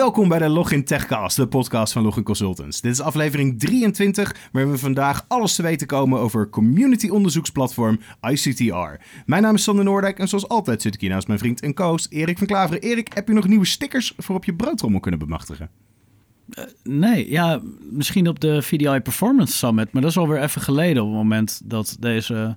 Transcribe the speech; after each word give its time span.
Welkom 0.00 0.28
bij 0.28 0.38
de 0.38 0.48
Login 0.48 0.84
Techcast, 0.84 1.36
de 1.36 1.48
podcast 1.48 1.92
van 1.92 2.02
Login 2.02 2.22
Consultants. 2.22 2.80
Dit 2.80 2.92
is 2.92 3.00
aflevering 3.00 3.58
23, 3.58 4.48
waarin 4.52 4.70
we 4.70 4.78
vandaag 4.78 5.24
alles 5.28 5.54
te 5.54 5.62
weten 5.62 5.86
komen 5.86 6.20
over 6.20 6.48
community 6.48 7.08
onderzoeksplatform 7.08 8.00
ICTR. 8.20 9.04
Mijn 9.26 9.42
naam 9.42 9.54
is 9.54 9.62
Sander 9.62 9.84
Noordijk 9.84 10.18
en 10.18 10.28
zoals 10.28 10.48
altijd 10.48 10.82
zit 10.82 10.94
ik 10.94 11.00
hier 11.00 11.10
naast 11.10 11.26
mijn 11.26 11.38
vriend 11.38 11.60
en 11.60 11.74
co 11.74 11.96
Erik 12.08 12.38
van 12.38 12.46
Klaveren. 12.46 12.82
Erik, 12.82 13.14
heb 13.14 13.28
je 13.28 13.34
nog 13.34 13.48
nieuwe 13.48 13.66
stickers 13.66 14.12
voor 14.16 14.36
op 14.36 14.44
je 14.44 14.54
broodrommel 14.54 15.00
kunnen 15.00 15.20
bemachtigen? 15.20 15.70
Nee, 16.82 17.30
ja, 17.30 17.60
misschien 17.90 18.28
op 18.28 18.40
de 18.40 18.62
VDI 18.62 19.00
Performance 19.00 19.56
Summit, 19.56 19.92
maar 19.92 20.02
dat 20.02 20.10
is 20.10 20.18
alweer 20.18 20.42
even 20.42 20.60
geleden 20.60 21.02
op 21.02 21.08
het 21.08 21.18
moment 21.18 21.60
dat 21.64 21.96
deze, 21.98 22.56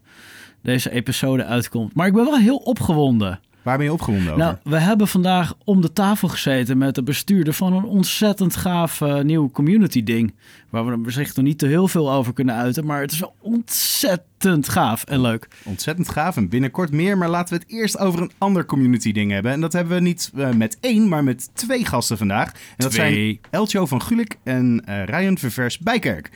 deze 0.61 0.91
episode 0.91 1.45
uitkomt. 1.45 1.95
Maar 1.95 2.07
ik 2.07 2.13
ben 2.13 2.25
wel 2.25 2.38
heel 2.38 2.57
opgewonden. 2.57 3.39
Waar 3.63 3.77
ben 3.77 3.85
je 3.85 3.94
opgewonden 3.94 4.27
over? 4.34 4.38
Nou, 4.45 4.55
we 4.63 4.77
hebben 4.77 5.08
vandaag 5.08 5.53
om 5.63 5.81
de 5.81 5.94
tafel 5.94 6.27
gezeten 6.27 6.77
met 6.77 6.95
de 6.95 7.03
bestuurder 7.03 7.53
van 7.53 7.73
een 7.73 7.84
ontzettend 7.84 8.55
gaaf 8.55 9.02
uh, 9.02 9.20
nieuw 9.22 9.52
community 9.52 10.03
ding. 10.03 10.34
Waar 10.70 11.02
we 11.02 11.12
zich 11.12 11.36
er 11.36 11.44
niet 11.44 11.58
te 11.59 11.67
heel 11.67 11.88
veel 11.88 12.12
over 12.12 12.34
kunnen 12.34 12.55
uiten, 12.55 12.86
maar 12.86 13.02
het 13.02 13.12
is 13.12 13.20
wel 13.20 13.36
ontzettend 13.41 14.70
gaaf 14.70 15.03
en 15.03 15.22
leuk. 15.22 15.48
Ontzettend 15.63 16.09
gaaf 16.09 16.38
en 16.38 16.49
binnenkort 16.49 16.91
meer, 16.91 17.17
maar 17.17 17.30
laten 17.30 17.53
we 17.58 17.63
het 17.63 17.72
eerst 17.73 17.98
over 17.98 18.22
een 18.22 18.31
ander 18.38 18.66
community 18.66 19.12
ding 19.12 19.31
hebben. 19.31 19.52
En 19.52 19.62
dat 19.62 19.73
hebben 19.73 19.94
we 19.98 20.02
niet 20.02 20.31
uh, 20.36 20.50
met 20.52 20.77
één, 20.80 21.08
maar 21.09 21.23
met 21.23 21.50
twee 21.55 21.86
gasten 21.86 22.17
vandaag. 22.17 22.48
En 22.52 22.58
dat 22.77 22.91
Twee. 22.91 23.14
zijn 23.14 23.39
Eltjo 23.50 23.86
van 23.86 24.02
Gulik 24.02 24.38
en 24.44 24.83
uh, 24.89 25.03
Ryan 25.03 25.38
Ververs 25.38 25.80
Bijkerk. 25.80 26.30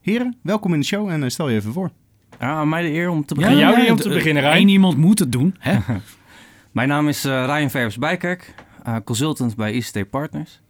Heren, 0.00 0.36
welkom 0.42 0.72
in 0.74 0.80
de 0.80 0.86
show 0.86 1.08
en 1.08 1.30
stel 1.30 1.48
je 1.48 1.56
even 1.56 1.72
voor. 1.72 1.90
Aan 2.38 2.68
mij 2.68 2.82
de 2.82 2.92
eer 2.92 3.08
om 3.08 3.24
te 3.24 3.34
Ja, 3.34 3.40
beginnen. 3.40 3.64
jou 3.64 3.76
ja, 3.76 3.82
die 3.82 3.90
om 3.92 3.98
te 3.98 4.08
beginnen, 4.08 4.42
Eén 4.44 4.50
Rijn. 4.50 4.68
iemand 4.68 4.96
moet 4.96 5.18
het 5.18 5.32
doen, 5.32 5.54
hè? 5.58 5.78
Mijn 6.74 6.88
naam 6.88 7.08
is 7.08 7.24
uh, 7.24 7.44
Ryan 7.44 7.70
Verbs 7.70 7.98
Bijkerk, 7.98 8.54
uh, 8.86 8.96
consultant 9.04 9.56
bij 9.56 9.72
ICT 9.72 10.10
Partners. 10.10 10.60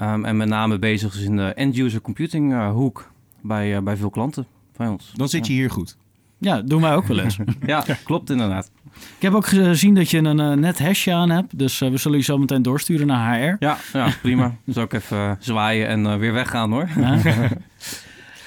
Um, 0.00 0.24
en 0.24 0.36
met 0.36 0.48
name 0.48 0.78
bezig 0.78 1.14
is 1.14 1.22
in 1.22 1.36
de 1.36 1.54
end-user 1.54 2.00
computing 2.00 2.52
uh, 2.52 2.70
hoek 2.70 3.10
bij, 3.40 3.82
bij 3.82 3.96
veel 3.96 4.10
klanten 4.10 4.46
van 4.74 4.88
ons. 4.88 5.12
Dan 5.14 5.28
zit 5.28 5.46
je 5.46 5.52
hier 5.52 5.70
goed. 5.70 5.96
Ja, 6.38 6.62
doen 6.62 6.80
wij 6.80 6.94
ook 6.94 7.06
wel 7.06 7.18
eens. 7.18 7.38
ja, 7.66 7.84
klopt 8.04 8.30
inderdaad. 8.30 8.70
Ik 8.94 9.22
heb 9.22 9.34
ook 9.34 9.46
gezien 9.46 9.94
dat 9.94 10.10
je 10.10 10.18
een 10.18 10.40
uh, 10.40 10.52
net 10.52 10.78
hashje 10.78 11.12
aan 11.12 11.30
hebt, 11.30 11.58
dus 11.58 11.80
uh, 11.80 11.90
we 11.90 11.96
zullen 11.96 12.18
je 12.18 12.24
zo 12.24 12.38
meteen 12.38 12.62
doorsturen 12.62 13.06
naar 13.06 13.38
HR. 13.38 13.56
Ja, 13.58 13.76
ja 13.92 14.08
prima. 14.22 14.54
Dan 14.64 14.74
zal 14.74 14.82
ik 14.82 14.92
even 14.92 15.36
zwaaien 15.40 15.88
en 15.88 16.04
uh, 16.04 16.16
weer 16.16 16.32
weggaan 16.32 16.72
hoor. 16.72 16.88
Ja. 16.96 17.18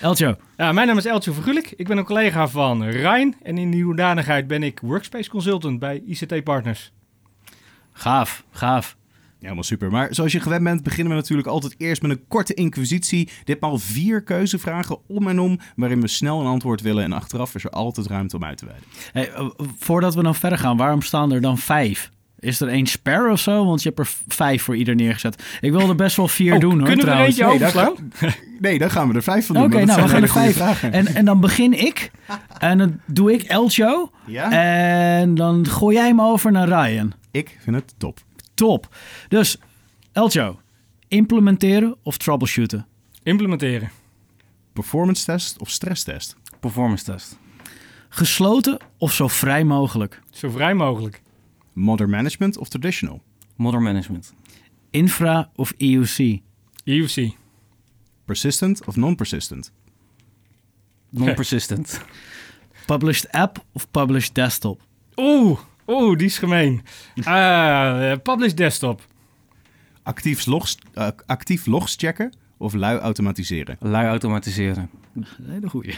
Eltjo. 0.01 0.35
Ja, 0.57 0.71
mijn 0.71 0.87
naam 0.87 0.97
is 0.97 1.05
Eltje 1.05 1.31
Vergulik. 1.31 1.73
Ik 1.75 1.87
ben 1.87 1.97
een 1.97 2.03
collega 2.03 2.47
van 2.47 2.83
Rijn. 2.83 3.35
En 3.41 3.57
in 3.57 3.71
die 3.71 3.83
hoedanigheid 3.83 4.47
ben 4.47 4.63
ik 4.63 4.79
Workspace 4.79 5.29
Consultant 5.29 5.79
bij 5.79 6.03
ICT 6.05 6.43
Partners. 6.43 6.91
Gaaf, 7.91 8.43
gaaf. 8.51 8.97
Ja, 9.11 9.35
helemaal 9.39 9.63
super. 9.63 9.91
Maar 9.91 10.07
zoals 10.11 10.31
je 10.31 10.39
gewend 10.39 10.63
bent, 10.63 10.83
beginnen 10.83 11.09
we 11.09 11.19
natuurlijk 11.19 11.47
altijd 11.47 11.75
eerst 11.77 12.01
met 12.01 12.11
een 12.11 12.27
korte 12.27 12.53
inquisitie. 12.53 13.29
Ditmaal 13.43 13.77
vier 13.77 14.23
keuzevragen 14.23 14.97
om 15.07 15.27
en 15.27 15.39
om, 15.39 15.59
waarin 15.75 16.01
we 16.01 16.07
snel 16.07 16.39
een 16.39 16.45
antwoord 16.45 16.81
willen. 16.81 17.03
En 17.03 17.13
achteraf 17.13 17.55
is 17.55 17.63
er 17.63 17.69
altijd 17.69 18.07
ruimte 18.07 18.35
om 18.35 18.43
uit 18.43 18.57
te 18.57 18.65
wijden. 18.65 18.83
Hey, 19.11 19.29
uh, 19.29 19.49
voordat 19.77 20.15
we 20.15 20.23
dan 20.23 20.35
verder 20.35 20.59
gaan, 20.59 20.77
waarom 20.77 21.01
staan 21.01 21.31
er 21.31 21.41
dan 21.41 21.57
vijf? 21.57 22.11
Is 22.39 22.61
er 22.61 22.67
één 22.67 22.85
spare 22.85 23.31
of 23.31 23.39
zo? 23.39 23.65
Want 23.65 23.83
je 23.83 23.87
hebt 23.87 23.99
er 23.99 24.15
vijf 24.27 24.63
voor 24.63 24.75
ieder 24.75 24.95
neergezet. 24.95 25.43
Ik 25.61 25.71
wil 25.71 25.89
er 25.89 25.95
best 25.95 26.15
wel 26.15 26.27
vier 26.27 26.53
oh, 26.53 26.59
doen 26.59 26.77
hoor. 26.77 26.87
Kunnen 26.87 27.05
trouwens. 27.05 27.35
we 27.35 27.43
er 27.43 27.49
eentje 27.49 27.67
nee, 27.67 27.69
overslaan? 27.69 28.33
nee, 28.59 28.79
dan 28.79 28.91
gaan 28.91 29.07
we 29.07 29.13
er 29.13 29.23
vijf 29.23 29.45
van 29.45 29.55
doen. 29.55 29.63
Oké, 29.63 29.73
okay, 29.73 29.85
nou 29.85 30.01
we 30.01 30.07
gaan 30.07 30.21
er 30.21 30.29
vijf. 30.29 30.55
Vragen. 30.55 30.91
En, 30.91 31.07
en 31.07 31.25
dan 31.25 31.39
begin 31.39 31.73
ik. 31.73 32.11
En 32.57 32.77
dan 32.77 32.99
doe 33.05 33.33
ik 33.33 33.43
Elcho. 33.43 34.11
Ja? 34.25 34.51
En 34.51 35.35
dan 35.35 35.67
gooi 35.67 35.95
jij 35.95 36.07
hem 36.07 36.21
over 36.21 36.51
naar 36.51 36.67
Ryan. 36.67 37.13
Ik 37.31 37.57
vind 37.59 37.75
het 37.75 37.93
top. 37.97 38.19
Top. 38.53 38.95
Dus, 39.27 39.57
Elcho, 40.11 40.59
implementeren 41.07 41.95
of 42.03 42.17
troubleshooten? 42.17 42.87
Implementeren. 43.23 43.91
Performance 44.73 45.25
test 45.25 45.59
of 45.59 45.69
stresstest? 45.69 46.35
Performance 46.59 47.03
test. 47.03 47.37
Gesloten 48.09 48.77
of 48.97 49.13
zo 49.13 49.27
vrij 49.27 49.63
mogelijk? 49.63 50.21
Zo 50.31 50.49
vrij 50.49 50.73
mogelijk. 50.73 51.21
Modern 51.73 52.09
management 52.09 52.57
of 52.57 52.69
traditional? 52.69 53.21
Modern 53.55 53.83
management. 53.83 54.33
Infra 54.91 55.49
of 55.55 55.73
EUC? 55.77 56.41
EUC. 56.85 57.35
Persistent 58.25 58.81
of 58.87 58.95
non-persistent? 58.95 59.71
Non-persistent. 61.09 62.01
Published 62.87 63.25
app 63.31 63.57
of 63.75 63.87
published 63.91 64.33
desktop? 64.33 64.81
Oeh, 65.15 65.57
oeh, 65.85 66.17
die 66.17 66.25
is 66.25 66.39
gemeen. 66.39 66.81
Uh, 67.17 68.17
publish 68.23 68.53
desktop. 68.53 69.01
Actief 70.03 70.45
logs, 70.45 70.77
uh, 70.97 71.11
actief 71.27 71.67
logs 71.67 71.95
checken 71.95 72.33
of 72.57 72.73
lui 72.73 72.97
automatiseren? 72.99 73.77
Lui 73.79 74.05
automatiseren. 74.07 74.89
Hele 75.47 75.67
goeie. 75.67 75.97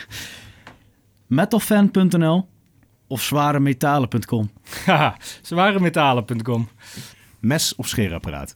Metalfan.nl 1.28 2.48
of 3.12 3.22
zwaremetalen.com? 3.22 4.52
Haha, 4.86 5.16
zwaremetalen.com. 5.42 6.70
Mes 7.40 7.76
of 7.76 7.88
scheerapparaat? 7.88 8.56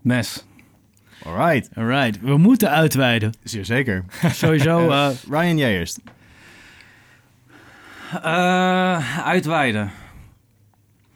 Mes. 0.00 0.44
Alright. 1.24 1.68
Alright, 1.76 2.20
we 2.20 2.36
moeten 2.36 2.70
uitweiden. 2.70 3.32
Zeer 3.42 3.64
zeker. 3.64 4.04
Sowieso. 4.42 4.88
Uh, 4.88 5.08
Ryan, 5.28 5.56
jij 5.56 5.78
eerst. 5.78 6.00
Uh, 8.14 9.26
uitweiden. 9.26 9.90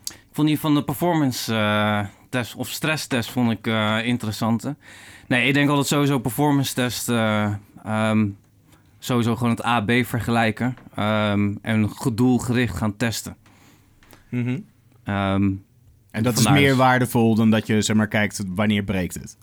Ik 0.05 0.33
vond 0.33 0.49
die 0.49 0.61
van 0.61 0.75
de 0.75 0.85
performance 0.85 1.53
uh, 1.53 2.05
test 2.31 2.55
of 2.55 2.69
stress 2.69 3.07
test 3.07 3.31
vond 3.31 3.51
ik 3.51 3.67
uh, 3.67 3.99
interessante. 4.05 4.77
Nee, 5.27 5.49
ik 5.49 5.55
denk 5.55 5.69
altijd 5.69 5.87
sowieso 5.87 6.19
performance 6.19 6.75
test. 6.75 7.09
Um, 7.09 8.37
sowieso 9.07 9.37
gewoon 9.37 9.51
het 9.51 9.65
A-B 9.65 9.91
vergelijken. 10.05 10.77
Um, 10.99 11.59
en 11.63 11.91
gedoelgericht 11.91 12.77
gaan 12.77 12.97
testen. 12.97 13.37
Mm 14.31 14.45
-hmm. 14.45 14.65
um, 15.15 15.65
en 16.11 16.23
dat 16.23 16.39
is 16.39 16.49
meer 16.49 16.77
waardevol 16.77 17.35
dan 17.35 17.51
dat 17.51 17.67
je 17.67 17.83
zeg 17.83 17.97
maar 17.97 18.09
kijkt 18.09 18.43
wanneer 18.47 18.83
breekt 18.83 19.15
het. 19.15 19.37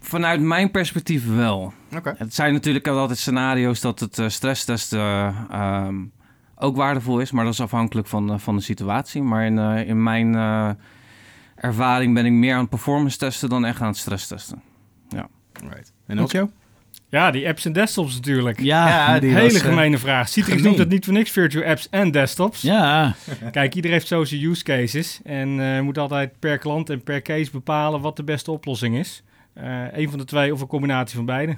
Vanuit 0.00 0.40
mijn 0.40 0.70
perspectief 0.70 1.34
wel. 1.34 1.72
Okay. 1.96 2.14
Het 2.18 2.34
zijn 2.34 2.52
natuurlijk 2.52 2.86
altijd 2.86 3.18
scenario's 3.18 3.80
dat 3.80 4.00
het 4.00 4.18
uh, 4.18 4.28
stresstesten 4.28 4.98
uh, 4.98 5.84
um, 5.86 6.12
ook 6.56 6.76
waardevol 6.76 7.20
is, 7.20 7.30
maar 7.30 7.44
dat 7.44 7.52
is 7.52 7.60
afhankelijk 7.60 8.08
van, 8.08 8.32
uh, 8.32 8.38
van 8.38 8.56
de 8.56 8.62
situatie. 8.62 9.22
Maar 9.22 9.46
in, 9.46 9.56
uh, 9.56 9.88
in 9.88 10.02
mijn 10.02 10.34
ervaring 11.54 12.14
ben 12.14 12.26
ik 12.26 12.32
meer 12.32 12.54
aan 12.54 12.60
het 12.60 12.70
performance 12.70 13.18
testen 13.18 13.48
dan 13.48 13.64
echt 13.64 13.80
aan 13.80 13.86
het 13.86 13.96
stress 13.96 14.26
testen. 14.26 14.62
Ja. 15.08 15.28
Right. 15.52 15.92
En 16.06 16.18
Eltjo? 16.18 16.50
Ja, 17.12 17.30
die 17.30 17.48
apps 17.48 17.64
en 17.64 17.72
desktops 17.72 18.14
natuurlijk. 18.14 18.60
Ja, 18.60 18.88
ja 18.88 19.20
die 19.20 19.34
hele 19.34 19.52
was, 19.52 19.62
gemene 19.62 19.98
vraag. 19.98 20.28
Citrix 20.28 20.62
noemt 20.62 20.78
het 20.78 20.88
niet 20.88 21.04
voor 21.04 21.14
niks 21.14 21.30
virtual 21.30 21.64
apps 21.64 21.88
en 21.90 22.10
desktops. 22.10 22.62
Ja. 22.62 23.14
Kijk, 23.50 23.74
iedereen 23.74 23.96
heeft 23.96 24.08
zo 24.08 24.24
zijn 24.24 24.42
use 24.42 24.62
cases. 24.62 25.20
En 25.24 25.58
uh, 25.58 25.80
moet 25.80 25.98
altijd 25.98 26.38
per 26.38 26.58
klant 26.58 26.90
en 26.90 27.02
per 27.02 27.22
case 27.22 27.50
bepalen 27.50 28.00
wat 28.00 28.16
de 28.16 28.24
beste 28.24 28.50
oplossing 28.50 28.96
is. 28.96 29.22
Uh, 29.58 29.84
een 29.92 30.08
van 30.08 30.18
de 30.18 30.24
twee 30.24 30.52
of 30.52 30.60
een 30.60 30.66
combinatie 30.66 31.16
van 31.16 31.26
beide. 31.26 31.52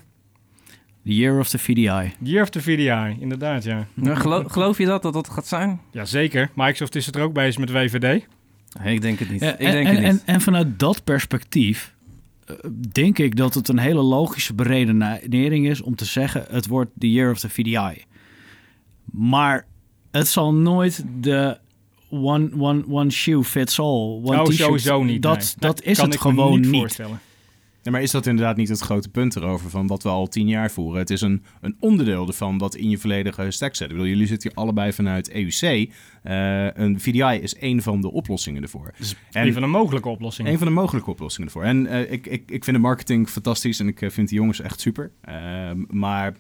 The 1.05 1.15
Year 1.15 1.39
of 1.39 1.49
the 1.49 1.59
VDI. 1.59 1.85
The 2.23 2.31
Year 2.31 2.43
of 2.43 2.51
the 2.51 2.63
VDI, 2.63 3.17
inderdaad, 3.21 3.65
ja. 3.65 3.87
ja 3.95 4.15
geloof, 4.15 4.53
geloof, 4.53 4.79
je 4.79 4.87
dat, 4.87 5.03
dat 5.03 5.13
dat 5.13 5.29
gaat 5.29 5.47
zijn? 5.47 5.81
Jazeker. 5.91 6.51
Microsoft 6.55 6.95
is 6.95 7.07
het 7.07 7.17
er 7.17 7.23
ook 7.23 7.33
bezig 7.33 7.59
met 7.59 7.71
WVD. 7.71 8.27
Nee, 8.83 8.95
ik 8.95 9.01
denk 9.01 9.19
het 9.19 9.31
niet. 9.31 9.41
Ja, 9.41 9.53
ik 9.53 9.59
en, 9.59 9.73
denk 9.73 9.87
en, 9.87 9.95
het 9.95 10.12
niet. 10.12 10.23
En, 10.25 10.35
en 10.35 10.41
vanuit 10.41 10.79
dat 10.79 11.05
perspectief 11.05 11.94
denk 12.93 13.19
ik 13.19 13.37
dat 13.37 13.55
het 13.55 13.69
een 13.69 13.79
hele 13.79 14.02
logische 14.02 14.55
beredenering 14.55 15.69
is 15.69 15.82
om 15.82 15.94
te 15.94 16.05
zeggen 16.05 16.44
het 16.49 16.67
wordt 16.67 16.91
the 16.99 17.11
year 17.11 17.31
of 17.31 17.41
the 17.41 17.50
VDI. 17.50 18.05
Maar 19.05 19.67
het 20.11 20.29
zal 20.29 20.55
nooit 20.55 21.05
de 21.20 21.58
one, 22.11 22.50
one, 22.58 22.85
one 22.88 23.11
shoe 23.11 23.44
fits 23.44 23.79
all. 23.79 24.20
One 24.23 24.43
oh, 24.43 24.46
sowieso 24.46 25.02
niet. 25.02 25.23
Dat, 25.23 25.37
nee. 25.37 25.55
dat 25.58 25.82
is 25.82 25.99
kan 25.99 26.11
het 26.11 26.20
gewoon 26.20 26.70
niet. 26.70 27.00
Ja, 27.85 27.91
maar 27.91 28.03
is 28.03 28.11
dat 28.11 28.27
inderdaad 28.27 28.57
niet 28.57 28.69
het 28.69 28.81
grote 28.81 29.09
punt 29.09 29.37
erover 29.37 29.71
van 29.71 29.87
wat 29.87 30.03
we 30.03 30.09
al 30.09 30.27
tien 30.27 30.49
jaar 30.49 30.71
voeren? 30.71 30.99
Het 30.99 31.11
is 31.11 31.21
een, 31.21 31.43
een 31.61 31.77
onderdeel 31.81 32.27
ervan 32.27 32.59
wat 32.59 32.75
in 32.75 32.91
je 32.91 32.99
volledige 32.99 33.51
stack 33.51 33.75
zit. 33.75 33.87
Ik 33.87 33.93
bedoel, 33.93 34.09
jullie 34.09 34.27
zitten 34.27 34.51
hier 34.51 34.59
allebei 34.59 34.93
vanuit 34.93 35.31
EUC. 35.31 35.63
Uh, 35.63 36.67
een 36.75 37.01
VDI 37.01 37.39
is 37.43 37.55
één 37.55 37.83
van 37.83 38.01
de 38.01 38.13
oplossingen 38.13 38.63
ervoor. 38.63 38.95
Dus 38.99 39.15
en 39.33 39.47
een 39.47 39.53
van 39.53 39.63
de 39.63 39.69
mogelijke 39.69 40.09
oplossingen. 40.09 40.53
Een 40.53 40.59
van 40.59 40.67
de 40.67 40.73
mogelijke 40.73 41.11
oplossingen 41.11 41.49
ervoor. 41.49 41.65
En 41.65 41.85
uh, 41.85 42.13
ik, 42.13 42.27
ik, 42.27 42.51
ik 42.51 42.65
vind 42.65 42.77
de 42.77 42.83
marketing 42.83 43.29
fantastisch 43.29 43.81
en 43.81 43.89
ik 43.89 44.01
uh, 44.01 44.11
vind 44.11 44.29
die 44.29 44.39
jongens 44.39 44.61
echt 44.61 44.81
super. 44.81 45.11
Uh, 45.29 45.71
maar 45.89 46.37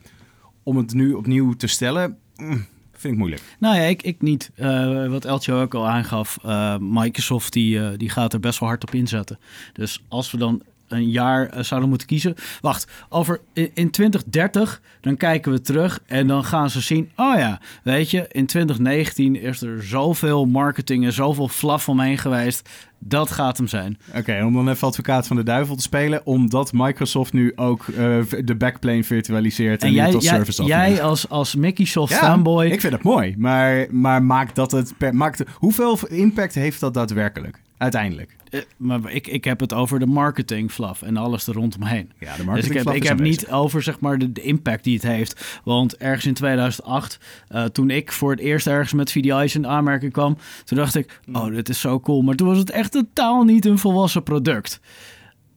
om 0.62 0.76
het 0.76 0.94
nu 0.94 1.12
opnieuw 1.12 1.52
te 1.52 1.66
stellen, 1.66 2.18
mm, 2.36 2.66
vind 2.92 3.12
ik 3.12 3.18
moeilijk. 3.18 3.42
Nou 3.58 3.76
ja, 3.76 3.82
ik, 3.82 4.02
ik 4.02 4.22
niet. 4.22 4.50
Uh, 4.56 5.08
wat 5.08 5.24
Eltje 5.24 5.52
ook 5.52 5.74
al 5.74 5.88
aangaf, 5.88 6.38
uh, 6.44 6.76
Microsoft 6.78 7.52
die, 7.52 7.78
uh, 7.78 7.88
die 7.96 8.10
gaat 8.10 8.32
er 8.32 8.40
best 8.40 8.58
wel 8.60 8.68
hard 8.68 8.82
op 8.82 8.94
inzetten. 8.94 9.38
Dus 9.72 10.02
als 10.08 10.30
we 10.30 10.38
dan 10.38 10.62
een 10.94 11.10
jaar 11.10 11.48
eh, 11.48 11.62
zouden 11.62 11.88
moeten 11.88 12.06
kiezen. 12.06 12.34
Wacht, 12.60 12.90
over 13.08 13.40
in, 13.52 13.70
in 13.74 13.90
2030 13.90 14.80
dan 15.00 15.16
kijken 15.16 15.52
we 15.52 15.60
terug 15.60 16.00
en 16.06 16.26
dan 16.26 16.44
gaan 16.44 16.70
ze 16.70 16.80
zien. 16.80 17.10
Oh 17.16 17.34
ja, 17.36 17.60
weet 17.82 18.10
je, 18.10 18.26
in 18.30 18.46
2019 18.46 19.40
is 19.40 19.62
er 19.62 19.82
zoveel 19.82 20.44
marketing 20.44 21.04
en 21.04 21.12
zoveel 21.12 21.48
flaf 21.48 21.88
omheen 21.88 22.18
geweest. 22.18 22.68
Dat 22.98 23.30
gaat 23.30 23.56
hem 23.56 23.66
zijn. 23.66 23.98
Oké, 24.16 24.42
om 24.44 24.52
dan 24.54 24.68
even 24.68 24.86
advocaat 24.88 25.26
van 25.26 25.36
de 25.36 25.42
duivel 25.42 25.76
te 25.76 25.82
spelen, 25.82 26.26
omdat 26.26 26.72
Microsoft 26.72 27.32
nu 27.32 27.52
ook 27.56 27.88
eh, 27.88 27.96
de 28.44 28.54
backplane 28.58 29.04
virtualiseert 29.04 29.82
en, 29.82 29.88
En 29.88 29.94
jij, 29.94 30.06
niet 30.06 30.14
als 30.14 30.24
jij, 30.24 30.34
service 30.34 30.64
jij 30.64 30.80
afneemt. 30.82 31.00
als, 31.00 31.28
als 31.28 31.54
Microsoft 31.54 32.12
Ja, 32.12 32.18
fanboy. 32.18 32.66
Ik 32.66 32.80
vind 32.80 32.92
het 32.92 33.02
mooi, 33.02 33.34
maar, 33.38 33.86
maar 33.90 34.22
maakt 34.22 34.54
dat 34.54 34.72
het 34.72 34.94
per, 34.98 35.14
maakt, 35.14 35.42
hoeveel 35.54 35.98
impact 36.08 36.54
heeft 36.54 36.80
dat 36.80 36.94
daadwerkelijk? 36.94 37.62
Uiteindelijk. 37.78 38.36
eh, 38.50 38.60
maar 38.76 39.10
ik, 39.12 39.26
ik 39.26 39.44
heb 39.44 39.60
het 39.60 39.72
over 39.72 39.98
de 39.98 40.06
marketing 40.06 40.70
flaf 40.70 41.02
en 41.02 41.16
alles 41.16 41.46
er 41.46 41.54
rondomheen. 41.54 42.12
Ja, 42.18 42.36
de 42.36 42.44
Dus 42.44 42.66
ik 42.66 42.72
heb, 42.72 42.88
ik 42.90 43.02
heb 43.02 43.18
aanwezig. 43.18 43.40
niet 43.42 43.50
over 43.50 43.82
zeg 43.82 44.00
maar, 44.00 44.18
de, 44.18 44.32
de 44.32 44.40
impact 44.42 44.84
die 44.84 44.94
het 44.94 45.02
heeft. 45.02 45.60
Want 45.64 45.96
ergens 45.96 46.26
in 46.26 46.34
2008, 46.34 47.18
eh, 47.48 47.64
toen 47.64 47.90
ik 47.90 48.12
voor 48.12 48.30
het 48.30 48.40
eerst 48.40 48.66
ergens 48.66 48.92
met 48.92 49.12
VDI's 49.12 49.54
in 49.54 49.66
aanmerking 49.66 50.12
kwam, 50.12 50.36
toen 50.64 50.78
dacht 50.78 50.94
ik, 50.94 51.20
oh, 51.32 51.46
dit 51.54 51.68
is 51.68 51.80
zo 51.80 52.00
cool. 52.00 52.22
Maar 52.22 52.34
toen 52.34 52.48
was 52.48 52.58
het 52.58 52.70
echt 52.70 52.92
totaal 52.92 53.42
niet 53.44 53.64
een 53.64 53.78
volwassen 53.78 54.22
product. 54.22 54.80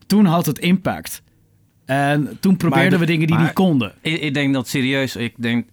Toen 0.08 0.26
had 0.26 0.46
het 0.46 0.60
impact. 0.60 1.22
En 1.86 2.38
toen 2.40 2.58
probeerden 2.58 2.90
de- 2.90 2.98
we 2.98 3.06
dingen 3.06 3.28
die 3.28 3.36
maar- 3.36 3.46
niet 3.46 3.54
konden. 3.54 3.94
Ik, 4.02 4.22
ik 4.22 4.34
denk 4.34 4.54
dat 4.54 4.68
serieus, 4.68 5.16
ik 5.16 5.34
denk 5.38 5.68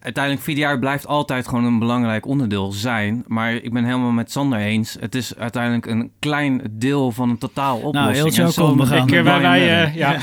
uiteindelijk 0.00 0.44
VDR 0.44 0.78
blijft 0.78 1.06
altijd 1.06 1.48
gewoon 1.48 1.64
een 1.64 1.78
belangrijk 1.78 2.26
onderdeel 2.26 2.72
zijn. 2.72 3.24
Maar 3.26 3.54
ik 3.54 3.72
ben 3.72 3.84
helemaal 3.84 4.10
met 4.10 4.30
Sander 4.30 4.58
eens. 4.58 4.96
Het 5.00 5.14
is 5.14 5.36
uiteindelijk 5.36 5.86
een 5.86 6.10
klein 6.18 6.62
deel 6.70 7.12
van 7.12 7.30
een 7.30 7.38
totaal 7.38 7.76
oplossing. 7.76 8.14
heel 8.14 8.26
En 8.26 8.32
chill, 8.32 8.50
zo 8.50 8.62
kom, 8.62 8.70
we 8.70 8.76
moet 8.76 8.88
gaan. 8.88 9.08
ik 9.08 9.14
Ik, 9.14 9.24
wij, 9.24 9.40
wij, 9.40 9.60
Brian 9.60 9.86
eh, 9.86 9.94
ja. 9.94 10.18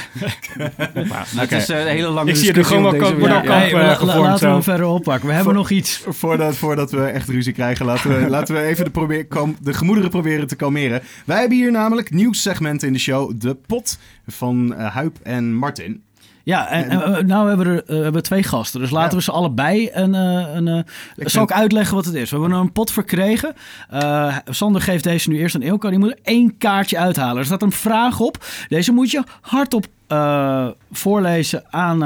Het 1.42 1.52
is 1.52 1.70
eh, 1.70 1.80
een 1.80 1.88
hele 1.88 2.08
lange 2.08 2.30
Ik 2.30 2.36
zie 2.36 2.48
de 2.48 2.54
discussie 2.54 2.78
gewoon 2.78 3.00
wel 3.00 3.20
worden 3.20 3.44
eh, 3.44 3.92
gevormd 3.92 4.02
laten 4.02 4.32
we 4.32 4.38
zo. 4.38 4.52
hem 4.52 4.64
verder 4.64 4.86
oppakken. 4.86 5.28
We 5.28 5.34
hebben 5.34 5.54
nog 5.54 5.70
iets. 5.70 6.04
Voordat, 6.08 6.56
voordat 6.56 6.92
we 6.92 7.06
echt 7.06 7.30
ruzie 7.30 7.54
krijgen, 7.54 7.86
laten 7.86 8.10
we, 8.10 8.30
laten 8.38 8.56
we 8.56 8.62
even 8.62 8.86
de, 8.86 8.92
probeer, 8.92 9.28
de 9.62 9.74
gemoederen 9.74 10.10
proberen 10.10 10.48
te 10.48 10.56
kalmeren. 10.56 11.02
Wij 11.26 11.40
hebben 11.40 11.58
hier 11.58 11.72
namelijk 11.72 12.12
nieuwssegment 12.12 12.84
in 12.84 12.94
de 12.94 13.00
show, 13.00 13.32
De 13.36 13.56
Pot, 13.56 13.98
van 14.28 14.76
eh 14.76 14.96
Huip 14.96 15.18
en 15.24 15.54
Martin. 15.54 16.06
Ja, 16.48 16.68
en, 16.68 16.90
en, 16.90 17.02
eh, 17.16 17.24
nou 17.24 17.48
hebben 17.48 17.68
we, 17.68 17.74
er, 17.74 17.84
eh, 17.84 17.98
we 17.98 18.04
hebben 18.04 18.24
twee 18.24 18.44
gasten. 18.44 18.80
Dus 18.80 18.90
laten 18.90 19.10
Ja. 19.10 19.16
we 19.18 19.22
ze 19.22 19.32
allebei 19.32 19.90
een... 19.94 20.16
eh, 20.16 20.56
een 20.56 20.68
eh, 20.68 20.84
zal 21.16 21.44
ik 21.44 21.52
uitleggen 21.52 21.96
wat 21.96 22.06
het 22.06 22.14
is? 22.14 22.32
We 22.32 22.40
hebben 22.40 22.58
een 22.58 22.72
pot 22.72 22.92
verkregen. 22.92 23.54
Eh, 23.90 24.38
Sander 24.50 24.82
geeft 24.82 25.04
deze 25.04 25.30
nu 25.30 25.38
eerst 25.40 25.56
aan 25.56 25.62
Ilko. 25.62 25.90
Die 25.90 26.00
moet 26.00 26.10
er 26.12 26.20
één 26.24 26.58
kaartje 26.58 26.98
uithalen. 26.98 27.38
Er 27.38 27.46
staat 27.46 27.62
een 27.62 27.72
vraag 27.72 28.20
op. 28.20 28.46
Deze 28.68 28.92
moet 28.92 29.12
je 29.12 29.24
hardop 29.42 29.86
eh, 30.08 30.68
voorlezen 30.92 31.64
aan, 31.70 32.04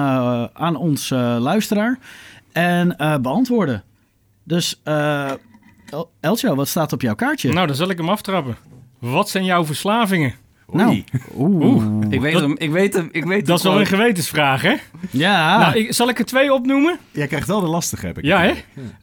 aan 0.54 0.76
ons 0.76 1.10
luisteraar. 1.40 2.00
En 2.52 2.98
eh, 2.98 3.18
beantwoorden. 3.18 3.84
Dus 4.44 4.80
eh 4.84 5.32
El- 5.90 6.12
Eltjo, 6.20 6.56
wat 6.56 6.68
staat 6.68 6.94
op 6.94 7.02
jouw 7.02 7.16
kaartje? 7.16 7.54
Nou, 7.54 7.68
dan 7.68 7.76
zal 7.76 7.90
ik 7.90 7.98
hem 7.98 8.10
aftrappen. 8.10 8.56
Wat 9.00 9.30
zijn 9.30 9.46
jouw 9.46 9.66
verslavingen? 9.66 10.34
Nou, 10.72 11.04
oeh. 11.38 11.84
Ik 12.10 12.22
weet 12.22 12.34
Dat- 12.34 12.42
hem, 12.42 12.56
ik 12.58 12.72
weet 12.72 12.94
hem, 12.94 13.10
ik 13.12 13.24
weet 13.26 13.46
Dat 13.46 13.58
is 13.58 13.64
wel 13.64 13.80
een 13.80 13.86
gewetensvraag, 13.86 14.62
hè? 14.62 14.76
Ja. 15.10 15.60
Nou, 15.60 15.78
ik, 15.78 15.94
zal 15.94 16.10
ik 16.10 16.20
er 16.20 16.26
twee 16.26 16.54
opnoemen? 16.54 16.98
Jij 17.12 17.28
krijgt 17.28 17.48
wel 17.48 17.60
de 17.62 17.68
lastige, 17.68 18.06
heb 18.06 18.18
ik. 18.18 18.24
Ja, 18.26 18.42
hè? 18.42 18.54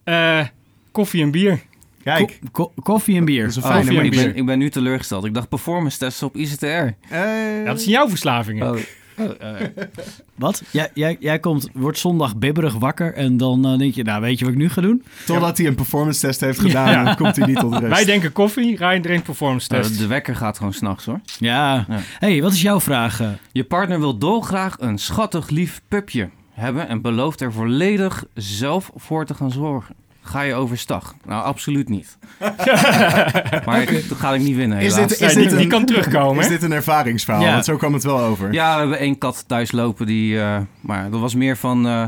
Eh, 0.05 0.47
koffie 0.93 1.23
en 1.23 1.31
bier. 1.31 1.61
Kijk, 2.03 2.38
Ko- 2.53 2.73
ko- 2.75 2.82
koffie 2.82 3.17
en 3.17 3.25
bier. 3.25 3.41
dat 3.43 3.50
is 3.50 3.56
een 3.56 3.62
Oh, 3.62 3.69
fijne 3.69 4.05
ik, 4.05 4.11
ben, 4.11 4.37
ik 4.37 4.47
ben 4.47 4.59
nu 4.59 4.70
teleurgesteld. 4.70 5.25
Ik 5.25 5.35
dacht 5.35 5.49
performance 5.49 5.99
testen 5.99 6.26
op 6.26 6.37
ICTR. 6.37 6.65
Eh, 6.67 6.94
Ja, 7.11 7.65
dat 7.65 7.79
zijn 7.81 7.91
jouw 7.91 8.09
verslavingen. 8.09 8.71
Oh. 8.71 8.79
Wat? 10.35 10.62
Jij, 10.70 10.91
jij, 10.94 11.17
jij 11.20 11.38
komt, 11.38 11.69
wordt 11.73 11.99
zondag 11.99 12.37
bibberig 12.37 12.75
wakker 12.75 13.15
en 13.15 13.37
dan 13.37 13.67
eh, 13.67 13.79
denk 13.79 13.94
je, 13.94 14.03
nou 14.03 14.20
weet 14.20 14.38
je 14.38 14.44
wat 14.44 14.55
ik 14.55 14.61
nu 14.61 14.69
ga 14.69 14.81
doen? 14.81 15.03
Totdat 15.26 15.59
hij 15.59 15.67
een 15.67 15.75
performance 15.75 16.20
test 16.20 16.41
heeft 16.41 16.61
gedaan, 16.61 16.91
Ja. 16.91 17.05
dan 17.05 17.17
komt 17.17 17.37
hij 17.37 17.47
niet 17.47 17.59
tot 17.59 17.73
rust. 17.75 17.88
Wij 17.94 18.05
denken 18.05 18.32
koffie, 18.32 18.76
Ryan 18.76 19.03
drinkt 19.03 19.25
performance 19.25 19.69
test. 19.69 19.91
Eh, 19.93 19.99
de 19.99 20.06
wekker 20.06 20.37
gaat 20.37 20.56
gewoon 20.56 20.73
s'nachts 20.73 21.05
hoor. 21.05 21.20
Ja. 21.38 21.85
Ja. 21.88 21.99
hey, 22.19 22.43
wat 22.43 22.53
is 22.53 22.62
jouw 22.62 22.81
vraag? 22.81 23.20
eh? 23.20 23.29
Je 23.53 23.65
partner 23.65 23.99
wil 24.00 24.19
dolgraag 24.19 24.76
een 24.81 24.99
schattig 24.99 25.49
lief 25.49 25.81
pupje 25.88 26.29
hebben 26.53 26.88
en 26.88 27.00
belooft 27.03 27.41
er 27.41 27.53
volledig 27.53 28.25
zelf 28.35 28.91
voor 28.97 29.25
te 29.26 29.35
gaan 29.35 29.50
zorgen. 29.50 29.94
Ga 30.28 30.40
je 30.40 30.54
overstag? 30.54 31.14
Nou, 31.26 31.44
absoluut 31.44 31.88
niet. 31.88 32.19
maar 33.66 33.82
ik, 33.82 34.08
dat 34.08 34.19
ga 34.19 34.34
ik 34.34 34.40
niet 34.40 34.56
winnen, 34.56 34.78
Is 34.80 34.94
dit- 34.94 35.20
is 35.20 35.34
die, 35.34 35.50
een- 35.50 35.56
die 35.56 35.66
kan 35.66 35.84
terugkomen, 35.84 36.42
Is 36.42 36.48
dit 36.48 36.62
een 36.62 36.72
ervaringsverhaal? 36.72 37.42
Ja. 37.44 37.52
Want 37.52 37.64
zo 37.64 37.76
kwam 37.76 37.92
het 37.92 38.02
wel 38.02 38.19
over. 38.20 38.52
Ja, 38.52 38.72
we 38.75 38.78
hebben 38.80 38.98
één 38.98 39.19
kat 39.19 39.44
thuis 39.46 39.72
lopen 39.72 40.06
die... 40.06 40.40
eh, 40.40 40.58
maar 40.80 41.10
dat 41.10 41.20
was 41.20 41.34
meer 41.34 41.56
van... 41.56 41.86
eh, 41.86 42.04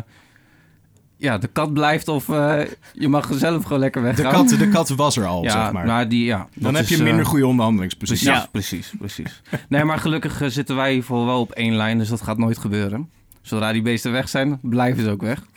ja, 1.17 1.39
de 1.39 1.47
kat 1.47 1.73
blijft 1.73 2.09
of 2.09 2.29
eh, 2.29 2.61
je 2.93 3.09
mag 3.09 3.29
zelf 3.33 3.63
gewoon 3.63 3.79
lekker 3.79 4.01
De 4.03 4.07
weggaan. 4.07 4.33
kat, 4.47 4.59
de 4.59 4.69
kat 4.69 4.89
was 4.89 5.17
er 5.17 5.27
al, 5.27 5.43
ja, 5.43 5.51
zeg 5.65 5.73
maar. 5.73 5.87
nou, 5.87 6.07
die, 6.07 6.25
ja, 6.25 6.49
dan 6.55 6.75
heb 6.75 6.85
is, 6.85 6.89
je 6.97 7.03
minder 7.03 7.27
goede 7.27 7.47
onderhandelingspositie. 7.47 8.27
Precies, 8.31 8.49
precies, 8.53 8.93
precies. 8.99 9.43
Nee, 9.69 9.85
maar 9.85 9.99
gelukkig 9.99 10.43
zitten 10.47 10.77
wij 10.77 10.95
geval 10.95 11.27
wel 11.27 11.41
op 11.41 11.51
één 11.53 11.75
lijn, 11.77 11.99
dus 11.99 12.09
dat 12.09 12.23
gaat 12.23 12.39
nooit 12.39 12.59
gebeuren. 12.59 13.11
Zodra 13.43 13.73
die 13.73 13.83
beesten 13.83 14.13
weg 14.13 14.29
zijn, 14.29 14.59
blijven 14.63 15.03
ze 15.03 15.11
ook 15.11 15.21
weg. 15.23 15.43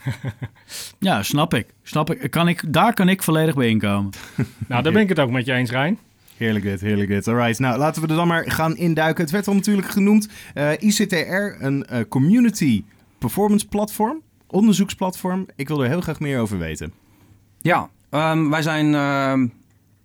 Ja, 0.99 1.23
snap 1.23 1.53
ik. 1.53 1.67
Snap 1.83 2.11
ik. 2.11 2.31
Kan 2.31 2.47
ik. 2.47 2.73
Daar 2.73 2.93
kan 2.93 3.09
ik 3.09 3.23
volledig 3.23 3.55
bij 3.55 3.67
inkomen. 3.69 4.11
Nou, 4.67 4.83
daar 4.83 4.93
ben 4.93 5.01
ik 5.01 5.09
het 5.09 5.19
ook 5.19 5.29
met 5.31 5.45
je 5.45 5.53
eens, 5.53 5.69
Rijn. 5.69 5.97
Heerlijk 6.37 6.65
dit, 6.65 6.81
heerlijk 6.81 7.09
dit. 7.09 7.27
Alright, 7.27 7.59
nou 7.59 7.77
laten 7.77 8.01
we 8.01 8.07
er 8.07 8.15
dan 8.15 8.27
maar 8.27 8.51
gaan 8.51 8.75
induiken. 8.77 9.23
Het 9.23 9.31
werd 9.31 9.47
al 9.47 9.53
natuurlijk 9.53 9.87
genoemd. 9.87 10.27
eh, 10.53 10.71
ICTR, 10.79 11.63
een 11.65 11.85
eh, 11.85 11.99
community 12.09 12.83
performance 13.17 13.67
platform, 13.67 14.21
onderzoeksplatform. 14.47 15.45
Ik 15.55 15.67
wil 15.67 15.83
er 15.83 15.89
heel 15.89 16.01
graag 16.01 16.19
meer 16.19 16.39
over 16.39 16.57
weten. 16.57 16.93
Ja, 17.61 17.89
ehm, 18.09 18.49
wij 18.49 18.61
zijn, 18.61 18.93
ehm, 18.95 19.47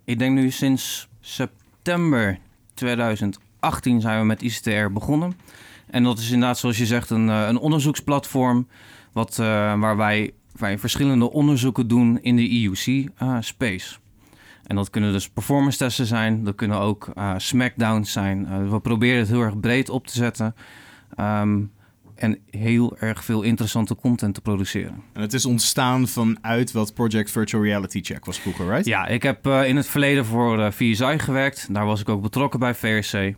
ik 0.05 0.19
denk 0.19 0.35
nu 0.35 0.51
sinds 0.51 1.09
september 1.21 2.39
2018 2.75 4.01
zijn 4.01 4.19
we 4.21 4.25
met 4.27 4.43
ICTR 4.43 4.93
begonnen. 4.93 5.37
En 5.91 6.03
dat 6.03 6.19
is 6.19 6.31
inderdaad, 6.31 6.59
zoals 6.59 6.79
je 6.79 6.87
zegt, 6.87 7.11
een, 7.11 7.29
eh, 7.29 7.47
een 7.49 7.59
onderzoeksplatform 7.59 8.67
wat, 9.13 9.39
eh, 9.39 9.47
waar 9.81 9.97
wij, 9.97 10.33
wij 10.59 10.79
verschillende 10.79 11.33
onderzoeken 11.33 11.89
doen 11.89 12.19
in 12.23 12.37
de 12.37 12.63
EUC-space. 12.63 13.97
en 14.67 14.77
dat 14.77 14.91
kunnen 14.91 15.13
dus 15.13 15.29
performance 15.29 15.79
testen 15.79 16.07
zijn, 16.07 16.45
dat 16.45 16.55
kunnen 16.55 16.79
ook 16.79 17.11
eh, 17.15 17.35
smackdowns 17.37 18.13
zijn. 18.13 18.47
Eh, 18.47 18.71
we 18.71 18.81
proberen 18.81 19.19
het 19.19 19.29
heel 19.29 19.41
erg 19.43 19.61
breed 19.61 19.89
op 19.89 20.07
te 20.07 20.13
zetten. 20.13 20.55
ehm, 21.17 21.61
en 22.15 22.39
heel 22.51 22.97
erg 22.99 23.25
veel 23.25 23.43
interessante 23.43 23.97
content 23.97 24.35
te 24.35 24.41
produceren. 24.41 25.03
En 25.13 25.21
het 25.21 25.33
is 25.33 25.45
ontstaan 25.45 26.09
vanuit 26.09 26.73
wat 26.73 26.95
Project 26.95 27.31
Virtual 27.31 27.63
Reality 27.63 28.01
Check 28.03 28.25
was 28.25 28.39
vroeger, 28.41 28.69
right? 28.69 28.87
Ja, 28.87 29.07
ik 29.07 29.23
heb 29.23 29.47
eh, 29.47 29.69
in 29.69 29.77
het 29.77 29.87
verleden 29.87 30.25
voor 30.25 30.61
eh, 30.61 30.71
VSI 30.71 31.19
gewerkt. 31.19 31.75
Daar 31.75 31.87
was 31.87 32.01
ik 32.01 32.09
ook 32.09 32.23
betrokken 32.23 32.61
bij 32.61 32.75
VRC. 32.75 33.35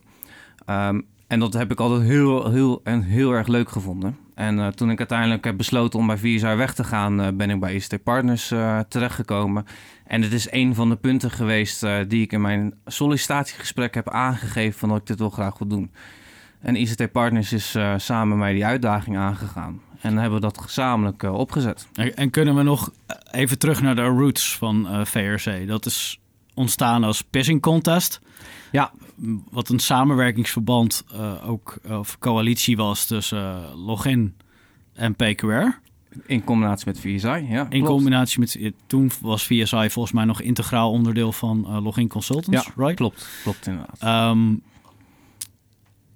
En 1.31 1.39
dat 1.39 1.53
heb 1.53 1.71
ik 1.71 1.81
altijd 1.81 2.03
heel, 2.03 2.51
heel 2.51 2.81
en 2.85 3.03
heel 3.03 3.33
erg 3.33 3.47
leuk 3.47 3.71
gevonden. 3.71 4.17
En 4.35 4.59
eh, 4.59 4.67
toen 4.67 4.91
ik 4.91 4.99
uiteindelijk 4.99 5.45
heb 5.45 5.57
besloten 5.57 5.99
om 5.99 6.07
bij 6.07 6.19
VSI 6.19 6.55
weg 6.55 6.75
te 6.75 6.85
gaan, 6.85 7.21
eh, 7.21 7.29
ben 7.35 7.51
ik 7.51 7.61
bij 7.61 7.75
ICT 7.75 8.03
Partners 8.03 8.51
eh, 8.51 8.79
terechtgekomen. 8.89 9.67
En 10.07 10.23
het 10.23 10.33
is 10.33 10.53
een 10.53 10.75
van 10.75 10.89
de 10.89 10.97
punten 10.97 11.31
geweest 11.31 11.87
die 12.09 12.23
ik 12.23 12.33
in 12.33 12.41
mijn 12.41 12.75
sollicitatiegesprek 12.87 13.95
heb 13.95 14.09
aangegeven 14.09 14.79
van 14.79 14.89
dat 14.89 14.99
ik 14.99 15.07
dit 15.07 15.19
wel 15.19 15.31
graag 15.31 15.59
wil 15.59 15.69
doen. 15.69 15.91
En 16.61 16.77
ICT 16.77 17.13
Partners 17.13 17.53
is 17.53 17.77
samen 17.97 18.29
met 18.29 18.39
mij 18.39 18.53
die 18.53 18.65
uitdaging 18.65 19.17
aangegaan. 19.17 19.81
En 20.01 20.17
hebben 20.17 20.41
we 20.41 20.47
dat 20.47 20.59
gezamenlijk 20.59 21.23
opgezet. 21.23 21.89
En, 21.95 22.17
en 22.17 22.31
kunnen 22.31 22.57
we 22.57 22.63
nog 22.63 22.93
even 23.31 23.59
terug 23.59 23.83
naar 23.83 23.95
de 23.97 24.03
roots 24.03 24.57
van 24.57 25.07
VRC? 25.07 25.67
Dat 25.67 25.87
is 25.87 26.21
ontstaan 26.55 27.05
als 27.05 27.23
pissing 27.23 27.61
contest. 27.61 28.21
Ja. 28.71 28.93
Wat 29.51 29.69
een 29.69 29.79
samenwerkingsverband 29.79 31.05
eh, 31.13 31.49
ook, 31.51 31.79
of 31.89 32.19
coalitie 32.19 32.77
was 32.77 33.07
tussen 33.07 33.39
eh, 33.39 33.87
Login 33.87 34.37
en 34.93 35.15
PQR. 35.15 35.89
In 36.27 36.45
combinatie 36.45 36.87
met 36.87 37.01
VSI, 37.01 37.29
ja. 37.29 37.63
In 37.63 37.69
klopt. 37.69 37.87
combinatie 37.87 38.41
met, 38.41 38.57
eh, 38.57 38.71
toen 38.87 39.11
was 39.21 39.47
VSI 39.47 39.91
volgens 39.91 40.13
mij 40.13 40.25
nog 40.25 40.41
integraal 40.41 40.91
onderdeel 40.91 41.33
van 41.33 41.67
eh, 41.67 41.83
Login 41.83 42.09
Consultants, 42.09 42.67
Ja, 42.67 42.73
right? 42.77 42.97
Klopt, 42.97 43.29
klopt 43.43 43.67
inderdaad. 43.67 43.97
Ehm, 44.01 44.55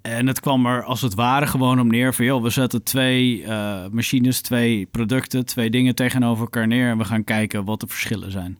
en 0.01 0.27
het 0.27 0.39
kwam 0.39 0.65
er 0.65 0.83
als 0.83 1.01
het 1.01 1.13
ware 1.13 1.47
gewoon 1.47 1.79
om 1.79 1.87
neer 1.87 2.13
van... 2.13 2.25
joh, 2.25 2.41
we 2.41 2.49
zetten 2.49 2.83
twee 2.83 3.43
eh, 3.43 3.85
machines, 3.91 4.41
twee 4.41 4.85
producten, 4.85 5.45
twee 5.45 5.69
dingen 5.69 5.95
tegenover 5.95 6.43
elkaar 6.43 6.67
neer... 6.67 6.89
en 6.89 6.97
we 6.97 7.05
gaan 7.05 7.23
kijken 7.23 7.65
wat 7.65 7.79
de 7.79 7.87
verschillen 7.87 8.31
zijn. 8.31 8.57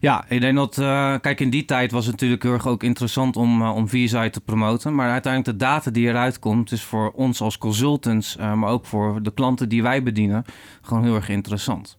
Ja, 0.00 0.24
ik 0.28 0.40
denk 0.40 0.56
dat, 0.56 0.78
eh, 0.78 1.14
kijk, 1.20 1.40
in 1.40 1.50
die 1.50 1.64
tijd 1.64 1.90
was 1.90 2.04
het 2.04 2.12
natuurlijk 2.12 2.42
heel 2.42 2.52
erg 2.52 2.66
ook 2.66 2.82
interessant 2.82 3.36
om, 3.36 3.62
eh, 3.62 3.74
om 3.74 3.88
VSI 3.88 4.30
te 4.30 4.40
promoten. 4.40 4.94
Maar 4.94 5.10
uiteindelijk 5.10 5.58
de 5.58 5.64
data 5.64 5.90
die 5.90 6.08
eruit 6.08 6.38
komt, 6.38 6.72
is 6.72 6.82
voor 6.82 7.10
ons 7.10 7.40
als 7.40 7.58
consultants, 7.58 8.36
eh, 8.36 8.52
maar 8.54 8.70
ook 8.70 8.86
voor 8.86 9.22
de 9.22 9.34
klanten 9.34 9.68
die 9.68 9.82
wij 9.82 10.02
bedienen, 10.02 10.44
gewoon 10.82 11.02
heel 11.02 11.14
erg 11.14 11.28
interessant. 11.28 11.98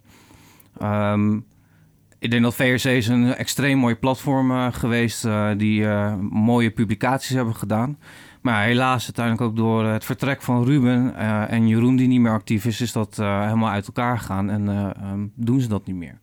Ehm, 0.77 1.35
ik 2.19 2.31
denk 2.31 2.43
dat 2.43 2.55
VRC 2.55 2.83
is 2.83 3.07
een 3.07 3.35
extreem 3.35 3.77
mooi 3.77 3.95
platform 3.95 4.71
geweest, 4.71 5.27
die 5.57 5.87
mooie 6.29 6.71
publicaties 6.71 7.35
hebben 7.35 7.55
gedaan. 7.55 7.97
Maar 8.41 8.63
helaas, 8.63 9.03
uiteindelijk 9.03 9.45
ook 9.49 9.55
door 9.55 9.85
het 9.85 10.05
vertrek 10.05 10.41
van 10.41 10.63
Ruben 10.63 11.15
en 11.49 11.67
Jeroen, 11.67 11.95
die 11.95 12.07
niet 12.07 12.19
meer 12.19 12.31
actief 12.31 12.65
is, 12.65 12.81
is 12.81 12.91
dat 12.91 13.15
helemaal 13.17 13.69
uit 13.69 13.87
elkaar 13.87 14.17
gegaan 14.17 14.49
en 14.49 14.69
eh, 14.69 14.89
ehm, 15.03 15.25
doen 15.35 15.61
ze 15.61 15.67
dat 15.67 15.85
niet 15.85 15.95
meer. 15.95 16.19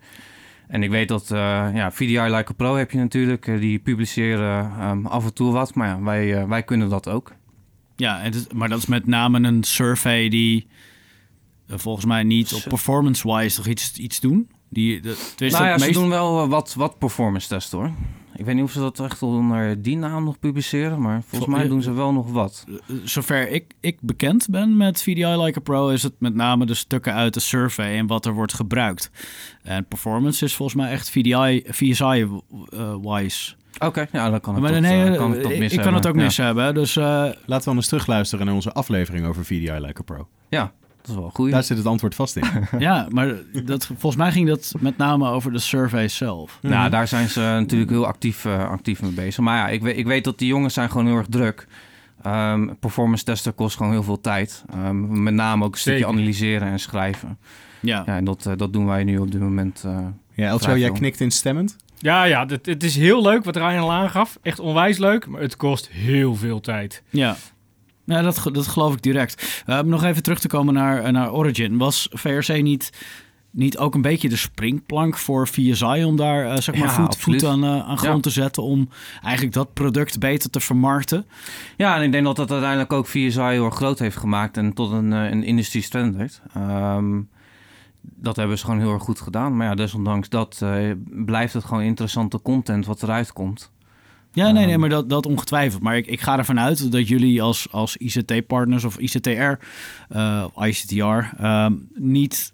En 0.69 0.83
ik 0.83 0.91
weet 0.91 1.09
dat, 1.09 1.31
eh 1.31 1.39
ja, 1.75 1.91
VDI 1.93 2.21
Like 2.21 2.51
a 2.51 2.55
Pro 2.57 2.77
heb 2.77 2.91
je 2.91 2.99
natuurlijk, 2.99 3.47
eh, 3.47 3.61
die 3.61 3.79
publiceren 3.79 4.71
ehm, 4.79 5.07
af 5.07 5.25
en 5.25 5.35
toe 5.35 5.53
wat, 5.53 5.75
maar 5.75 5.89
ja, 5.89 6.03
wij, 6.03 6.35
eh, 6.41 6.49
wij 6.49 6.63
kunnen 6.63 6.89
dat 6.89 7.09
ook. 7.09 7.33
Ja, 7.97 8.19
het 8.19 8.35
is, 8.35 8.47
maar 8.55 8.69
dat 8.69 8.79
is 8.79 8.87
met 8.87 9.07
name 9.07 9.49
een 9.49 9.63
survey 9.65 10.29
die 10.29 10.67
volgens 11.69 12.05
mij 12.05 12.23
niet 12.23 12.53
op 12.55 12.63
performance-wise 12.69 13.57
toch 13.57 13.67
iets, 13.67 13.93
iets 13.93 14.21
doen. 14.21 14.49
Die, 14.71 15.01
de, 15.01 15.17
Nou 15.37 15.65
ja, 15.65 15.79
ze 15.79 15.85
meest- 15.85 15.99
doen 15.99 16.09
wel 16.09 16.49
wat, 16.49 16.75
wat 16.75 16.99
performance 16.99 17.49
testen 17.49 17.79
hoor. 17.79 17.91
Ik 18.39 18.45
weet 18.45 18.55
niet 18.55 18.65
of 18.65 18.71
ze 18.73 18.79
dat 18.79 19.01
echt 19.01 19.23
onder 19.23 19.83
die 19.83 19.97
naam 19.97 20.25
nog 20.25 20.39
publiceren, 20.39 21.01
maar 21.01 21.23
volgens 21.23 21.51
Vol- 21.51 21.59
mij 21.61 21.69
doen 21.69 21.83
ze 21.83 21.93
wel 21.93 22.13
nog 22.13 22.31
wat. 22.31 22.65
eh, 22.69 22.75
zover 23.05 23.49
ik, 23.51 23.75
ik 23.81 23.99
bekend 24.01 24.47
ben 24.51 24.77
met 24.77 25.03
VDI 25.03 25.27
Like 25.27 25.59
a 25.59 25.63
Pro, 25.63 25.89
is 25.89 26.03
het 26.03 26.13
met 26.19 26.35
name 26.35 26.67
de 26.67 26.75
stukken 26.75 27.15
uit 27.15 27.35
de 27.35 27.41
survey 27.41 27.97
en 27.99 28.07
wat 28.07 28.27
er 28.27 28.33
wordt 28.33 28.55
gebruikt. 28.55 29.11
En 29.63 29.87
performance 29.87 30.45
is 30.45 30.55
volgens 30.55 30.77
mij 30.83 30.91
echt 30.91 31.11
VDI, 31.11 31.63
VSI-wise. 31.67 33.55
Oké, 33.79 34.07
ja, 34.13 34.31
dan 34.31 34.41
kan 34.41 34.55
ik 34.57 34.61
maar 34.63 34.73
dat, 34.73 34.81
nee, 34.81 35.03
eh, 35.03 35.13
eh, 35.13 35.17
kan 35.17 35.35
ik 35.35 35.81
kan 35.81 35.95
het 35.95 36.07
ook 36.07 36.15
mis 36.15 36.37
hebben. 36.37 36.75
Dus 36.75 36.97
eh, 36.97 37.05
Laten 37.47 37.65
we 37.65 37.69
anders 37.69 37.87
terugluisteren 37.89 38.47
naar 38.47 38.55
onze 38.55 38.73
aflevering 38.73 39.27
over 39.27 39.45
VDI 39.45 39.73
Like 39.73 40.01
a 40.01 40.03
Pro. 40.05 40.29
Ja, 40.49 40.73
dat 41.01 41.09
is 41.11 41.15
wel 41.15 41.31
goed. 41.35 41.51
Daar 41.51 41.63
zit 41.63 41.77
het 41.77 41.87
antwoord 41.87 42.15
vast 42.15 42.37
in. 42.37 42.45
ja, 42.79 43.07
maar 43.11 43.35
dat, 43.65 43.85
volgens 43.87 44.17
mij 44.17 44.33
ging 44.33 44.49
dat 44.49 44.73
met 44.79 44.97
name 44.97 45.29
over 45.31 45.53
de 45.53 45.59
survey 45.59 46.09
zelf. 46.09 46.59
Nou, 46.63 46.91
daar 46.91 47.09
zijn 47.09 47.29
ze 47.29 47.41
natuurlijk 47.41 47.91
heel 47.91 48.07
actief, 48.07 48.45
eh, 48.45 48.69
actief 48.69 49.03
mee 49.03 49.11
bezig. 49.11 49.45
Maar 49.45 49.57
ja, 49.57 49.69
ik 49.69 49.83
weet, 49.83 49.97
ik 49.97 50.07
weet 50.07 50.25
dat 50.25 50.39
die 50.39 50.49
jongens 50.49 50.75
zijn 50.75 50.91
gewoon 50.91 51.07
heel 51.07 51.17
erg 51.17 51.27
druk. 51.31 51.67
Ehm 52.23 52.69
performance 52.81 53.25
testen 53.25 53.55
kost 53.55 53.77
gewoon 53.77 53.93
heel 53.93 54.03
veel 54.03 54.21
tijd. 54.21 54.65
Ehm, 54.73 55.23
met 55.23 55.35
name 55.35 55.65
ook 55.65 55.73
een 55.73 55.79
stukje 55.79 55.99
Zeker. 55.99 56.15
analyseren 56.15 56.69
en 56.69 56.79
schrijven. 56.79 57.39
Ja. 57.81 58.03
Ja, 58.07 58.17
en 58.17 58.25
dat, 58.25 58.47
eh, 58.47 58.53
dat 58.57 58.73
doen 58.73 58.87
wij 58.87 59.05
nu 59.05 59.19
op 59.19 59.31
dit 59.33 59.41
moment. 59.41 59.83
eh. 59.87 59.99
Ja, 60.35 60.77
jij 60.77 60.91
knikt 60.93 61.21
instemmend. 61.21 61.77
Ja, 61.99 62.25
ja, 62.25 62.47
het, 62.47 62.67
het 62.67 62.83
is 62.83 62.97
heel 62.97 63.23
leuk 63.23 63.45
wat 63.45 63.57
Ryan 63.57 63.79
al 63.79 63.93
aangaf. 63.93 64.39
Echt 64.43 64.59
onwijs 64.59 64.99
leuk, 64.99 65.27
maar 65.27 65.41
het 65.41 65.57
kost 65.57 65.89
heel 65.89 66.35
veel 66.35 66.61
tijd. 66.61 67.03
Ja. 67.11 67.37
Ja, 68.09 68.23
dat, 68.23 68.49
dat 68.53 68.67
geloof 68.67 68.93
ik 68.95 69.03
direct. 69.03 69.63
Uh, 69.67 69.81
nog 69.81 70.05
even 70.05 70.23
terug 70.23 70.39
te 70.41 70.49
komen 70.49 70.75
naar, 70.75 71.13
naar 71.13 71.33
Origin. 71.33 71.79
Was 71.79 72.09
VRC 72.13 72.63
niet, 72.63 72.93
niet 73.51 73.79
ook 73.79 73.95
een 73.95 74.03
beetje 74.03 74.29
de 74.29 74.37
springplank 74.37 75.17
voor 75.17 75.49
VSI 75.49 76.05
om 76.05 76.17
daar 76.17 76.45
uh, 76.45 76.57
zeg 76.57 76.75
maar 76.75 76.87
Ja, 76.87 76.95
voet, 76.95 77.17
voet 77.17 77.45
aan, 77.45 77.65
uh, 77.65 77.71
aan 77.89 77.99
grond 77.99 78.15
Ja. 78.17 78.21
te 78.21 78.31
zetten 78.31 78.63
om 78.63 78.89
eigenlijk 79.23 79.55
dat 79.55 79.73
product 79.73 80.19
beter 80.19 80.51
te 80.51 80.61
vermarkten? 80.61 81.27
Ja, 81.77 81.97
en 81.97 82.03
ik 82.03 82.13
denk 82.13 82.25
dat 82.25 82.37
dat 82.37 82.51
uiteindelijk 82.51 82.93
ook 82.93 83.07
VSI 83.07 83.41
heel 83.41 83.65
erg 83.65 83.75
groot 83.75 83.99
heeft 83.99 84.17
gemaakt 84.17 84.57
en 84.57 84.73
tot 84.73 84.91
een, 84.93 85.13
eh, 85.13 85.31
een 85.31 85.45
industrie 85.45 85.83
standaard. 85.83 86.41
Ehm, 86.55 87.21
dat 88.01 88.37
hebben 88.37 88.59
ze 88.59 88.65
gewoon 88.65 88.81
heel 88.81 88.93
erg 88.93 89.03
goed 89.03 89.21
gedaan. 89.21 89.57
Maar 89.57 89.67
ja, 89.67 89.75
desondanks 89.75 90.29
dat 90.29 90.59
eh, 90.63 90.91
blijft 91.09 91.53
het 91.53 91.65
gewoon 91.65 91.83
interessante 91.83 92.43
content 92.43 92.87
wat 92.87 93.03
eruit 93.03 93.33
komt. 93.33 93.71
Ja, 94.39 94.51
nee, 94.51 94.65
nee, 94.65 94.71
Ehm. 94.73 94.81
maar 94.81 94.89
dat, 94.89 95.09
dat 95.11 95.27
ongetwijfeld. 95.27 95.83
Maar 95.83 95.97
ik, 95.97 96.07
ik 96.07 96.21
ga 96.21 96.39
ervan 96.39 96.61
uit 96.61 96.93
dat 96.93 97.09
jullie 97.09 97.43
als, 97.43 97.69
als 97.71 97.97
ICT-partners 97.97 98.85
of 98.85 98.99
ICTR, 98.99 99.31
uh, 100.17 100.45
ICTR, 100.57 101.37
ehm, 101.39 101.73
niet 101.95 102.53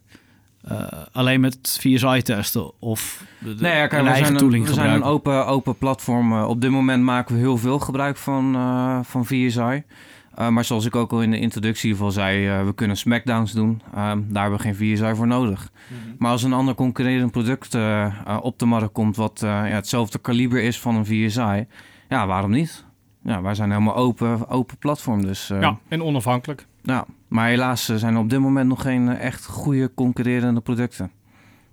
uh, 0.73 0.87
alleen 1.13 1.41
met 1.41 1.79
VSI 1.81 2.23
testen 2.23 2.81
of 2.81 3.25
de, 3.39 3.55
de 3.55 3.63
Nee, 3.63 3.77
ja, 3.77 3.87
kijk, 3.87 4.03
we 4.03 4.09
eigen 4.09 4.27
zijn 4.27 4.39
tooling 4.39 4.63
een, 4.65 4.69
we 4.69 4.75
zijn 4.75 4.87
een 4.87 4.95
gebruiken. 4.95 5.33
open, 5.33 5.47
open 5.47 5.79
platform. 5.79 6.33
Eh, 6.33 6.49
op 6.49 6.61
dit 6.61 6.71
moment 6.71 7.03
maken 7.03 7.35
we 7.35 7.41
heel 7.41 7.57
veel 7.59 7.79
gebruik 7.79 8.17
van, 8.17 8.55
eh, 8.55 8.99
van 9.03 9.27
VSI. 9.27 9.83
Uh, 10.39 10.49
maar 10.49 10.65
zoals 10.65 10.85
ik 10.85 10.97
ook 10.97 11.13
al 11.13 11.23
in 11.23 11.31
de 11.31 11.39
introductie 11.39 11.97
al 11.97 12.11
zei, 12.11 12.49
uh, 12.49 12.67
we 12.67 12.75
kunnen 12.75 12.97
smackdowns 12.97 13.53
doen. 13.53 13.83
Uh, 13.89 13.95
daar 13.95 14.43
hebben 14.43 14.53
we 14.53 14.59
geen 14.59 14.75
VSI 14.75 15.15
voor 15.15 15.27
nodig. 15.27 15.71
Mm 15.89 15.97
-hmm. 15.97 16.15
Maar 16.19 16.31
als 16.31 16.43
een 16.43 16.53
ander 16.53 16.75
concurrerend 16.75 17.31
product 17.31 17.75
uh, 17.75 18.39
op 18.43 18.59
de 18.59 18.67
markt 18.67 18.93
komt 18.93 19.17
wat 19.17 19.39
ja, 19.41 19.65
hetzelfde 19.65 20.19
kaliber 20.19 20.63
is 20.63 20.81
van 20.81 20.95
een 20.95 21.07
VSI, 21.07 21.67
ja, 22.09 22.27
waarom 22.27 22.51
niet? 22.51 22.85
Ja, 23.25 23.43
wij 23.43 23.55
zijn 23.55 23.71
helemaal 23.71 23.97
open, 23.97 24.49
open 24.49 24.77
platform. 24.77 25.25
Dus, 25.25 25.51
uh, 25.51 25.61
ja, 25.61 25.79
en 25.89 26.03
onafhankelijk. 26.03 26.67
Ja, 26.83 27.07
maar 27.29 27.49
helaas 27.49 27.85
zijn 27.85 28.15
er 28.15 28.21
op 28.21 28.31
dit 28.31 28.41
moment 28.41 28.69
nog 28.69 28.83
geen 28.83 29.07
uh, 29.07 29.21
echt 29.21 29.47
goede 29.47 29.91
concurrerende 29.95 30.61
producten. 30.61 31.11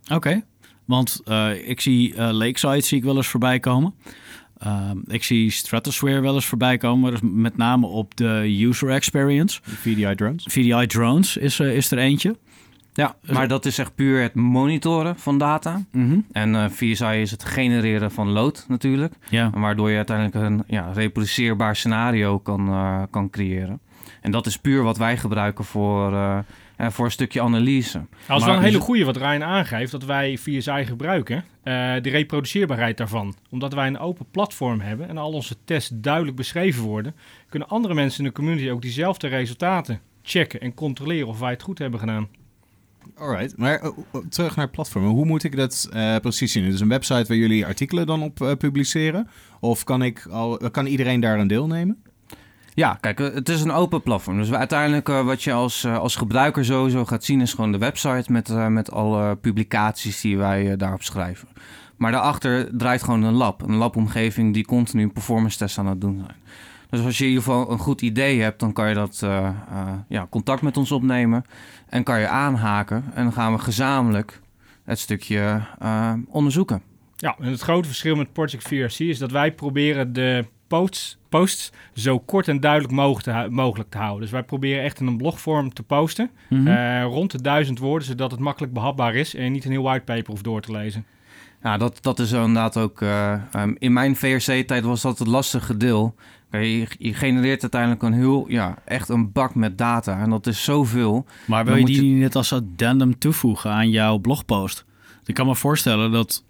Oké, 0.03 0.13
okay. 0.15 0.44
want 0.86 1.22
uh, 1.25 1.70
ik 1.70 1.82
zie 1.82 2.13
uh, 2.13 2.30
Lakeside 2.32 2.82
zie 2.82 2.98
ik 2.98 3.03
wel 3.03 3.15
eens 3.15 3.27
voorbij 3.27 3.60
komen. 3.60 3.94
Uh, 4.65 4.91
ik 5.08 5.24
zie 5.24 5.51
Stratosphere 5.51 6.20
wel 6.20 6.34
eens 6.34 6.46
voorbij 6.46 6.77
komen, 6.77 7.12
dus 7.12 7.20
met 7.24 7.58
name 7.58 7.88
op 7.88 8.18
de 8.18 8.58
user 8.68 8.89
experience. 8.89 9.60
VDI 9.63 10.15
drones? 10.15 10.46
VDI 10.50 10.88
drones 10.88 11.38
is, 11.38 11.60
uh, 11.60 11.75
is 11.75 11.91
er 11.91 11.98
eentje. 11.98 12.36
Ja, 12.94 13.15
maar 13.32 13.48
dat 13.48 13.65
is 13.65 13.77
echt 13.77 13.96
puur 13.96 14.22
het 14.22 14.34
monitoren 14.34 15.20
van 15.20 15.38
data. 15.38 15.84
Mm 15.91 16.10
-hmm. 16.10 16.25
En 16.32 16.53
uh, 16.53 16.65
VSI 16.70 17.06
is 17.06 17.32
het 17.32 17.44
genereren 17.44 18.12
van 18.12 18.30
load 18.30 18.65
natuurlijk. 18.68 19.13
Ja. 19.30 19.50
Waardoor 19.50 19.89
je 19.89 19.96
uiteindelijk 19.96 20.36
een 20.36 20.63
ja, 20.68 20.91
reproduceerbaar 20.94 21.75
scenario 21.75 22.39
kan, 22.39 22.70
uh, 22.70 23.01
kan 23.10 23.30
creëren. 23.30 23.80
En 24.22 24.32
dat 24.32 24.46
is 24.46 24.58
puur 24.58 24.84
wat 24.84 24.98
wij 24.98 25.18
gebruiken 25.18 25.65
voor, 25.65 26.44
uh, 26.81 26.89
voor 26.89 27.05
een 27.05 27.11
stukje 27.11 27.41
analyse. 27.41 27.97
Nou, 27.97 28.07
dat 28.27 28.38
is 28.38 28.45
wel 28.45 28.55
een 28.55 28.61
hele 28.61 28.79
goede 28.79 29.05
wat 29.05 29.17
Ryan 29.17 29.43
aangeeft, 29.43 29.91
dat 29.91 30.05
wij 30.05 30.38
VSI 30.38 30.85
gebruiken. 30.85 31.35
Uh, 31.35 31.43
de 32.01 32.09
reproduceerbaarheid 32.09 32.97
daarvan. 32.97 33.35
Omdat 33.50 33.73
wij 33.73 33.88
een 33.88 34.00
open 34.00 34.25
platform 34.31 34.79
hebben 34.79 35.09
en 35.09 35.17
al 35.17 35.31
onze 35.31 35.55
tests 35.65 35.91
duidelijk 35.93 36.38
beschreven 36.38 36.83
worden, 36.83 37.15
kunnen 37.50 37.67
andere 37.67 37.93
mensen 37.93 38.19
in 38.19 38.25
de 38.25 38.35
community 38.35 38.69
ook 38.69 38.81
diezelfde 38.81 39.27
resultaten 39.27 40.01
checken 40.21 40.61
en 40.61 40.73
controleren 40.73 41.27
of 41.27 41.39
wij 41.39 41.51
het 41.51 41.61
goed 41.61 41.77
hebben 41.77 42.00
gedaan. 42.00 42.29
Alright, 43.15 43.57
maar 43.57 43.83
uh, 43.83 43.89
terug 44.29 44.55
naar 44.55 44.65
het 44.65 44.73
platform. 44.73 45.05
Hoe 45.05 45.25
moet 45.25 45.43
ik 45.43 45.55
dat 45.55 45.89
uh, 45.93 46.15
precies 46.17 46.51
zien? 46.51 46.63
Het 46.63 46.73
is 46.73 46.79
een 46.79 46.88
website 46.88 47.25
waar 47.27 47.38
jullie 47.38 47.65
artikelen 47.65 48.05
dan 48.05 48.23
op 48.23 48.39
uh, 48.39 48.51
publiceren? 48.53 49.27
Of 49.59 49.83
kan, 49.83 50.03
ik 50.03 50.25
al, 50.25 50.57
kan 50.71 50.85
iedereen 50.85 51.19
daar 51.19 51.39
aan 51.39 51.47
deelnemen? 51.47 52.03
Ja, 52.74 52.98
kijk, 53.01 53.18
het 53.20 53.50
is 53.50 53.62
een 53.62 53.72
open 53.72 54.01
platform. 54.01 54.38
Dus 54.38 54.51
uiteindelijk 54.51 55.10
uh, 55.10 55.25
wat 55.25 55.44
je 55.44 55.54
als, 55.54 55.84
uh, 55.84 55.98
als 55.98 56.16
gebruiker 56.16 56.66
sowieso 56.66 57.06
gaat 57.06 57.24
zien... 57.24 57.42
is 57.42 57.54
gewoon 57.54 57.72
de 57.72 57.78
website 57.78 58.32
met, 58.32 58.70
met 58.70 58.92
alle 58.92 59.36
publicaties 59.36 60.22
die 60.22 60.38
wij 60.38 60.78
daarop 60.78 61.04
schrijven. 61.04 61.48
Maar 61.98 62.12
daarachter 62.12 62.78
draait 62.78 63.04
gewoon 63.04 63.24
een 63.24 63.34
lab. 63.34 63.62
Een 63.62 63.75
labomgeving 63.75 64.54
die 64.54 64.66
continu 64.66 65.10
performance 65.10 65.58
test 65.58 65.78
aan 65.78 65.88
het 65.88 66.01
doen 66.01 66.24
zijn. 66.25 66.38
Dus 66.90 67.06
als 67.06 67.18
je 67.18 67.24
in 67.24 67.30
ieder 67.30 67.44
geval 67.44 67.72
een 67.72 67.80
goed 67.80 68.01
idee 68.01 68.42
hebt... 68.42 68.60
dan 68.60 68.74
kan 68.74 68.90
je 68.90 68.96
dat 68.96 69.20
ja, 70.08 70.28
contact 70.30 70.62
met 70.62 70.78
ons 70.78 70.92
opnemen 70.92 71.44
en 71.90 72.04
kan 72.04 72.20
je 72.20 72.28
aanhaken. 72.28 73.04
En 73.13 73.24
dan 73.24 73.34
gaan 73.34 73.54
we 73.54 73.60
gezamenlijk 73.60 74.42
het 74.84 75.00
stukje 75.00 75.62
onderzoeken. 76.28 76.82
Ja, 77.16 77.36
en 77.40 77.51
het 77.51 77.62
grote 77.62 77.88
verschil 77.88 78.16
met 78.16 78.34
Project 78.34 78.68
VRC 78.68 79.00
is 79.00 79.18
dat 79.18 79.32
wij 79.32 79.54
proberen 79.54 80.13
de 80.13 80.46
posts, 80.68 81.18
posts 81.31 81.71
zo 81.93 82.19
kort 82.19 82.47
en 82.47 82.59
duidelijk 82.59 82.93
mogelijk 82.93 83.23
te, 83.23 83.47
mogelijk 83.50 83.89
te 83.89 83.97
houden. 83.97 84.21
Dus 84.21 84.31
wij 84.31 84.43
proberen 84.43 84.83
echt 84.83 85.00
in 85.00 85.07
een 85.07 85.17
blogvorm 85.17 85.73
te 85.73 85.83
posten, 85.83 86.29
mm 86.50 86.57
-hmm. 86.57 86.67
uh, 86.67 87.03
rond 87.03 87.31
de 87.31 87.41
duizend 87.41 87.79
woorden, 87.79 88.07
zodat 88.07 88.31
het 88.31 88.39
makkelijk 88.39 88.73
behapbaar 88.73 89.15
is 89.15 89.35
en 89.35 89.43
je 89.43 89.50
niet 89.50 89.65
een 89.65 89.71
heel 89.71 89.83
whitepaper 89.83 90.29
hoeft 90.29 90.43
door 90.43 90.61
te 90.61 90.71
lezen. 90.71 91.05
Ja, 91.63 91.77
dat, 91.77 91.97
dat 92.01 92.19
is 92.19 92.31
inderdaad 92.31 92.77
ook... 92.77 93.01
Uh, 93.01 93.33
um, 93.55 93.75
in 93.79 93.93
mijn 93.93 94.15
VRC-tijd 94.15 94.83
was 94.83 95.01
dat 95.01 95.19
het 95.19 95.27
lastige 95.27 95.77
deel. 95.77 96.15
Je, 96.51 96.88
je, 97.00 97.13
genereert 97.13 97.61
uiteindelijk 97.61 98.01
een 98.01 98.13
heel, 98.13 98.45
ja, 98.47 98.77
echt 98.85 99.09
een 99.09 99.31
bak 99.31 99.55
met 99.55 99.77
data. 99.77 100.19
En 100.19 100.29
dat 100.29 100.47
is 100.47 100.63
zoveel. 100.63 101.25
Maar 101.45 101.65
wil 101.65 101.75
je 101.75 101.85
die 101.85 102.13
je... 102.13 102.15
net 102.15 102.35
als 102.35 102.53
addendum 102.53 103.17
toevoegen 103.17 103.71
aan 103.71 103.89
jouw 103.89 104.17
blogpost? 104.17 104.85
Ik 105.25 105.33
kan 105.33 105.45
me 105.45 105.55
voorstellen 105.55 106.11
dat 106.11 106.43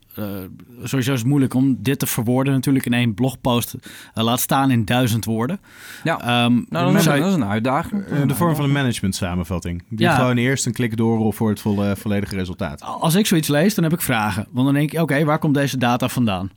sowieso 0.84 1.14
is 1.14 1.20
het 1.20 1.28
moeilijk 1.28 1.54
om 1.54 1.78
dit 1.80 2.00
te 2.00 2.08
verwoorden 2.08 2.54
natuurlijk 2.54 2.86
in 2.86 2.94
één 2.94 3.14
blogpost. 3.14 3.74
Uh, 3.74 4.24
laat 4.24 4.40
staan 4.40 4.72
in 4.72 4.86
duizend 4.86 5.26
woorden. 5.26 5.60
Ja, 6.04 6.44
um, 6.46 6.66
nou, 6.70 6.92
dat, 6.92 7.02
is, 7.02 7.06
dat 7.06 7.28
is 7.28 7.34
een 7.34 7.46
uitdaging. 7.46 8.08
Uh, 8.12 8.28
de 8.28 8.36
vorm 8.36 8.56
van 8.56 8.64
een 8.64 8.72
management 8.72 9.16
samenvatting. 9.16 9.84
Die 9.90 10.06
ja. 10.06 10.16
gewoon 10.16 10.38
eerst 10.38 10.66
een 10.66 10.74
klik 10.74 10.98
door 10.98 11.34
voor 11.34 11.50
het 11.50 11.60
volle, 11.60 11.96
volledige 11.96 12.36
resultaat. 12.36 12.82
Als 12.82 13.16
ik 13.16 13.26
zoiets 13.26 13.48
lees, 13.48 13.76
dan 13.76 13.84
heb 13.84 13.94
ik 13.94 14.02
vragen. 14.02 14.48
Want 14.52 14.66
dan 14.66 14.76
denk 14.76 14.92
ik, 14.92 14.94
oké, 14.94 15.14
okay, 15.14 15.26
waar 15.26 15.40
komt 15.40 15.54
deze 15.54 15.78
data 15.78 16.08
vandaan? 16.08 16.52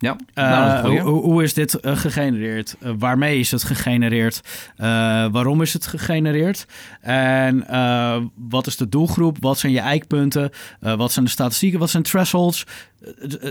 Ja, 0.00 0.16
nou, 0.34 0.98
hoe, 1.00 1.22
hoe, 1.22 1.42
is 1.42 1.54
dit 1.54 1.78
uh, 1.82 1.96
gegenereerd? 1.96 2.76
Uh, 2.82 2.90
waarmee 2.98 3.38
is 3.38 3.50
het 3.50 3.62
gegenereerd? 3.62 4.40
Waarom 5.32 5.62
is 5.62 5.72
het 5.72 5.86
gegenereerd? 5.86 6.66
En 7.00 7.66
wat 8.34 8.66
is 8.66 8.76
de 8.76 8.88
doelgroep? 8.88 9.36
Wat 9.40 9.58
zijn 9.58 9.72
je 9.72 9.80
eikpunten? 9.80 10.50
wat 10.80 11.12
zijn 11.12 11.24
de 11.24 11.30
statistieken? 11.30 11.78
Wat 11.78 11.90
zijn 11.90 12.02
thresholds? 12.02 12.66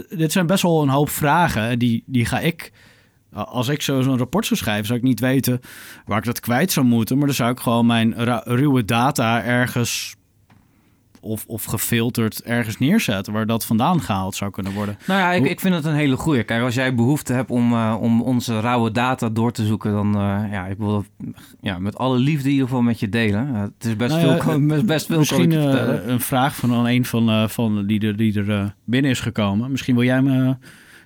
dit 0.09 0.31
zijn 0.31 0.47
best 0.47 0.63
wel 0.63 0.81
een 0.81 0.89
hoop 0.89 1.09
vragen. 1.09 1.79
Die, 1.79 2.03
die 2.05 2.25
ga 2.25 2.39
ik, 2.39 2.71
als 3.33 3.67
ik 3.67 3.81
zo 3.81 4.01
zo'n 4.01 4.17
rapport 4.17 4.45
zou 4.45 4.59
schrijven, 4.59 4.85
zou 4.85 4.99
ik 4.99 5.05
niet 5.05 5.19
weten 5.19 5.59
waar 6.05 6.17
ik 6.17 6.25
dat 6.25 6.39
kwijt 6.39 6.71
zou 6.71 6.85
moeten. 6.85 7.17
Maar 7.17 7.27
dan 7.27 7.35
zou 7.35 7.51
ik 7.51 7.59
gewoon 7.59 7.85
mijn 7.85 8.13
ruwe 8.43 8.85
data 8.85 9.43
ergens 9.43 10.15
of, 11.21 11.45
of 11.47 11.63
gefilterd 11.63 12.43
ergens 12.43 12.77
neerzetten 12.77 13.33
waar 13.33 13.45
dat 13.45 13.65
vandaan 13.65 14.01
gehaald 14.01 14.35
zou 14.35 14.51
kunnen 14.51 14.73
worden. 14.73 14.97
Nou 15.07 15.19
ja, 15.19 15.31
ik, 15.31 15.39
Hoe- 15.39 15.49
ik 15.49 15.59
vind 15.59 15.75
het 15.75 15.85
een 15.85 15.93
hele 15.93 16.17
goeie. 16.17 16.43
Kijk, 16.43 16.63
als 16.63 16.75
jij 16.75 16.95
behoefte 16.95 17.33
hebt 17.33 17.49
om, 17.49 17.73
eh, 17.73 17.97
om 17.99 18.21
onze 18.21 18.59
rauwe 18.59 18.91
data 18.91 19.29
door 19.29 19.51
te 19.51 19.65
zoeken, 19.65 19.91
dan 19.91 20.07
uh, 20.15 20.51
ja, 20.51 20.65
ik 20.65 20.77
wil 20.77 20.91
dat 20.91 21.05
ja, 21.61 21.79
met 21.79 21.97
alle 21.97 22.17
liefde 22.17 22.45
in 22.47 22.53
ieder 22.53 22.67
geval 22.67 22.81
met 22.83 22.99
je 22.99 23.09
delen. 23.09 23.47
Uh, 23.53 23.61
het 23.61 23.85
is 23.85 23.95
best 23.95 24.15
Nou 24.15 24.27
ja, 24.27 24.41
veel, 24.41 24.65
best, 24.65 24.85
best 24.85 25.05
veel 25.05 25.17
Misschien 25.17 25.49
kan 25.49 25.57
ik 25.57 25.63
je 25.63 25.67
uh, 25.67 25.75
vertellen. 25.75 26.09
een 26.11 26.19
vraag 26.19 26.55
van 26.55 26.71
een, 26.71 26.85
een 26.85 27.05
van, 27.05 27.29
uh, 27.29 27.47
van 27.47 27.85
die 27.85 28.07
er, 28.07 28.17
die 28.17 28.39
er 28.39 28.49
uh, 28.49 28.65
binnen 28.83 29.11
is 29.11 29.19
gekomen. 29.19 29.71
Misschien 29.71 29.95
wil 29.95 30.03
jij 30.03 30.21
me 30.21 30.55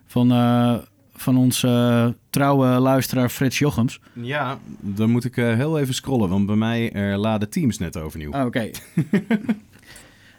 van, 0.08 0.32
uh, 0.32 0.74
van 1.16 1.38
onze 1.38 2.16
trouwe 2.30 2.68
luisteraar 2.68 3.30
Frits 3.30 3.60
Jochems. 3.60 4.00
Ja, 4.14 4.58
dan 4.80 5.10
moet 5.10 5.26
ik 5.26 5.38
uh, 5.38 5.54
heel 5.54 5.80
even 5.80 5.94
scrollen, 5.94 6.30
want 6.30 6.46
bij 6.46 6.56
mij 6.56 6.92
er 6.92 7.18
laden 7.18 7.50
Teams 7.50 7.78
net 7.78 7.98
overnieuw. 7.98 8.30
Oké. 8.30 8.46
Okay. 8.46 8.74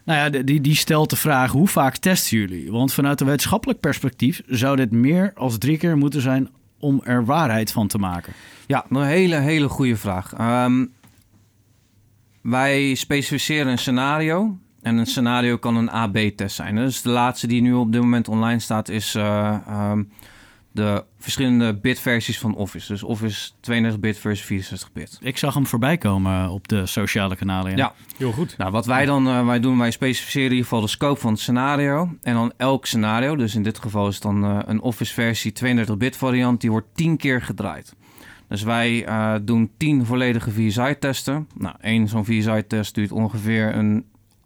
nou 0.04 0.18
ja, 0.18 0.42
die, 0.42 0.60
die 0.60 0.74
stelt 0.74 1.10
de 1.10 1.16
vraag: 1.16 1.52
hoe 1.52 1.68
vaak 1.68 1.96
testen 1.96 2.38
jullie? 2.38 2.70
Want 2.70 2.92
vanuit 2.92 3.20
een 3.20 3.26
wetenschappelijk 3.26 3.80
perspectief 3.80 4.42
zou 4.46 4.76
dit 4.76 4.90
meer 4.90 5.32
als 5.34 5.58
drie 5.58 5.78
keer 5.78 5.96
moeten 5.96 6.20
zijn 6.20 6.48
om 6.78 7.00
er 7.04 7.24
waarheid 7.24 7.72
van 7.72 7.86
te 7.86 7.98
maken. 7.98 8.32
Ja, 8.66 8.84
een 8.88 9.02
hele, 9.02 9.36
hele 9.36 9.68
goede 9.68 9.96
vraag. 9.96 10.32
Um, 10.64 10.92
wij 12.40 12.94
specificeren 12.94 13.72
een 13.72 13.78
scenario. 13.78 14.58
En 14.82 14.96
een 14.96 15.06
scenario 15.06 15.56
kan 15.56 15.76
een 15.76 15.90
AB-test 15.90 16.56
zijn. 16.56 16.76
Dus 16.76 17.02
de 17.02 17.08
laatste 17.08 17.46
die 17.46 17.62
nu 17.62 17.72
op 17.72 17.92
dit 17.92 18.00
moment 18.00 18.28
online 18.28 18.58
staat 18.58 18.88
is 18.88 19.14
uh, 19.14 19.56
um, 19.90 20.10
de 20.74 21.04
verschillende 21.18 21.74
bitversies 21.74 22.38
van 22.38 22.54
Office. 22.54 22.92
Dus 22.92 23.02
Office 23.02 23.50
32-bit 23.70 24.18
versus 24.18 24.72
64-bit. 24.72 25.18
Ik 25.20 25.38
zag 25.38 25.54
hem 25.54 25.66
voorbij 25.66 25.98
komen 25.98 26.50
op 26.50 26.68
de 26.68 26.86
sociale 26.86 27.36
kanalen. 27.36 27.70
Ja, 27.70 27.76
ja. 27.76 27.94
heel 28.16 28.32
goed. 28.32 28.56
Nou, 28.58 28.70
wat 28.70 28.86
wij 28.86 29.04
dan 29.04 29.28
uh, 29.28 29.46
wij 29.46 29.60
doen, 29.60 29.78
wij 29.78 29.90
specificeren 29.90 30.44
in 30.44 30.50
ieder 30.50 30.68
geval 30.68 30.80
de 30.80 30.88
scope 30.90 31.20
van 31.20 31.32
het 31.32 31.40
scenario. 31.40 32.16
En 32.22 32.34
dan 32.34 32.52
elk 32.56 32.86
scenario, 32.86 33.36
dus 33.36 33.54
in 33.54 33.62
dit 33.62 33.78
geval 33.78 34.08
is 34.08 34.14
het 34.14 34.22
dan 34.22 34.44
uh, 34.44 34.58
een 34.64 34.80
Office-versie 34.80 35.52
32-bit 35.64 36.16
variant, 36.16 36.60
die 36.60 36.70
wordt 36.70 36.86
10 36.94 37.16
keer 37.16 37.42
gedraaid. 37.42 37.94
Dus 38.48 38.62
wij 38.62 39.08
uh, 39.08 39.34
doen 39.42 39.70
10 39.76 40.06
volledige 40.06 40.50
VSI-testen. 40.50 41.48
Nou, 41.54 41.74
één 41.80 42.08
zo'n 42.08 42.24
VSI-test 42.24 42.94
duurt 42.94 43.12
ongeveer 43.12 43.76
een 43.76 44.04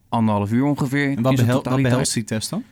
anderhalf 0.08 0.52
uur 0.52 0.64
ongeveer. 0.64 1.16
En 1.16 1.23
wat, 1.23 1.37
behel 1.37 1.62
wat 1.62 1.82
behelst 1.82 2.14
die 2.14 2.25
test 2.25 2.50
dan? 2.50 2.64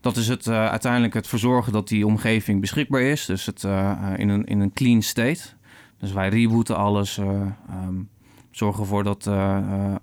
Dat 0.00 0.16
is 0.16 0.28
het, 0.28 0.46
uh, 0.46 0.68
uiteindelijk 0.68 1.14
het 1.14 1.26
verzorgen 1.26 1.72
dat 1.72 1.88
die 1.88 2.06
omgeving 2.06 2.60
beschikbaar 2.60 3.00
is. 3.00 3.26
Dus 3.26 3.46
het 3.46 3.62
uh, 3.62 4.12
in, 4.16 4.28
een, 4.28 4.44
in 4.44 4.60
een 4.60 4.72
clean 4.72 5.02
state. 5.02 5.42
Dus 5.98 6.12
wij 6.12 6.28
rebooten 6.28 6.76
alles. 6.76 7.18
Um, 7.18 8.08
zorgen 8.50 8.80
ervoor 8.82 9.04
dat 9.04 9.26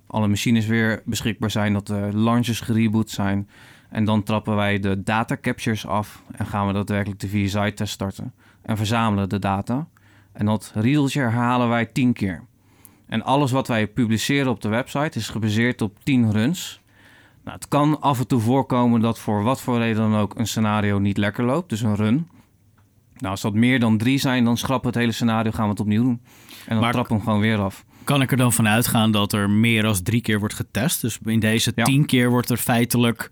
alle 0.06 0.28
machines 0.28 0.66
weer 0.66 1.02
beschikbaar 1.04 1.50
zijn. 1.50 1.72
Dat 1.72 1.86
de 1.86 2.08
launches 2.12 2.60
gereboot 2.60 3.10
zijn. 3.10 3.48
En 3.88 4.04
dan 4.04 4.22
trappen 4.22 4.56
wij 4.56 4.78
de 4.78 5.02
data 5.02 5.36
captures 5.40 5.86
af. 5.86 6.22
En 6.32 6.46
gaan 6.46 6.66
we 6.66 6.72
daadwerkelijk 6.72 7.20
de 7.20 7.28
VSI-test 7.28 7.92
starten. 7.92 8.34
En 8.62 8.76
verzamelen 8.76 9.28
de 9.28 9.38
data. 9.38 9.88
En 10.32 10.46
dat 10.46 10.72
riedeltje 10.74 11.20
herhalen 11.20 11.68
wij 11.68 11.86
tien 11.86 12.12
keer. 12.12 12.44
En 13.06 13.22
alles 13.22 13.50
wat 13.50 13.68
wij 13.68 13.86
publiceren 13.86 14.50
op 14.50 14.60
de 14.60 14.68
website 14.68 15.18
is 15.18 15.28
gebaseerd 15.28 15.82
op 15.82 15.98
10 16.02 16.32
runs. 16.32 16.80
Nou, 17.46 17.58
het 17.58 17.68
kan 17.68 18.00
af 18.00 18.18
en 18.18 18.26
toe 18.26 18.40
voorkomen 18.40 19.00
dat 19.00 19.18
voor 19.18 19.42
wat 19.42 19.60
voor 19.60 19.78
reden 19.78 20.10
dan 20.10 20.16
ook 20.20 20.38
een 20.38 20.46
scenario 20.46 20.98
niet 20.98 21.16
lekker 21.16 21.44
loopt, 21.44 21.68
dus 21.68 21.80
een 21.80 21.94
run. 21.96 22.28
Nou, 23.16 23.30
als 23.30 23.40
dat 23.40 23.54
meer 23.54 23.80
dan 23.80 23.98
drie 23.98 24.18
zijn, 24.18 24.44
dan 24.44 24.56
schrappen 24.56 24.80
we 24.82 24.86
het 24.86 24.96
hele 24.96 25.12
scenario, 25.12 25.50
gaan 25.50 25.64
we 25.64 25.70
het 25.70 25.80
opnieuw 25.80 26.02
doen. 26.02 26.20
En 26.48 26.74
dan 26.74 26.78
Maar- 26.78 26.92
trappen 26.92 27.12
we 27.16 27.18
hem 27.22 27.26
gewoon 27.32 27.40
weer 27.48 27.58
af. 27.58 27.84
Kan 28.04 28.22
ik 28.22 28.30
er 28.30 28.36
dan 28.36 28.52
van 28.52 28.68
uitgaan 28.68 29.10
dat 29.10 29.32
er 29.32 29.50
meer 29.50 29.82
dan 29.82 30.02
drie 30.02 30.20
keer 30.20 30.38
wordt 30.38 30.54
getest? 30.54 31.00
Dus 31.00 31.18
in 31.24 31.40
deze 31.40 31.72
Ja. 31.74 31.84
tien 31.84 32.06
keer 32.06 32.30
wordt 32.30 32.50
er 32.50 32.56
feitelijk 32.56 33.30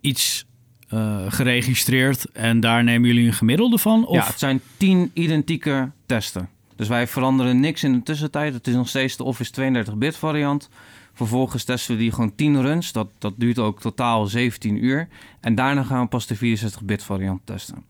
iets 0.00 0.44
eh, 0.88 1.24
geregistreerd 1.28 2.30
en 2.32 2.60
daar 2.60 2.84
nemen 2.84 3.08
jullie 3.08 3.26
een 3.26 3.32
gemiddelde 3.32 3.78
van? 3.78 4.06
Of 4.06 4.14
Ja, 4.16 4.26
het 4.26 4.38
zijn 4.38 4.60
tien 4.76 5.10
identieke 5.14 5.90
testen. 6.06 6.48
Dus 6.76 6.88
wij 6.88 7.06
veranderen 7.06 7.60
niks 7.60 7.84
in 7.84 7.92
de 7.92 8.02
tussentijd. 8.02 8.54
Het 8.54 8.66
is 8.66 8.74
nog 8.74 8.88
steeds 8.88 9.16
de 9.16 9.24
Office 9.24 9.52
32-bit 9.52 10.16
variant. 10.16 10.68
Vervolgens 11.14 11.64
testen 11.64 11.94
we 11.94 12.00
die 12.00 12.12
gewoon 12.12 12.34
10 12.34 12.62
runs. 12.62 12.92
Dat, 12.92 13.08
dat 13.18 13.34
duurt 13.36 13.58
ook 13.58 13.80
totaal 13.80 14.26
17 14.26 14.84
uur. 14.84 15.08
En 15.40 15.54
daarna 15.54 15.82
gaan 15.82 16.02
we 16.02 16.08
pas 16.08 16.26
de 16.26 16.36
64-bit 16.36 17.02
variant 17.02 17.40
testen. 17.44 17.84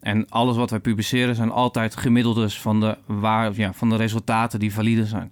En 0.00 0.28
alles 0.28 0.56
wat 0.56 0.70
wij 0.70 0.80
publiceren 0.80 1.34
zijn 1.34 1.50
altijd 1.50 1.96
gemiddeldes 1.96 2.60
van 2.60 2.80
de, 2.80 2.98
waar, 3.06 3.52
ja, 3.56 3.72
van 3.72 3.88
de 3.88 3.96
resultaten 3.96 4.58
die 4.58 4.72
valide 4.72 5.06
zijn. 5.06 5.30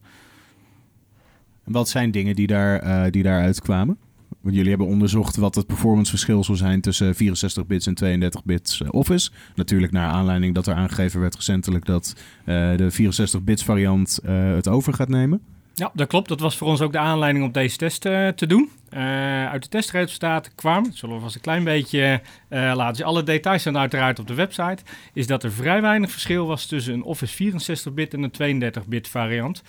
Wat 1.64 1.88
zijn 1.88 2.11
dingen 2.11 2.35
die, 2.35 2.46
daar, 2.46 2.85
uh, 2.85 3.11
die 3.11 3.22
daaruit 3.22 3.61
kwamen? 3.61 3.98
Want 4.40 4.55
jullie 4.55 4.70
hebben 4.70 4.87
onderzocht 4.87 5.37
wat 5.37 5.55
het 5.55 5.66
performanceverschil 5.66 6.44
zou 6.44 6.59
zijn 6.59 6.81
tussen 6.81 7.14
64 7.14 7.66
bits 7.66 7.87
en 7.87 7.94
32 7.94 8.44
bits 8.44 8.81
uh, 8.81 8.88
Office. 8.90 9.31
Natuurlijk 9.55 9.92
naar 9.92 10.11
aanleiding 10.11 10.55
dat 10.55 10.66
er 10.66 10.74
aangegeven 10.74 11.20
werd 11.20 11.35
recentelijk 11.35 11.85
dat 11.85 12.14
uh, 12.40 12.77
de 12.77 12.90
64 12.90 13.42
bits 13.42 13.64
variant 13.64 14.18
het 14.24 14.68
over 14.68 14.92
gaat 14.92 15.09
nemen. 15.09 15.40
Ja, 15.79 15.91
dat 15.95 16.09
klopt. 16.09 16.29
Dat 16.29 16.41
was 16.41 16.57
voor 16.57 16.69
ons 16.69 16.81
ook 16.81 16.93
de 16.93 16.99
aanleiding 16.99 17.45
om 17.45 17.53
deze 17.53 17.77
test 17.77 18.05
uh, 18.05 18.29
te 18.29 18.47
doen. 18.47 18.71
Uh, 18.95 19.49
uit 19.49 19.62
de 19.62 19.69
testresultaten 19.69 20.55
kwam, 20.55 20.93
zullen 20.93 21.14
we 21.14 21.21
vast 21.21 21.35
een 21.35 21.41
klein 21.41 21.64
beetje 21.64 22.21
uh, 22.51 22.73
laten 22.75 22.97
zien. 22.97 23.07
Alle 23.07 23.23
details 23.23 23.62
zijn 23.62 23.79
uiteraard 23.79 24.19
op 24.19 24.27
de 24.27 24.35
website. 24.35 24.83
Is 25.12 25.27
dat 25.27 25.43
er 25.43 25.53
vrij 25.53 25.81
weinig 25.81 26.11
verschil 26.11 26.47
was 26.47 26.67
tussen 26.67 26.95
een 26.95 27.03
Office 27.03 27.53
64-bit 27.53 28.14
en 28.14 28.31
een 28.38 28.73
32-bit 28.73 29.09
variant. 29.09 29.62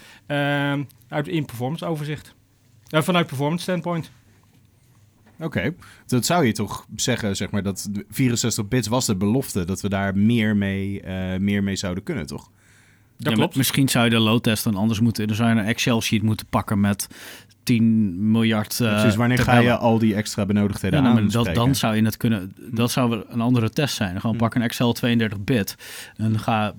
uit 1.08 1.28
in 1.28 1.45
performance 1.45 1.86
overzicht. 1.86 2.36
vanuit 2.89 3.28
performance 3.28 3.63
standpoint. 3.63 4.12
Oké, 5.39 5.74
dat 6.06 6.26
zou 6.26 6.45
je 6.45 6.52
toch 6.52 6.86
zeggen, 6.95 7.36
zeg 7.36 7.52
maar, 7.52 7.63
dat 7.63 7.89
64 8.10 8.67
bits 8.67 8.88
was 8.88 9.06
de 9.06 9.15
belofte 9.15 9.65
dat 9.65 9.82
we 9.82 9.89
daar 9.89 10.17
meer 10.17 10.56
mee, 10.56 11.04
meer 11.39 11.63
mee 11.63 11.76
zouden 11.76 12.04
kunnen, 12.04 12.26
toch? 12.26 12.52
Dat 13.19 13.32
ja, 13.32 13.38
klopt. 13.38 13.55
Misschien 13.55 13.89
zou 13.89 14.05
je 14.05 14.10
de 14.10 14.19
load-test 14.19 14.63
dan 14.63 14.75
anders 14.75 14.99
moeten... 14.99 15.27
Dan 15.27 15.36
zou 15.36 15.49
je 15.49 15.55
een 15.55 15.65
Excel-sheet 15.65 16.21
moeten 16.21 16.45
pakken 16.45 16.79
met 16.79 17.08
10 17.63 18.32
miljard 18.32 18.79
uh, 18.79 18.88
ja, 18.88 18.93
Precies, 18.93 19.15
wanneer 19.15 19.39
ga 19.39 19.58
je 19.58 19.77
al 19.77 19.99
die 19.99 20.15
extra 20.15 20.45
benodigdheden 20.45 21.03
ja, 21.03 21.10
aan 21.10 21.15
nou, 21.15 21.29
dat, 21.29 21.55
Dan 21.55 21.75
zou 21.75 21.95
je 21.95 22.03
het 22.03 22.17
kunnen... 22.17 22.53
Dat 22.71 22.91
zou 22.91 23.23
een 23.29 23.41
andere 23.41 23.69
test 23.69 23.95
zijn. 23.95 24.21
Gewoon 24.21 24.36
pak 24.36 24.55
een 24.55 24.62
Excel 24.62 24.95
32-bit 25.05 25.75
en 26.15 26.39
ga 26.39 26.73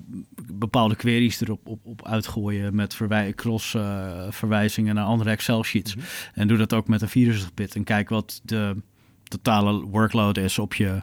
bepaalde 0.53 0.97
queries 0.97 1.41
erop 1.41 1.69
op, 1.69 1.81
op 1.87 2.07
uitgooien... 2.07 2.75
met 2.75 2.95
verwij 2.95 3.33
cross-verwijzingen 3.35 4.91
uh, 4.91 4.97
naar 4.97 5.11
andere 5.11 5.31
Excel-sheets. 5.31 5.95
Mm 5.95 6.01
-hmm. 6.01 6.11
En 6.35 6.49
doe 6.49 6.59
dat 6.59 6.73
ook 6.73 6.89
met 6.89 7.03
een 7.03 7.35
64-bit 7.35 7.75
en 7.75 7.85
kijk 7.85 8.09
wat 8.09 8.41
de 8.45 8.77
totale 9.25 9.81
workload 9.87 10.37
is 10.37 10.59
op 10.59 10.75
je 10.75 11.01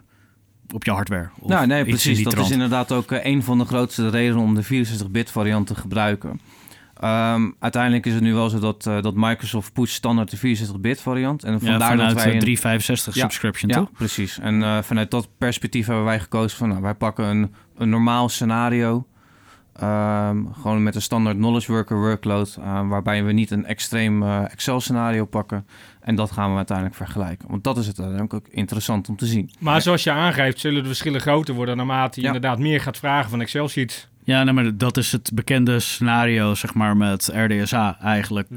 op 0.74 0.84
je 0.84 0.92
hardware. 0.92 1.30
Of 1.40 1.50
nou, 1.50 1.68
nee, 1.68 1.86
precies. 1.86 2.24
Dat 2.24 2.34
trant. 2.34 2.48
is 2.48 2.54
inderdaad 2.54 2.92
ook 2.92 3.12
uh, 3.12 3.26
een 3.26 3.44
van 3.44 3.58
de 3.58 3.66
grootste 3.66 4.10
redenen 4.10 4.44
om 4.44 4.56
de 4.56 4.66
64-bit 4.66 5.32
variant 5.32 5.68
te 5.68 5.76
gebruiken. 5.76 6.40
Um, 7.04 7.56
uiteindelijk 7.60 8.06
is 8.06 8.14
het 8.14 8.22
nu 8.22 8.34
wel 8.34 8.50
zo 8.50 8.60
dat, 8.60 8.86
uh, 8.86 9.02
dat 9.02 9.14
Microsoft 9.16 9.74
pusht 9.74 9.96
standaard 9.96 10.42
de 10.42 10.58
64-bit 10.58 11.02
variant. 11.02 11.44
En 11.44 11.60
vandaar 11.60 11.80
ja, 11.80 11.88
vanuit 11.88 12.14
dat 12.14 12.24
wij 12.24 12.34
een 12.34 12.40
365 12.40 13.16
ja, 13.16 13.22
subscription, 13.22 13.70
ja, 13.70 13.78
toch? 13.78 13.92
precies. 13.92 14.40
En 14.40 14.62
uh, 14.62 14.82
vanuit 14.82 15.12
dat 15.12 15.28
perspectief 15.38 15.86
hebben 15.86 16.06
wij 16.06 16.20
gekozen 16.20 16.58
van... 16.58 16.70
Nou, 16.70 16.82
wij 16.82 16.94
pakken 16.96 17.26
een, 17.26 17.54
een 17.78 17.90
normaal 17.90 18.30
scenario... 18.30 19.08
Um, 19.84 20.54
gewoon 20.54 20.84
met 20.84 20.96
een 20.96 21.02
standaard 21.02 21.38
knowledge 21.38 21.72
worker 21.72 21.98
workload... 21.98 22.58
Uh, 22.60 22.90
waarbij 22.90 23.24
we 23.24 23.32
niet 23.32 23.52
een 23.52 23.66
extreem 23.66 24.24
uh, 24.24 24.52
Excel 24.52 24.80
scenario 24.80 25.26
pakken... 25.26 25.66
En 26.00 26.16
dat 26.16 26.32
gaan 26.32 26.50
we 26.52 26.56
uiteindelijk 26.56 26.98
vergelijken. 26.98 27.50
Want 27.50 27.64
dat 27.64 27.78
is 27.78 27.88
het 27.88 28.00
uiteindelijk 28.00 28.46
ook 28.46 28.54
interessant 28.54 29.10
om 29.10 29.16
te 29.16 29.26
zien. 29.26 29.52
Maar 29.60 29.82
zoals 29.82 30.04
je 30.04 30.12
aangeeft, 30.12 30.60
zullen 30.60 30.82
de 30.82 30.88
verschillen 30.88 31.22
groter 31.22 31.54
worden 31.54 31.78
naarmate 31.78 32.20
je 32.20 32.28
Ja. 32.28 32.34
inderdaad 32.34 32.60
meer 32.60 32.82
gaat 32.82 32.98
vragen 32.98 33.30
van 33.30 33.42
Excel 33.42 33.68
sheets. 33.68 34.08
Ja, 34.28 34.44
nee, 34.44 34.54
maar 34.54 34.78
dat 34.78 34.98
is 34.98 35.12
het 35.12 35.32
bekende 35.34 35.80
scenario, 35.80 36.56
zeg 36.56 36.74
maar, 36.74 36.98
met 36.98 37.30
RDSA 37.34 37.98
eigenlijk. 38.02 38.48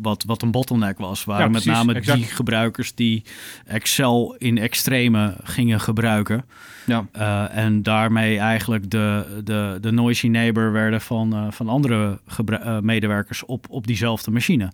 Wat, 0.00 0.24
wat 0.26 0.42
een 0.42 0.50
bottleneck 0.50 0.98
was. 0.98 1.24
Waren 1.24 1.44
Ja, 1.44 1.50
met 1.50 1.62
precies, 1.62 1.78
name 1.78 1.94
exact. 1.94 2.18
die 2.18 2.26
gebruikers 2.26 2.94
die 2.94 3.24
Excel 3.66 4.34
in 4.38 4.58
extreme 4.58 5.36
gingen 5.42 5.80
gebruiken. 5.80 6.44
Ja. 6.86 7.06
Uh, 7.16 7.56
en 7.56 7.82
daarmee 7.82 8.38
eigenlijk 8.38 8.90
de, 8.90 9.40
de, 9.44 9.78
de 9.80 9.90
noisy 9.90 10.26
neighbor 10.26 10.72
werden 10.72 11.00
van, 11.00 11.34
uh, 11.34 11.50
van 11.50 11.68
andere 11.68 12.20
uh, 12.50 12.78
medewerkers 12.78 13.44
op, 13.44 13.66
op 13.68 13.86
diezelfde 13.86 14.30
machine. 14.30 14.72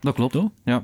Dat 0.00 0.14
klopt. 0.14 0.32
Toch? 0.32 0.50
Ja. 0.64 0.82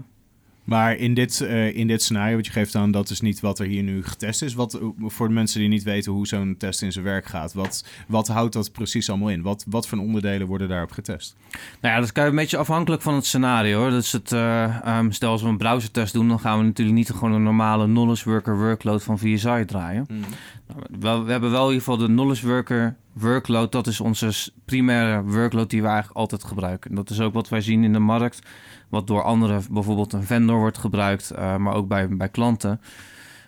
Maar 0.73 0.97
in 0.97 1.15
dit, 1.15 1.41
uh, 1.41 1.77
in 1.77 1.87
dit 1.87 2.03
scenario, 2.03 2.37
wat 2.37 2.47
je 2.47 2.53
geeft 2.53 2.75
aan, 2.75 2.91
dat 2.91 3.11
is 3.11 3.21
niet 3.21 3.41
wat 3.41 3.59
er 3.59 3.67
hier 3.67 3.83
nu 3.83 4.05
getest 4.05 4.43
is. 4.43 4.55
Wat, 4.55 4.81
voor 4.99 5.29
de 5.29 5.35
mensen 5.35 5.61
die 5.61 5.69
niet 5.69 5.83
weten 5.83 6.13
hoe 6.13 6.27
zo'n 6.27 6.55
test 6.59 6.83
in 6.83 6.93
zijn 6.93 7.05
werk 7.05 7.27
gaat, 7.27 7.53
wat, 7.53 7.85
wat 8.09 8.29
houdt 8.29 8.53
dat 8.53 8.73
precies 8.73 9.11
allemaal 9.11 9.29
in? 9.29 9.43
Wat, 9.43 9.65
wat 9.69 9.89
voor 9.89 9.99
onderdelen 9.99 10.47
worden 10.47 10.69
daarop 10.69 10.91
getest? 10.91 11.37
Nou 11.81 11.95
ja, 11.95 12.01
dat 12.01 12.11
is 12.17 12.23
een 12.23 12.35
beetje 12.35 12.57
afhankelijk 12.57 13.03
van 13.03 13.15
het 13.15 13.27
scenario. 13.27 13.79
Hoor. 13.79 13.91
Dus 13.91 14.13
het, 14.13 14.33
uh, 14.33 14.99
um, 14.99 15.13
stel 15.13 15.31
als 15.31 15.43
we 15.43 15.49
een 15.49 15.57
browsertest 15.57 16.13
doen, 16.13 16.29
dan 16.29 16.41
gaan 16.41 16.59
we 16.59 16.65
natuurlijk 16.65 16.97
niet 16.97 17.11
gewoon 17.11 17.33
een 17.33 17.43
normale 17.43 17.85
knowledge 17.85 18.31
worker 18.31 18.59
workload 18.59 19.03
van 19.03 19.19
VSI 19.19 19.65
draaien. 19.67 20.07
Mm. 20.09 20.21
Nou, 20.67 20.81
we, 20.91 21.25
we, 21.25 21.31
hebben 21.31 21.51
wel 21.51 21.69
in 21.69 21.73
ieder 21.73 21.85
geval 21.85 22.07
de 22.07 22.13
knowledge 22.13 22.47
worker 22.47 22.97
workload, 23.13 23.73
dat 23.73 23.87
is 23.87 24.01
onze 24.01 24.53
primaire 24.65 25.23
workload 25.23 25.71
die 25.71 25.83
we 25.83 25.89
eigenlijk 25.89 26.17
altijd 26.17 26.45
gebruiken. 26.45 26.91
En 26.91 26.97
dat 26.97 27.11
is 27.11 27.21
ook 27.21 27.35
wat 27.35 27.49
wij 27.49 27.61
zien 27.61 27.85
in 27.85 27.93
de 27.93 27.99
markt, 27.99 28.47
wat 28.89 29.07
door 29.07 29.23
anderen, 29.23 29.63
bijvoorbeeld 29.71 30.13
een 30.13 30.25
vendor 30.25 30.59
wordt 30.59 30.79
gebruikt, 30.79 31.31
eh, 31.31 31.57
maar 31.57 31.75
ook 31.75 31.89
bij, 31.89 32.09
bij 32.09 32.29
klanten. 32.29 32.81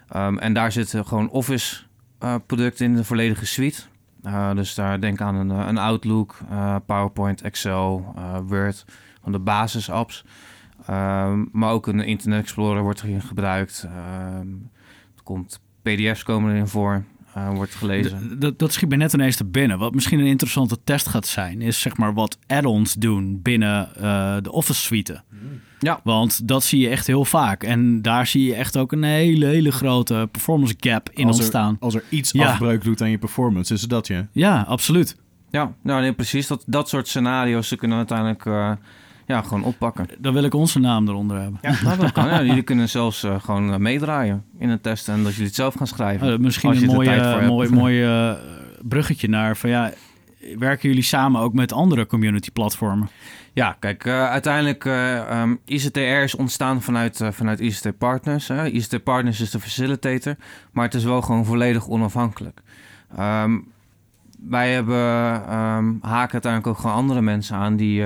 Ehm, 0.08 0.38
en 0.38 0.52
daar 0.52 0.72
zitten 0.72 1.06
gewoon 1.06 1.30
Office 1.30 1.82
eh, 2.18 2.34
producten 2.46 2.86
in 2.86 2.94
de 2.94 3.04
volledige 3.04 3.46
suite. 3.46 3.82
Eh, 4.22 4.54
dus 4.54 4.74
daar 4.74 5.00
denk 5.00 5.20
aan 5.20 5.34
een, 5.34 5.50
een 5.50 5.78
Outlook, 5.78 6.38
PowerPoint, 6.86 7.42
Excel, 7.42 8.14
Word, 8.46 8.84
van 9.22 9.32
de 9.32 9.38
basisapps. 9.38 10.24
Ehm, 10.86 11.44
maar 11.52 11.70
ook 11.70 11.86
een 11.86 12.00
Internet 12.00 12.40
Explorer 12.40 12.82
wordt 12.82 13.02
erin 13.02 13.22
gebruikt. 13.22 13.84
Ehm, 13.84 14.48
er 15.16 15.22
komt 15.22 15.60
PDF's 15.82 16.22
komen 16.22 16.52
erin 16.52 16.68
voor, 16.68 17.04
eh, 17.34 17.54
wordt 17.54 17.74
gelezen. 17.74 18.36
D- 18.38 18.40
dat, 18.40 18.58
dat 18.58 18.72
schiet 18.72 18.88
me 18.88 18.96
net 18.96 19.12
ineens 19.12 19.36
te 19.36 19.44
binnen. 19.44 19.78
Wat 19.78 19.94
misschien 19.94 20.18
een 20.20 20.26
interessante 20.26 20.78
test 20.84 21.08
gaat 21.08 21.26
zijn, 21.26 21.62
is 21.62 21.80
zeg 21.80 21.96
maar 21.96 22.14
wat 22.14 22.38
add-ons 22.46 22.94
doen 22.94 23.40
binnen 23.42 23.96
eh, 23.96 24.36
de 24.42 24.52
Office 24.52 24.80
suite. 24.80 25.22
Ja. 25.78 26.00
Want 26.04 26.48
dat 26.48 26.64
zie 26.64 26.80
je 26.80 26.88
echt 26.88 27.06
heel 27.06 27.24
vaak. 27.24 27.62
En 27.62 28.02
daar 28.02 28.26
zie 28.26 28.44
je 28.46 28.54
echt 28.54 28.76
ook 28.76 28.92
een 28.92 29.02
hele, 29.02 29.46
hele 29.46 29.72
grote 29.72 30.28
performance 30.32 30.74
gap 30.80 31.10
in 31.12 31.26
als 31.26 31.36
ontstaan. 31.36 31.72
Er, 31.74 31.80
als 31.80 31.94
er 31.94 32.04
iets 32.08 32.32
Ja. 32.32 32.46
afbreuk 32.50 32.84
doet 32.84 33.02
aan 33.02 33.10
je 33.10 33.18
performance, 33.18 33.74
is 33.74 33.80
het 33.80 33.90
dat 33.90 34.06
je. 34.06 34.26
Ja, 34.32 34.60
absoluut. 34.68 35.16
Ja, 35.50 35.72
nou 35.82 36.00
nee, 36.00 36.12
precies. 36.12 36.46
Dat, 36.46 36.64
dat 36.66 36.88
soort 36.88 37.08
scenario's 37.08 37.68
ze 37.68 37.76
kunnen 37.76 37.96
uiteindelijk 37.96 38.46
eh, 38.46 38.72
ja, 39.26 39.42
gewoon 39.42 39.64
oppakken. 39.64 40.06
Dan 40.18 40.32
wil 40.32 40.44
ik 40.44 40.54
onze 40.54 40.78
naam 40.78 41.08
eronder 41.08 41.40
hebben. 41.40 41.58
Ja, 41.62 41.96
dat 41.96 42.12
kan. 42.12 42.26
Ja, 42.26 42.42
jullie 42.42 42.62
kunnen 42.70 42.88
zelfs 42.88 43.22
eh, 43.22 43.40
gewoon 43.40 43.72
eh, 43.72 43.78
meedraaien 43.78 44.44
in 44.58 44.68
een 44.68 44.80
test 44.80 45.08
en 45.08 45.22
dat 45.22 45.32
jullie 45.32 45.46
het 45.46 45.54
zelf 45.54 45.74
gaan 45.74 45.86
schrijven. 45.86 46.32
Eh, 46.32 46.38
misschien 46.38 46.70
een 46.70 47.06
er 47.08 47.46
mooi, 47.46 47.68
mooi, 47.70 48.06
bruggetje 48.88 49.28
naar 49.28 49.56
van 49.56 49.70
ja, 49.70 49.92
werken 50.58 50.88
jullie 50.88 51.04
samen 51.04 51.40
ook 51.40 51.52
met 51.52 51.72
andere 51.72 52.06
community 52.06 52.50
platformen? 52.50 53.08
Ja, 53.52 53.76
kijk, 53.78 54.06
uiteindelijk 54.06 54.84
eh 54.84 55.40
ehm, 55.40 55.54
ICTR 55.64 55.98
is 55.98 56.34
ontstaan 56.34 56.82
vanuit, 56.82 57.20
vanuit 57.30 57.60
ICT 57.60 57.98
Partners. 57.98 58.48
Hè. 58.48 58.66
ICT 58.66 59.02
Partners 59.02 59.40
is 59.40 59.50
de 59.50 59.60
facilitator, 59.60 60.36
maar 60.72 60.84
het 60.84 60.94
is 60.94 61.04
wel 61.04 61.22
gewoon 61.22 61.44
volledig 61.44 61.88
onafhankelijk. 61.88 62.60
Ehm, 63.16 63.58
wij 64.48 64.72
hebben 64.72 64.96
ehm, 65.48 65.92
haken 66.00 66.32
uiteindelijk 66.32 66.66
ook 66.66 66.78
gewoon 66.78 66.96
andere 66.96 67.20
mensen 67.20 67.56
aan 67.56 67.76
die 67.76 68.04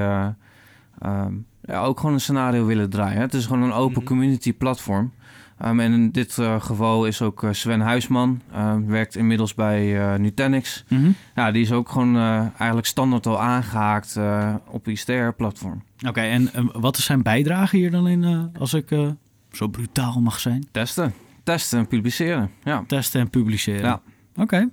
eh, 1.01 1.11
ehm, 1.11 1.33
ja, 1.63 1.81
ook 1.83 1.99
gewoon 2.01 2.15
een 2.15 2.21
scenario 2.21 2.67
willen 2.67 2.91
draaien. 2.91 3.21
Het 3.21 3.35
is 3.35 3.47
gewoon 3.47 3.63
een 3.63 3.73
open 3.73 3.97
Mhm. 3.97 4.05
community 4.07 4.53
platform. 4.53 5.13
Ehm, 5.59 5.81
en 5.81 5.93
in 5.93 6.11
dit 6.11 6.39
eh, 6.39 6.61
geval 6.61 7.07
is 7.07 7.23
ook 7.23 7.43
eh, 7.43 7.53
Sven 7.53 7.81
Huisman, 7.81 8.41
ehm, 8.53 8.85
werkt 8.87 9.17
inmiddels 9.17 9.55
bij 9.55 10.01
eh, 10.13 10.19
Nutanix. 10.19 10.85
Ja, 11.35 11.51
die 11.51 11.63
is 11.63 11.73
ook 11.73 11.89
gewoon 11.89 12.17
eh, 12.17 12.39
eigenlijk 12.41 12.87
standaard 12.87 13.27
al 13.27 13.41
aangehaakt 13.41 14.17
eh, 14.17 14.55
op 14.71 14.85
het 14.85 14.99
ICTR-platform. 14.99 15.83
Oké, 16.09 16.21
en 16.21 16.51
wat 16.73 16.97
is 16.97 17.05
zijn 17.05 17.23
bijdrage 17.23 17.77
hier 17.77 17.91
dan 17.91 18.09
in, 18.09 18.25
eh, 18.25 18.61
als 18.61 18.75
ik 18.75 18.91
eh, 18.91 19.09
zo 19.53 19.69
brutaal 19.69 20.21
mag 20.21 20.41
zijn? 20.41 20.67
Testen. 20.71 21.15
Testen 21.43 21.79
en 21.79 21.87
publiceren. 21.87 22.51
Ja. 22.65 22.85
Testen 22.87 23.21
en 23.21 23.31
publiceren. 23.31 23.83
Ja. 23.83 24.01
Oké. 24.37 24.69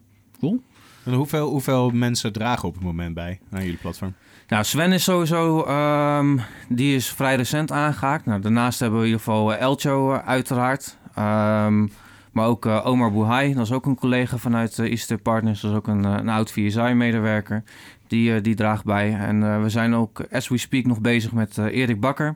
En 1.05 1.13
hoeveel, 1.13 1.49
hoeveel 1.49 1.89
mensen 1.89 2.33
dragen 2.33 2.67
op 2.67 2.73
het 2.73 2.83
moment 2.83 3.13
bij 3.13 3.39
aan 3.51 3.61
jullie 3.63 3.77
platform? 3.77 4.13
Nou, 4.47 4.63
Sven 4.63 4.91
is 4.91 5.03
sowieso, 5.03 5.63
ehm, 5.63 6.37
die 6.69 6.95
is 6.95 7.09
vrij 7.09 7.35
recent 7.35 7.71
aangehaakt. 7.71 8.25
Nou, 8.25 8.41
daarnaast 8.41 8.79
hebben 8.79 8.99
we 8.99 9.05
in 9.05 9.11
ieder 9.11 9.25
geval 9.25 9.53
eh, 9.53 9.61
Elcho 9.61 10.13
eh, 10.13 10.27
uiteraard. 10.27 10.97
Ehm, 11.15 11.87
maar 12.31 12.47
ook 12.47 12.65
eh, 12.65 12.85
Omar 12.85 13.11
Bouhai, 13.11 13.53
dat 13.53 13.65
is 13.65 13.71
ook 13.71 13.85
een 13.85 13.95
collega 13.95 14.37
vanuit 14.37 14.77
uh, 14.77 14.91
ICT 14.91 15.21
Partners. 15.21 15.61
Dat 15.61 15.71
is 15.71 15.77
ook 15.77 15.87
een, 15.87 16.03
een 16.03 16.29
oud 16.29 16.51
VSI-medewerker. 16.51 17.63
Die, 18.07 18.41
die 18.41 18.55
draagt 18.55 18.83
bij. 18.83 19.13
En 19.13 19.61
we 19.61 19.69
zijn 19.69 19.95
ook, 19.95 20.25
as 20.31 20.47
we 20.47 20.57
speak, 20.57 20.85
nog 20.85 21.01
bezig 21.01 21.31
met 21.31 21.57
Erik 21.57 21.99
Bakker. 21.99 22.35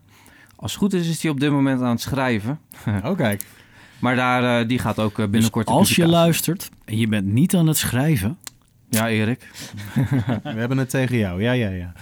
Als 0.55 0.71
het 0.71 0.81
goed 0.81 0.93
is, 0.93 1.09
is 1.09 1.21
hij 1.21 1.31
op 1.31 1.39
dit 1.39 1.51
moment 1.51 1.81
aan 1.81 1.89
het 1.89 2.01
schrijven. 2.01 2.59
Oh, 3.05 3.17
kijk. 3.17 3.45
Maar 3.99 4.15
daar, 4.15 4.67
die 4.67 4.79
gaat 4.79 4.99
ook 4.99 5.15
binnenkort... 5.15 5.67
Dus 5.67 5.75
als 5.75 5.95
je 5.95 6.07
luistert 6.07 6.69
en 6.85 6.97
je 6.97 7.07
bent 7.07 7.25
niet 7.25 7.55
aan 7.55 7.67
het 7.67 7.77
schrijven, 7.77 8.37
Ja, 8.89 9.09
Erik. 9.09 9.49
We 10.43 10.59
hebben 10.59 10.77
het 10.77 10.89
tegen 10.89 11.17
jou. 11.17 11.41
Ja, 11.41 11.51
ja, 11.51 11.69
ja. 11.69 11.93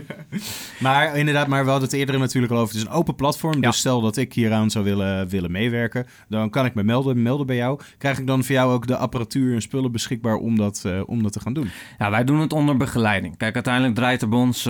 maar 0.80 1.16
inderdaad, 1.16 1.46
maar 1.46 1.64
we 1.64 1.70
hadden 1.70 1.88
het 1.88 1.98
eerder 1.98 2.18
natuurlijk 2.18 2.52
al 2.52 2.58
over. 2.58 2.74
Het 2.74 2.82
is 2.82 2.88
een 2.88 2.94
open 2.94 3.14
platform. 3.14 3.54
Ja. 3.54 3.60
Dus 3.60 3.78
stel 3.78 4.00
dat 4.00 4.16
ik 4.16 4.32
hieraan 4.32 4.70
zou 4.70 4.84
willen, 4.84 5.28
willen 5.28 5.50
meewerken. 5.50 6.06
Dan 6.28 6.50
kan 6.50 6.64
ik 6.64 6.74
me 6.74 6.82
melden, 6.82 7.22
melden 7.22 7.46
bij 7.46 7.56
jou. 7.56 7.80
Krijg 7.98 8.18
ik 8.18 8.26
dan 8.26 8.44
voor 8.44 8.54
jou 8.54 8.72
ook 8.72 8.86
de 8.86 8.96
apparatuur 8.96 9.54
en 9.54 9.62
spullen 9.62 9.92
beschikbaar 9.92 10.36
om 10.36 10.56
dat, 10.56 10.82
eh, 10.86 11.00
om 11.06 11.22
dat 11.22 11.32
te 11.32 11.40
gaan 11.40 11.52
doen? 11.52 11.70
Ja, 11.98 12.10
wij 12.10 12.24
doen 12.24 12.40
het 12.40 12.52
onder 12.52 12.76
begeleiding. 12.76 13.36
Kijk, 13.36 13.54
uiteindelijk 13.54 13.94
draait 13.94 14.22
er 14.22 14.28
bij 14.28 14.38
ons 14.38 14.62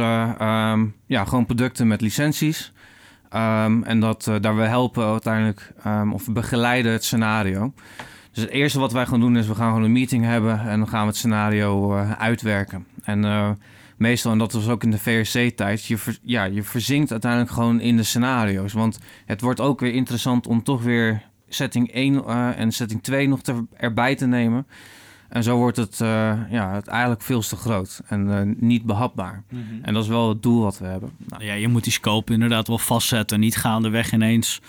ja, 1.06 1.24
gewoon 1.24 1.46
producten 1.46 1.86
met 1.86 2.00
licenties. 2.00 2.72
Ehm, 3.32 3.82
en 3.82 4.00
dat, 4.00 4.26
eh, 4.26 4.34
daar 4.40 4.56
we 4.56 4.62
helpen 4.62 5.04
uiteindelijk, 5.04 5.72
ehm, 5.82 6.12
of 6.12 6.32
begeleiden 6.32 6.92
het 6.92 7.04
scenario. 7.04 7.72
Dus 8.32 8.42
het 8.42 8.52
eerste 8.52 8.78
wat 8.78 8.92
wij 8.92 9.06
gaan 9.06 9.20
doen 9.20 9.36
is, 9.36 9.46
we 9.46 9.54
gaan 9.54 9.68
gewoon 9.68 9.84
een 9.84 9.92
meeting 9.92 10.24
hebben 10.24 10.60
en 10.60 10.78
dan 10.78 10.88
gaan 10.88 11.00
we 11.00 11.06
het 11.06 11.16
scenario 11.16 11.96
eh, 11.96 12.10
uitwerken. 12.12 12.86
En 13.02 13.24
eh, 13.24 13.50
meestal, 13.96 14.32
en 14.32 14.38
dat 14.38 14.52
was 14.52 14.68
ook 14.68 14.82
in 14.82 14.90
de 14.90 14.98
VRC-tijd, 14.98 15.84
je, 15.84 15.98
ver- 15.98 16.18
ja, 16.22 16.44
je 16.44 16.62
verzinkt 16.62 17.10
uiteindelijk 17.10 17.52
gewoon 17.52 17.80
in 17.80 17.96
de 17.96 18.02
scenario's. 18.02 18.72
Want 18.72 18.98
het 19.26 19.40
wordt 19.40 19.60
ook 19.60 19.80
weer 19.80 19.92
interessant 19.94 20.46
om 20.46 20.62
toch 20.62 20.82
weer 20.82 21.22
setting 21.48 21.90
1 21.92 22.24
eh, 22.24 22.58
en 22.58 22.72
setting 22.72 23.02
2 23.02 23.28
nog 23.28 23.42
te, 23.42 23.64
erbij 23.76 24.14
te 24.14 24.26
nemen. 24.26 24.66
En 25.28 25.42
zo 25.42 25.56
wordt 25.56 25.76
het, 25.76 26.00
eh, 26.00 26.32
ja, 26.50 26.72
het 26.74 26.86
eigenlijk 26.86 27.22
veel 27.22 27.40
te 27.40 27.56
groot 27.56 28.00
en 28.06 28.54
niet 28.58 28.84
behapbaar. 28.84 29.42
En 29.82 29.94
dat 29.94 30.02
is 30.02 30.08
wel 30.08 30.28
het 30.28 30.42
doel 30.42 30.62
wat 30.62 30.78
we 30.78 30.86
hebben. 30.86 31.10
Nou, 31.28 31.44
ja, 31.44 31.52
je 31.54 31.68
moet 31.68 31.84
die 31.84 31.92
scope 31.92 32.32
inderdaad 32.32 32.68
wel 32.68 32.78
vastzetten. 32.78 33.40
Niet 33.40 33.56
gaandeweg 33.56 34.12
ineens 34.12 34.60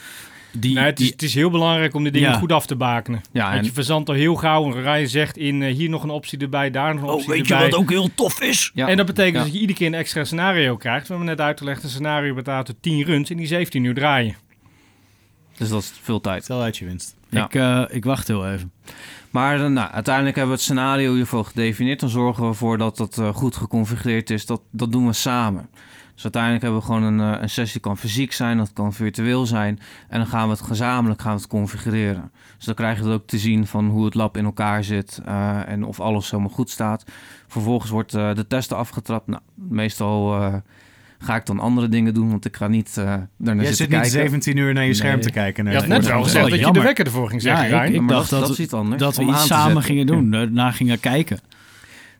die... 0.57 0.73
Nee, 0.75 0.83
het, 0.83 0.99
is, 0.99 1.03
die- 1.05 1.11
het 1.13 1.21
is 1.21 1.33
heel 1.33 1.49
belangrijk 1.49 1.93
om 1.93 2.03
die 2.03 2.11
dingen 2.11 2.29
Ja. 2.29 2.37
goed 2.37 2.51
af 2.51 2.65
te 2.65 2.75
bakenen. 2.75 3.21
ja, 3.31 3.43
Want 3.45 3.57
en, 3.57 3.63
je 3.65 3.71
verzandt 3.71 4.09
al 4.09 4.15
heel 4.15 4.35
gauw 4.35 4.65
een 4.65 4.81
rij 4.81 5.05
zegt 5.07 5.37
in 5.37 5.61
eh, 5.63 5.73
hier 5.75 5.89
nog 5.89 6.03
een 6.03 6.09
optie 6.09 6.39
erbij, 6.39 6.71
daar 6.71 6.93
nog 6.93 7.03
een 7.03 7.09
oh, 7.09 7.13
optie 7.13 7.29
weet 7.29 7.47
je 7.47 7.53
erbij. 7.53 7.69
wat 7.69 7.79
ook 7.79 7.89
heel 7.89 8.09
tof 8.15 8.41
is? 8.41 8.71
ja, 8.73 8.87
En 8.87 8.97
dat 8.97 9.05
betekent 9.05 9.35
Ja. 9.37 9.43
dat 9.43 9.53
je 9.53 9.59
iedere 9.59 9.77
keer 9.77 9.87
een 9.87 9.93
extra 9.93 10.23
scenario 10.23 10.77
krijgt. 10.77 11.07
We 11.07 11.13
hebben 11.13 11.35
net 11.35 11.41
uitgelegd, 11.45 11.83
een 11.83 11.89
scenario 11.89 12.33
bestaat 12.33 12.67
uit 12.67 12.77
10 12.81 13.03
runs 13.03 13.29
en 13.29 13.37
die 13.37 13.47
17 13.47 13.83
uur 13.83 13.93
draaien. 13.93 14.35
dus 15.57 15.69
dat 15.69 15.81
is 15.81 15.93
veel 16.01 16.21
tijd. 16.21 16.43
Stel 16.43 16.61
uit 16.61 16.77
je 16.77 16.85
winst. 16.85 17.15
Ja. 17.29 17.45
Ik, 17.45 17.55
eh, 17.55 17.83
ik 17.89 18.03
wacht 18.05 18.27
heel 18.27 18.47
even. 18.51 18.71
Maar 19.29 19.63
eh, 19.63 19.67
nou, 19.69 19.91
uiteindelijk 19.91 20.35
hebben 20.35 20.53
we 20.55 20.61
het 20.61 20.69
scenario 20.71 21.13
geval 21.13 21.43
gedefinieerd. 21.43 21.99
Dan 21.99 22.09
zorgen 22.09 22.43
we 22.43 22.49
ervoor 22.49 22.77
dat 22.77 22.97
dat 22.97 23.21
goed 23.33 23.55
geconfigureerd 23.55 24.29
is. 24.29 24.45
Dat, 24.45 24.61
dat 24.71 24.91
doen 24.91 25.05
we 25.07 25.13
samen. 25.13 25.69
Dus 26.13 26.23
uiteindelijk 26.23 26.63
hebben 26.63 26.79
we 26.79 26.85
gewoon 26.85 27.03
een, 27.03 27.35
eh, 27.35 27.41
een 27.41 27.49
sessie. 27.49 27.81
kan 27.81 27.97
fysiek 27.97 28.31
zijn, 28.33 28.57
dat 28.57 28.73
kan 28.73 28.93
virtueel 28.93 29.45
zijn. 29.45 29.79
En 30.09 30.17
dan 30.17 30.27
gaan 30.27 30.45
we 30.47 30.53
het 30.53 30.61
gezamenlijk 30.61 31.21
gaan 31.21 31.33
we 31.35 31.37
het 31.41 31.47
configureren. 31.49 32.31
Dus 32.57 32.65
dan 32.65 32.75
krijg 32.75 32.97
je 32.97 33.03
het 33.03 33.13
ook 33.13 33.27
te 33.27 33.37
zien 33.37 33.67
van 33.67 33.87
hoe 33.89 34.05
het 34.05 34.13
lab 34.13 34.37
in 34.37 34.45
elkaar 34.45 34.83
zit. 34.83 35.21
eh, 35.25 35.67
en 35.67 35.83
of 35.85 35.99
alles 35.99 36.31
helemaal 36.31 36.51
goed 36.53 36.69
staat. 36.69 37.03
Vervolgens 37.47 37.91
wordt 37.91 38.13
eh, 38.13 38.33
de 38.35 38.47
testen 38.47 38.77
afgetrapt. 38.77 39.27
Nou, 39.27 39.41
meestal 39.55 40.33
eh, 40.41 40.53
ga 41.19 41.35
ik 41.35 41.45
dan 41.45 41.59
andere 41.59 41.89
dingen 41.89 42.13
doen. 42.13 42.29
Want 42.29 42.45
ik 42.45 42.55
ga 42.55 42.67
niet 42.67 42.87
eh 42.97 43.03
daarnaar 43.05 43.25
Jij 43.37 43.55
zitten 43.55 43.75
zit 43.75 43.89
niet 43.89 43.89
kijken. 43.99 44.09
17 44.19 44.57
uur 44.57 44.73
naar 44.73 44.85
je 44.85 44.93
scherm 44.93 45.13
Nee. 45.13 45.23
te 45.23 45.31
kijken. 45.31 45.63
Je 45.65 45.69
naar 45.71 45.79
had 45.79 45.89
net 45.89 46.05
wel 46.05 46.13
woord. 46.13 46.25
gezegd 46.25 46.49
dat 46.49 46.59
je 46.59 46.71
de 46.71 46.81
wekker 46.81 47.05
ervoor 47.05 47.29
ging 47.29 47.41
zetten, 47.41 47.67
Ja, 47.69 47.83
ik- 47.83 47.93
dacht 48.07 48.09
dat, 48.09 48.29
dat- 48.29 48.39
dat 48.39 48.49
is 48.49 48.59
iets 48.59 48.73
anders. 48.73 49.01
Dat 49.01 49.15
we 49.15 49.23
iets 49.23 49.45
samen 49.45 49.65
zetten. 49.65 49.83
gingen 49.83 50.05
doen. 50.05 50.29
Daarna 50.31 50.71
gingen 50.71 50.99
kijken. 50.99 51.39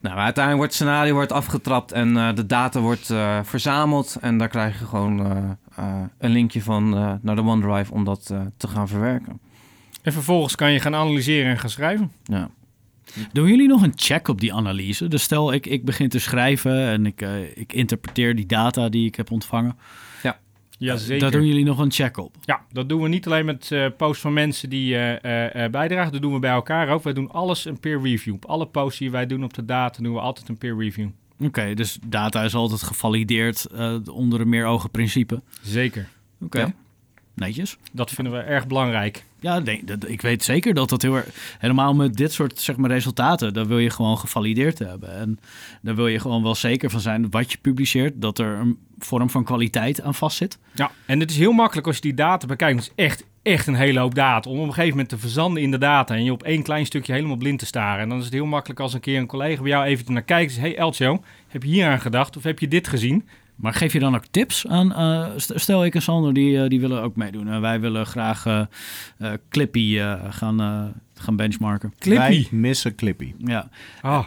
Nou, 0.04 0.16
maar 0.16 0.24
uiteindelijk 0.24 0.66
wordt 0.66 0.80
het 0.80 0.88
scenario 0.90 1.14
wordt 1.14 1.32
afgetrapt 1.32 1.92
en 1.92 2.18
eh, 2.18 2.36
de 2.36 2.46
data 2.46 2.80
wordt 2.80 3.10
eh, 3.10 3.40
verzameld. 3.44 4.18
En 4.22 4.38
daar 4.38 4.48
krijg 4.48 4.80
je 4.80 4.86
gewoon 4.86 5.26
eh, 5.26 5.38
eh, 5.76 6.02
een 6.18 6.32
linkje 6.32 6.62
van 6.62 6.96
eh, 6.98 7.14
naar 7.22 7.36
de 7.36 7.44
OneDrive 7.44 7.94
om 7.94 8.04
dat 8.04 8.30
eh, 8.32 8.42
te 8.58 8.68
gaan 8.68 8.88
verwerken. 8.88 9.40
En 10.02 10.14
vervolgens 10.14 10.56
kan 10.56 10.72
je 10.72 10.80
gaan 10.80 10.96
analyseren 10.96 11.52
en 11.52 11.60
gaan 11.60 11.70
schrijven. 11.70 12.12
Ja. 12.24 12.50
Doen 13.32 13.48
jullie 13.48 13.68
nog 13.68 13.82
een 13.82 13.94
check 13.96 14.28
op 14.28 14.40
die 14.42 14.54
analyse? 14.54 15.08
Dus 15.08 15.24
stel, 15.24 15.54
ik, 15.54 15.66
ik 15.66 15.86
begin 15.86 16.10
te 16.10 16.20
schrijven 16.20 16.88
en 16.88 17.06
ik, 17.06 17.22
eh, 17.22 17.58
ik 17.58 17.74
interpreteer 17.74 18.36
die 18.36 18.46
data 18.46 18.90
die 18.90 19.08
ik 19.08 19.16
heb 19.16 19.32
ontvangen. 19.32 19.78
Jazeker. 20.84 21.20
Daar 21.20 21.32
doen 21.32 21.46
jullie 21.48 21.64
nog 21.66 21.78
een 21.80 21.92
check 21.92 22.18
op. 22.18 22.36
Ja, 22.42 22.62
dat 22.72 22.90
doen 22.90 23.02
we 23.02 23.08
niet 23.08 23.26
alleen 23.26 23.46
met 23.46 23.72
eh 23.72 23.86
posts 23.98 24.22
van 24.22 24.34
mensen 24.34 24.70
die 24.70 24.96
eh, 24.96 25.66
eh, 25.66 25.72
bijdragen. 25.72 26.12
Dat 26.12 26.22
doen 26.22 26.34
we 26.34 26.40
bij 26.40 26.52
elkaar 26.52 26.90
ook. 26.90 27.04
Wij 27.04 27.14
doen 27.14 27.32
alles 27.32 27.66
een 27.66 27.80
peer 27.80 28.02
review. 28.02 28.34
Op 28.34 28.46
alle 28.46 28.66
posts 28.68 29.00
die 29.00 29.12
wij 29.12 29.26
doen 29.26 29.44
op 29.44 29.54
de 29.54 29.66
data 29.66 30.04
doen 30.04 30.14
we 30.14 30.20
altijd 30.20 30.50
een 30.50 30.58
peer 30.58 30.78
review. 30.78 31.08
Oké, 31.40 31.74
dus 31.74 31.98
data 32.08 32.44
is 32.44 32.54
altijd 32.56 32.84
gevalideerd 32.84 33.68
onder 34.12 34.42
een 34.42 34.50
meer-ogen 34.50 34.92
principe. 34.92 35.42
Zeker. 35.62 36.08
Oké, 36.42 36.60
Ja. 36.60 36.74
netjes. 37.34 37.78
Dat 37.92 38.12
vinden 38.12 38.34
we 38.34 38.40
erg 38.40 38.68
belangrijk. 38.68 39.24
Ja, 39.44 39.62
ik 40.08 40.22
weet 40.22 40.44
zeker 40.44 40.74
dat 40.74 40.90
dat 40.90 41.02
heel 41.02 41.16
erg... 41.16 41.56
Helemaal 41.60 41.94
met 41.94 42.16
dit 42.16 42.34
soort 42.34 42.60
zeg 42.60 42.78
maar, 42.78 42.90
resultaten, 42.90 43.54
daar 43.54 43.68
wil 43.68 43.80
je 43.80 43.90
gewoon 43.90 44.18
gevalideerd 44.18 44.80
hebben. 44.80 45.16
En 45.16 45.40
daar 45.82 45.96
wil 45.96 46.08
je 46.08 46.20
gewoon 46.20 46.44
wel 46.44 46.56
zeker 46.56 46.90
van 46.90 47.00
zijn 47.00 47.30
wat 47.30 47.52
je 47.52 47.58
publiceert, 47.58 48.22
dat 48.22 48.40
er 48.40 48.58
een 48.60 48.78
vorm 48.98 49.30
van 49.30 49.44
kwaliteit 49.44 50.02
aan 50.02 50.16
vastzit. 50.16 50.60
Ja, 50.74 50.92
en 51.06 51.20
het 51.20 51.32
is 51.32 51.38
heel 51.38 51.52
makkelijk 51.52 51.88
als 51.88 51.96
je 51.96 52.02
die 52.02 52.14
data 52.14 52.48
bekijkt. 52.48 52.80
Het 52.80 52.94
is 52.98 53.06
echt 53.06 53.26
echt 53.44 53.68
een 53.68 53.76
hele 53.76 54.00
hoop 54.00 54.16
data. 54.16 54.50
Om 54.50 54.60
op 54.60 54.64
een 54.64 54.74
gegeven 54.74 54.90
moment 54.90 55.10
te 55.10 55.18
verzanden 55.18 55.64
in 55.64 55.72
de 55.72 55.78
data 55.78 56.16
en 56.16 56.24
je 56.24 56.32
op 56.32 56.44
één 56.44 56.64
klein 56.64 56.86
stukje 56.86 57.14
helemaal 57.14 57.36
blind 57.36 57.60
te 57.60 57.66
staren. 57.66 58.02
En 58.02 58.10
dan 58.10 58.18
is 58.18 58.26
het 58.26 58.34
heel 58.34 58.46
makkelijk 58.46 58.80
als 58.80 58.94
een 58.94 59.00
keer 59.00 59.18
een 59.18 59.28
collega 59.28 59.62
bij 59.62 59.72
jou 59.72 59.86
even 59.86 60.14
naar 60.14 60.22
kijkt 60.22 60.52
zegt, 60.52 60.66
hey 60.66 60.78
Eltjo, 60.78 61.24
heb 61.48 61.64
je 61.64 61.70
hier 61.70 61.88
aan 61.88 62.02
gedacht 62.02 62.38
of 62.38 62.44
heb 62.44 62.60
je 62.60 62.68
dit 62.68 62.88
gezien? 62.88 63.28
Maar 63.56 63.74
geef 63.74 63.94
je 63.94 64.00
dan 64.00 64.16
ook 64.16 64.26
tips 64.32 64.68
aan? 64.68 64.94
eh, 64.94 65.26
st- 65.36 65.52
stel 65.56 65.86
ik 65.86 65.96
en 65.96 66.02
Sander, 66.02 66.34
die, 66.34 66.62
eh, 66.64 66.70
die 66.70 66.80
willen 66.80 67.02
ook 67.02 67.16
meedoen. 67.16 67.48
Eh, 67.50 67.60
wij 67.60 67.80
willen 67.80 68.06
graag 68.06 68.68
Clippy 69.50 69.98
eh, 70.00 70.22
gaan, 70.30 70.60
eh, 70.62 70.84
gaan 71.24 71.36
benchmarken. 71.36 71.94
Clippy. 72.00 72.20
Wij 72.22 72.48
missen 72.52 72.96
Clippy. 72.96 73.34
Ja. 73.38 73.70
Ah, 74.02 74.26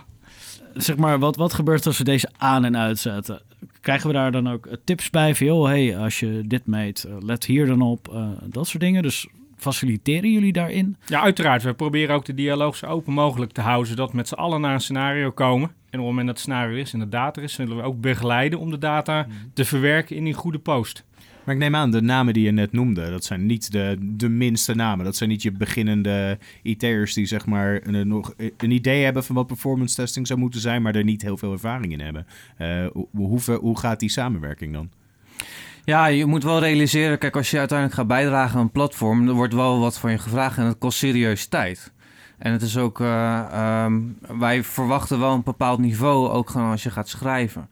Zeg 0.74 0.96
maar, 0.96 1.18
wat, 1.18 1.36
wat 1.36 1.52
gebeurt 1.54 1.86
als 1.86 1.98
we 1.98 2.04
deze 2.04 2.28
aan- 2.36 2.64
en 2.64 2.76
uitzetten? 2.76 3.40
Krijgen 3.80 4.06
we 4.06 4.12
daar 4.12 4.32
dan 4.32 4.48
ook 4.50 4.68
tips 4.84 5.10
bij? 5.10 5.34
Van, 5.34 5.46
joh, 5.46 5.66
hey, 5.66 5.98
als 5.98 6.20
je 6.20 6.42
dit 6.46 6.66
meet, 6.66 7.06
let 7.20 7.44
hier 7.44 7.66
dan 7.66 7.80
op. 7.82 8.08
eh, 8.14 8.28
dat 8.44 8.66
soort 8.68 8.82
dingen. 8.82 9.02
Dus 9.02 9.26
faciliteren 9.56 10.32
jullie 10.32 10.52
daarin? 10.52 10.96
Ja, 11.06 11.20
uiteraard. 11.22 11.62
We 11.62 11.74
proberen 11.74 12.14
ook 12.14 12.24
de 12.24 12.34
dialoog 12.34 12.76
zo 12.76 12.86
open 12.86 13.12
mogelijk 13.12 13.52
te 13.52 13.60
houden, 13.60 13.88
zodat 13.88 14.10
we 14.10 14.16
met 14.16 14.28
z'n 14.28 14.34
allen 14.34 14.60
naar 14.60 14.74
een 14.74 14.80
scenario 14.80 15.30
komen. 15.30 15.70
En 15.96 16.02
op 16.02 16.08
het 16.08 16.16
moment 16.16 16.26
dat 16.26 16.36
het 16.36 16.44
scenario 16.44 16.76
is 16.76 16.92
en 16.92 16.98
de 16.98 17.08
data 17.08 17.40
is, 17.42 17.52
zullen 17.52 17.76
we 17.76 17.82
ook 17.82 18.00
begeleiden 18.00 18.58
om 18.58 18.70
de 18.70 18.78
data 18.78 19.26
te 19.54 19.64
verwerken 19.64 20.16
in 20.16 20.24
die 20.24 20.32
goede 20.32 20.58
post. 20.58 21.04
Maar 21.44 21.54
ik 21.54 21.60
neem 21.60 21.74
aan, 21.76 21.90
de 21.90 22.00
namen 22.00 22.34
die 22.34 22.44
je 22.44 22.50
net 22.50 22.72
noemde, 22.72 23.10
dat 23.10 23.24
zijn 23.24 23.46
niet 23.46 23.72
de, 23.72 23.96
de 24.00 24.28
minste 24.28 24.74
namen. 24.74 25.04
Dat 25.04 25.16
zijn 25.16 25.30
niet 25.30 25.42
je 25.42 25.52
beginnende 25.52 26.38
IT'ers 26.62 27.14
die 27.14 27.26
zeg 27.26 27.46
maar 27.46 27.80
een, 27.82 28.08
nog 28.08 28.34
een 28.56 28.70
idee 28.70 29.04
hebben 29.04 29.24
van 29.24 29.34
wat 29.34 29.46
performance 29.46 29.94
testing 29.94 30.26
zou 30.26 30.38
moeten 30.38 30.60
zijn, 30.60 30.82
maar 30.82 30.94
er 30.94 31.04
niet 31.04 31.22
heel 31.22 31.36
veel 31.36 31.52
ervaring 31.52 31.92
in 31.92 32.00
hebben. 32.00 32.26
Eh, 32.56 32.86
hoe, 32.92 33.08
hoe, 33.12 33.54
hoe 33.60 33.78
gaat 33.78 34.00
die 34.00 34.10
samenwerking 34.10 34.72
dan? 34.72 34.90
Ja, 35.84 36.06
je 36.06 36.26
moet 36.26 36.42
wel 36.42 36.60
realiseren, 36.60 37.18
kijk, 37.18 37.36
als 37.36 37.50
je 37.50 37.58
uiteindelijk 37.58 37.98
gaat 37.98 38.06
bijdragen 38.06 38.58
aan 38.58 38.64
een 38.64 38.70
platform, 38.70 39.28
er 39.28 39.34
wordt 39.34 39.54
wel 39.54 39.78
wat 39.78 39.98
van 39.98 40.10
je 40.10 40.18
gevraagd 40.18 40.58
en 40.58 40.64
het 40.64 40.78
kost 40.78 40.98
serieus 40.98 41.46
tijd. 41.46 41.92
En 42.38 42.52
het 42.52 42.62
is 42.62 42.78
ook, 42.78 43.00
eh, 43.00 43.38
ehm, 43.52 44.00
wij 44.38 44.64
verwachten 44.64 45.18
wel 45.18 45.32
een 45.32 45.42
bepaald 45.42 45.78
niveau, 45.78 46.28
ook 46.28 46.50
gewoon 46.50 46.70
als 46.70 46.82
je 46.82 46.90
gaat 46.90 47.08
schrijven. 47.08 47.68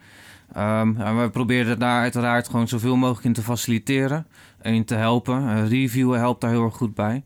Ehm, 0.52 0.96
en 0.96 1.20
we 1.22 1.30
proberen 1.30 1.78
daar 1.78 2.00
uiteraard 2.00 2.48
gewoon 2.48 2.68
zoveel 2.68 2.96
mogelijk 2.96 3.24
in 3.24 3.32
te 3.32 3.42
faciliteren 3.42 4.26
en 4.58 4.84
te 4.84 4.94
helpen. 4.94 5.48
Eh, 5.48 5.68
reviewen 5.68 6.18
helpt 6.18 6.40
daar 6.40 6.50
heel 6.50 6.64
erg 6.64 6.76
goed 6.76 6.94
bij. 6.94 7.22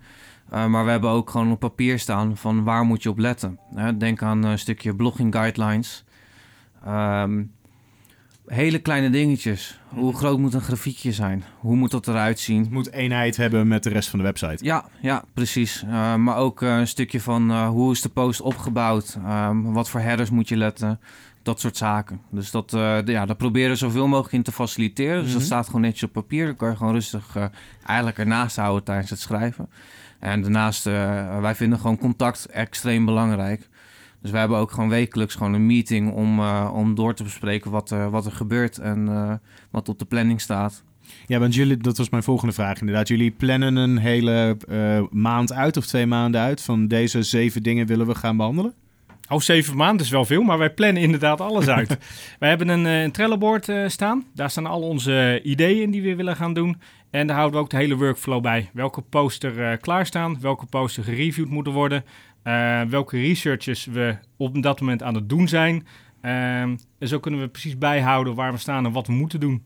Eh, 0.51 0.67
maar 0.67 0.85
we 0.85 0.91
hebben 0.91 1.11
ook 1.11 1.31
gewoon 1.31 1.51
op 1.51 1.61
papier 1.61 1.99
staan 1.99 2.37
van 2.37 2.65
waar 2.65 2.85
moet 2.85 3.03
je 3.03 3.11
op 3.11 3.19
letten. 3.19 3.59
Denk 3.99 4.23
aan 4.23 4.43
een 4.43 4.59
stukje 4.59 4.95
blogging 4.95 5.35
guidelines. 5.35 6.05
Ehm, 6.85 7.43
hele 8.49 8.79
kleine 8.79 9.11
dingetjes. 9.11 9.81
Hoe 9.89 10.15
groot 10.17 10.39
moet 10.39 10.55
een 10.55 10.61
grafiekje 10.61 11.13
zijn? 11.13 11.45
Hoe 11.59 11.77
moet 11.77 11.91
dat 11.91 12.09
eruit 12.09 12.41
zien? 12.41 12.61
Het 12.61 12.71
moet 12.71 12.93
eenheid 12.93 13.37
hebben 13.37 13.69
met 13.69 13.83
de 13.83 13.89
rest 13.91 14.09
van 14.09 14.19
de 14.19 14.25
website. 14.25 14.65
Ja, 14.65 14.85
ja, 15.01 15.25
precies. 15.35 15.83
Eh, 15.83 16.15
maar 16.15 16.37
ook 16.37 16.63
eh, 16.63 16.77
een 16.79 16.87
stukje 16.89 17.21
van 17.21 17.51
eh, 17.51 17.69
hoe 17.69 17.93
is 17.93 18.01
de 18.03 18.09
post 18.09 18.41
opgebouwd? 18.41 19.19
Ehm, 19.25 19.63
wat 19.63 19.91
voor 19.91 20.01
headers 20.01 20.31
moet 20.31 20.49
je 20.49 20.57
letten? 20.57 21.01
Dat 21.43 21.61
soort 21.61 21.77
zaken. 21.77 22.21
Dus 22.31 22.51
dat, 22.51 22.71
ja, 23.05 23.27
daar 23.27 23.37
proberen 23.37 23.71
we 23.71 23.77
zoveel 23.77 24.07
mogelijk 24.07 24.35
in 24.35 24.43
te 24.43 24.53
faciliteren. 24.53 25.23
Dus 25.23 25.27
dat 25.33 25.37
Mhm. 25.41 25.47
staat 25.47 25.67
gewoon 25.67 25.81
netjes 25.81 26.03
op 26.03 26.13
papier. 26.13 26.47
Dan 26.47 26.57
kan 26.57 26.71
je 26.71 26.77
gewoon 26.77 26.93
rustig 26.93 27.37
eigenlijk 27.87 28.19
ernaast 28.19 28.57
houden 28.57 28.85
tijdens 28.85 29.11
het 29.11 29.21
schrijven. 29.21 29.69
En 30.19 30.43
daarnaast, 30.43 30.85
wij 31.41 31.55
vinden 31.55 31.79
gewoon 31.79 31.99
contact 31.99 32.47
extreem 32.47 33.05
belangrijk. 33.05 33.69
Dus 34.23 34.31
wij 34.31 34.41
hebben 34.41 34.59
ook 34.59 34.71
gewoon 34.71 34.89
wekelijks 34.89 35.35
gewoon 35.35 35.55
een 35.55 35.67
meeting 35.67 36.13
om, 36.13 36.39
eh, 36.39 36.71
om 36.75 36.95
door 36.95 37.15
te 37.15 37.23
bespreken 37.23 37.71
wat, 37.71 37.91
er 37.91 38.11
wat 38.11 38.27
er 38.27 38.33
gebeurt 38.33 38.79
en 38.79 39.09
eh, 39.09 39.33
wat 39.71 39.89
op 39.89 39.99
de 39.99 40.05
planning 40.05 40.41
staat. 40.41 40.85
Ja, 41.27 41.39
want 41.39 41.55
jullie, 41.55 41.77
dat 41.77 41.97
was 41.97 42.09
mijn 42.09 42.23
volgende 42.23 42.55
vraag 42.55 42.81
inderdaad. 42.81 43.09
Jullie 43.09 43.31
plannen 43.31 43.77
een 43.77 43.99
hele 43.99 44.57
eh, 44.69 45.03
maand 45.11 45.53
uit 45.53 45.77
of 45.77 45.87
twee 45.87 46.07
maanden 46.07 46.41
uit 46.41 46.63
van 46.63 46.89
deze 46.89 47.23
zeven 47.23 47.63
dingen 47.63 47.87
willen 47.87 48.07
we 48.07 48.15
gaan 48.15 48.37
behandelen? 48.37 48.75
Oh, 49.29 49.41
zeven 49.41 49.77
maanden 49.77 50.07
is 50.07 50.13
wel 50.13 50.25
veel, 50.25 50.43
maar 50.43 50.59
wij 50.59 50.71
plannen 50.71 51.03
inderdaad 51.03 51.41
alles 51.41 51.69
uit. 51.79 51.99
wij 52.39 52.49
hebben 52.49 52.69
een, 52.69 52.87
eh, 52.87 53.03
een 53.03 53.61
eh, 53.61 53.89
staan. 53.89 54.25
Daar 54.35 54.51
staan 54.51 54.67
al 54.67 54.83
onze 54.83 55.41
ideeën 55.43 55.83
in 55.83 55.91
die 55.91 56.03
we 56.03 56.15
willen 56.15 56.37
gaan 56.37 56.55
doen. 56.55 56.77
En 57.11 57.27
daar 57.27 57.37
houden 57.37 57.59
we 57.59 57.65
ook 57.65 57.71
de 57.71 57.77
hele 57.77 57.97
workflow 57.97 58.43
bij. 58.43 58.71
Welke 58.73 59.01
poster 59.01 59.71
eh 59.71 59.79
klaarstaan, 59.81 60.41
welke 60.41 60.67
poster 60.67 61.05
gereviewd 61.05 61.49
moeten 61.49 61.73
worden, 61.73 62.05
eh, 62.05 62.05
welke 62.89 63.17
researches 63.17 63.85
we 63.85 64.17
op 64.37 64.63
dat 64.63 64.81
moment 64.81 65.03
aan 65.03 65.15
het 65.15 65.29
doen 65.29 65.49
zijn. 65.49 65.87
Ehm, 66.21 66.77
en 66.99 67.09
zo 67.09 67.19
kunnen 67.19 67.41
we 67.41 67.49
precies 67.49 67.79
bijhouden 67.79 68.35
waar 68.35 68.53
we 68.53 68.59
staan 68.59 68.87
en 68.87 68.93
wat 68.93 69.07
we 69.07 69.13
moeten 69.13 69.41
doen. 69.41 69.63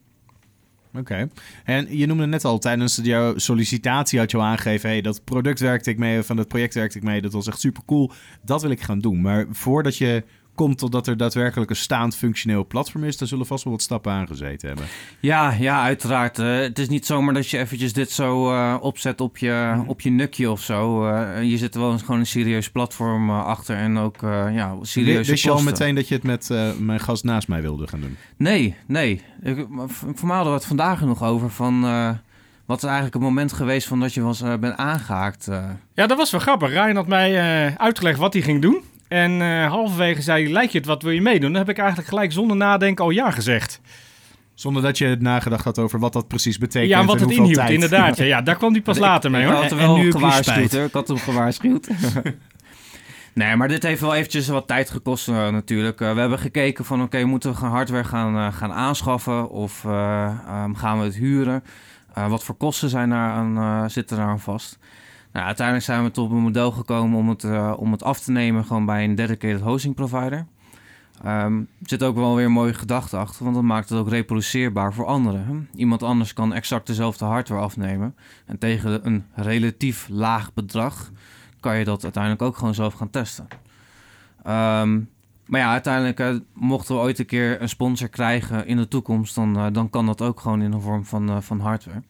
Oké. 0.95 1.29
En 1.65 1.99
je 1.99 2.07
noemde 2.07 2.27
net 2.27 2.45
al, 2.45 2.59
tijdens 2.59 3.01
jouw 3.03 3.39
sollicitatie 3.39 4.19
had 4.19 4.31
je 4.31 4.37
al 4.37 4.43
aangegeven... 4.43 4.89
hey, 4.89 5.01
dat 5.01 5.25
product 5.25 5.61
werkte 5.61 5.91
ik 5.91 5.99
mee, 5.99 6.23
van 6.23 6.37
dat 6.37 6.49
project 6.49 6.75
werkte 6.75 6.99
ik 6.99 7.05
mee, 7.05 7.21
dat 7.23 7.33
was 7.33 7.47
echt 7.47 7.61
super 7.61 7.83
cool. 7.87 8.11
Dat 8.43 8.63
wil 8.63 8.71
ik 8.71 8.81
gaan 8.81 8.99
doen. 8.99 9.21
Maar 9.21 9.47
voordat 9.51 9.97
je 9.97 10.25
komt 10.55 10.79
totdat 10.79 11.07
er 11.07 11.17
daadwerkelijk 11.17 11.71
een 11.71 11.77
staand 11.77 12.17
functioneel 12.17 12.67
platform 12.67 13.05
is... 13.05 13.17
dan 13.17 13.29
zullen 13.29 13.47
vast 13.47 13.65
wel 13.65 13.73
wat 13.73 13.83
stappen 13.83 14.13
aangezeten 14.13 14.69
hebben. 14.69 14.87
Ja, 15.21 15.51
ja, 15.59 15.83
uiteraard. 15.83 16.39
Eh, 16.39 16.57
het 16.57 16.79
is 16.79 16.89
niet 16.89 17.07
zomaar 17.07 17.35
dat 17.35 17.49
je 17.49 17.59
eventjes 17.59 17.93
dit 17.93 18.11
zo 18.11 18.51
eh, 18.53 18.77
opzet 18.81 19.21
op 19.21 19.39
je, 19.39 19.83
op 19.87 20.01
je 20.01 20.11
nukje 20.11 20.51
of 20.51 20.61
zo. 20.61 21.09
Eh, 21.09 21.43
je 21.43 21.59
zit 21.59 21.75
er 21.75 21.81
wel 21.81 21.93
eens 21.93 22.03
gewoon 22.03 22.21
een 22.21 22.27
serieus 22.27 22.71
platform 22.71 23.29
eh, 23.31 23.45
achter 23.45 23.77
en 23.77 23.99
ook 23.99 24.23
eh 24.23 24.55
ja, 24.55 24.75
serieuze 24.83 25.31
Wist 25.31 25.43
je 25.45 25.51
al 25.51 25.63
meteen 25.63 25.95
dat 25.95 26.09
je 26.09 26.15
het 26.15 26.25
met 26.25 26.51
eh, 26.51 26.73
mijn 26.79 27.01
gast 27.01 27.25
naast 27.25 27.49
mij 27.49 27.63
wilde 27.63 27.87
gaan 27.89 28.01
doen? 28.01 28.17
Nee, 28.37 28.77
nee. 28.87 29.23
Ik, 29.43 29.69
maar 29.69 29.89
v- 29.89 30.03
voor 30.15 30.27
mij 30.27 30.37
hadden 30.37 30.53
we 30.53 30.59
het 30.59 30.69
vandaag 30.69 31.01
er 31.01 31.07
nog 31.07 31.23
over 31.23 31.51
van... 31.51 31.85
eh, 31.85 32.11
wat 32.67 32.77
is 32.77 32.85
eigenlijk 32.85 33.15
het 33.15 33.23
moment 33.23 33.53
geweest 33.53 33.89
van 33.89 34.01
dat 34.01 34.15
je 34.15 34.21
was, 34.21 34.41
eh, 34.43 34.55
bent 34.57 34.77
aangehaakt? 34.77 35.49
eh. 35.49 35.65
Ja, 35.95 36.07
dat 36.07 36.17
was 36.17 36.31
wel 36.31 36.41
grappig. 36.41 36.71
Ryan 36.71 36.97
had 36.97 37.07
mij 37.07 37.39
eh, 37.67 37.75
uitgelegd 37.77 38.19
wat 38.19 38.33
hij 38.33 38.43
ging 38.43 38.63
doen. 38.63 38.83
En 39.13 39.43
eh, 39.43 39.71
halverwege 39.71 40.23
zei 40.23 40.43
hij, 40.45 40.53
lijkt 40.53 40.73
je 40.73 40.79
het, 40.79 40.87
wat 40.87 41.03
wil 41.03 41.13
je 41.13 41.21
meedoen? 41.23 41.51
Dan 41.53 41.61
heb 41.61 41.69
ik 41.71 41.79
eigenlijk 41.79 42.09
gelijk 42.09 42.33
zonder 42.33 42.57
nadenken 42.57 43.05
al 43.05 43.11
ja 43.11 43.31
gezegd. 43.31 43.81
Zonder 44.55 44.83
dat 44.83 44.99
je 44.99 45.17
nagedacht 45.21 45.65
had 45.65 45.79
over 45.79 45.99
wat 45.99 46.13
dat 46.13 46.29
precies 46.29 46.59
betekent 46.59 46.91
ja, 46.91 47.01
en 47.01 47.07
wat 47.07 47.17
en 47.17 47.23
het 47.23 47.31
inhield, 47.31 47.55
tijd. 47.55 47.71
inderdaad. 47.71 48.17
Ja, 48.17 48.25
ja, 48.25 48.43
daar 48.43 48.57
kwam 48.57 48.73
hij 48.73 48.81
pas 48.83 48.99
later 49.09 49.31
mee 49.31 49.43
ik 49.43 49.49
hoor. 49.49 49.57
had 49.63 49.71
En- 49.71 49.77
wel 49.77 49.95
en 49.97 50.03
nu 50.03 50.11
gewaarschuwd, 50.11 50.73
hoor. 50.73 50.85
Ik 50.85 50.93
had 50.93 51.09
hem 51.09 51.17
gewaarschuwd. 51.19 51.89
nee, 53.35 53.57
maar 53.57 53.69
dit 53.69 53.83
heeft 53.83 54.01
wel 54.01 54.15
eventjes 54.15 54.49
wat 54.49 54.67
tijd 54.67 54.91
gekost 54.91 55.29
eh, 55.29 55.49
natuurlijk. 55.49 56.01
Eh, 56.01 56.13
we 56.15 56.21
hebben 56.21 56.39
gekeken 56.39 56.85
van, 56.85 57.03
oké, 57.03 57.25
moeten 57.25 57.51
we 57.51 57.57
gaan 57.57 57.71
hardware 57.71 58.05
gaan, 58.05 58.37
eh, 58.37 58.53
gaan 58.57 58.73
aanschaffen? 58.73 59.51
Of 59.51 59.85
eh, 59.85 60.25
ehm, 60.47 60.75
gaan 60.75 60.99
we 60.99 61.05
het 61.05 61.15
huren? 61.17 61.63
Eh, 62.15 62.29
wat 62.29 62.45
voor 62.45 62.55
kosten 62.55 62.89
zijn 62.89 63.11
daar 63.11 63.31
aan, 63.31 63.57
eh, 63.57 63.85
zitten 63.89 64.17
daar 64.17 64.27
aan 64.27 64.41
vast? 64.41 64.79
Nou, 65.33 65.47
uiteindelijk 65.47 65.87
zijn 65.87 66.05
we 66.05 66.11
tot 66.11 66.31
een 66.31 66.37
model 66.37 66.71
gekomen 66.71 67.19
om 67.19 67.29
het, 67.29 67.45
eh, 67.45 67.75
om 67.77 67.93
het 67.93 68.03
af 68.03 68.21
te 68.21 68.31
nemen 68.31 68.65
gewoon 68.65 68.87
bij 68.87 69.05
een 69.05 69.15
dedicated 69.15 69.61
hosting 69.61 69.95
provider. 69.95 70.47
Er 71.23 71.67
zit 71.83 72.03
ook 72.03 72.17
wel 72.17 72.37
weer 72.37 72.45
een 72.45 72.53
mooie 72.53 72.75
gedachte 72.75 73.17
achter, 73.17 73.43
want 73.43 73.57
dat 73.57 73.65
maakt 73.65 73.89
het 73.89 73.99
ook 73.99 74.09
reproduceerbaar 74.09 74.93
voor 74.93 75.07
anderen. 75.07 75.69
Iemand 75.75 76.03
anders 76.03 76.33
kan 76.33 76.55
exact 76.55 76.87
dezelfde 76.87 77.25
hardware 77.25 77.63
afnemen. 77.63 78.15
En 78.47 78.59
tegen 78.59 79.07
een 79.07 79.25
relatief 79.35 80.09
laag 80.11 80.55
bedrag 80.55 81.11
kan 81.61 81.77
je 81.79 81.85
dat 81.85 82.03
uiteindelijk 82.03 82.43
ook 82.43 82.57
gewoon 82.57 82.75
zelf 82.75 82.95
gaan 82.95 83.11
testen. 83.11 83.47
Ehm, 84.43 85.01
maar 85.47 85.61
ja, 85.61 85.71
uiteindelijk 85.71 86.21
eh, 86.21 86.35
mochten 86.53 86.95
we 86.95 87.01
ooit 87.01 87.19
een 87.19 87.27
keer 87.27 87.63
een 87.63 87.69
sponsor 87.69 88.09
krijgen 88.09 88.67
in 88.67 88.77
de 88.77 88.89
toekomst, 88.89 89.35
dan, 89.35 89.57
eh, 89.57 89.67
dan 89.73 89.91
kan 89.91 90.07
dat 90.07 90.23
ook 90.23 90.41
gewoon 90.41 90.63
in 90.63 90.71
de 90.71 90.81
vorm 90.81 91.05
van, 91.05 91.43
van 91.43 91.61
hardware. 91.61 92.03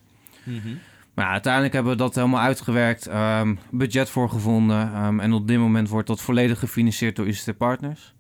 Maar 1.14 1.24
ja, 1.24 1.30
uiteindelijk 1.30 1.72
hebben 1.72 1.92
we 1.92 1.98
dat 1.98 2.14
helemaal 2.14 2.40
uitgewerkt, 2.40 3.06
ehm, 3.06 3.54
budget 3.70 4.10
voor 4.10 4.28
gevonden. 4.30 4.92
ehm, 4.92 5.20
en 5.20 5.32
op 5.32 5.48
dit 5.48 5.58
moment 5.58 5.88
wordt 5.88 6.06
dat 6.06 6.20
volledig 6.20 6.58
gefinancierd 6.58 7.16
door 7.16 7.28
ICT 7.28 7.56
Partners. 7.56 8.14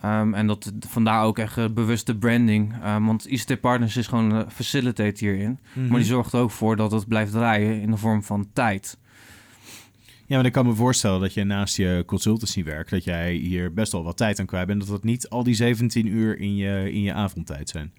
Ehm, 0.00 0.34
en 0.34 0.46
dat, 0.46 0.72
vandaar 0.88 1.24
ook 1.24 1.38
echt 1.38 1.56
eh, 1.58 1.64
bewuste 1.70 2.16
branding. 2.16 2.74
Want 3.00 3.30
ICT 3.30 3.60
Partners 3.60 3.96
is 3.96 4.06
gewoon 4.06 4.30
een 4.30 4.50
facilitator 4.50 5.28
hierin. 5.28 5.58
Mhm. 5.72 5.88
Maar 5.88 5.98
die 5.98 6.08
zorgt 6.08 6.32
er 6.32 6.40
ook 6.40 6.50
voor 6.50 6.76
dat 6.76 6.92
het 6.92 7.08
blijft 7.08 7.32
draaien 7.32 7.80
in 7.80 7.90
de 7.90 7.96
vorm 7.96 8.22
van 8.22 8.46
tijd. 8.52 8.98
Ja, 10.26 10.36
maar 10.36 10.46
ik 10.46 10.52
kan 10.52 10.66
me 10.66 10.74
voorstellen 10.74 11.20
dat 11.20 11.34
je 11.34 11.44
naast 11.44 11.76
je 11.76 12.02
consultancy 12.06 12.64
werk... 12.64 12.90
dat 12.90 13.04
jij 13.04 13.32
hier 13.32 13.72
best 13.72 13.92
wel 13.92 14.04
wat 14.04 14.16
tijd 14.16 14.40
aan 14.40 14.46
kwijt 14.46 14.66
bent... 14.66 14.80
dat 14.80 14.88
dat 14.88 15.04
niet 15.04 15.28
al 15.28 15.42
die 15.42 15.54
17 15.54 16.06
uur 16.06 16.38
in 16.38 16.56
je, 16.56 16.92
in 16.92 17.02
je 17.02 17.12
avondtijd 17.12 17.68
zijn. 17.68 17.92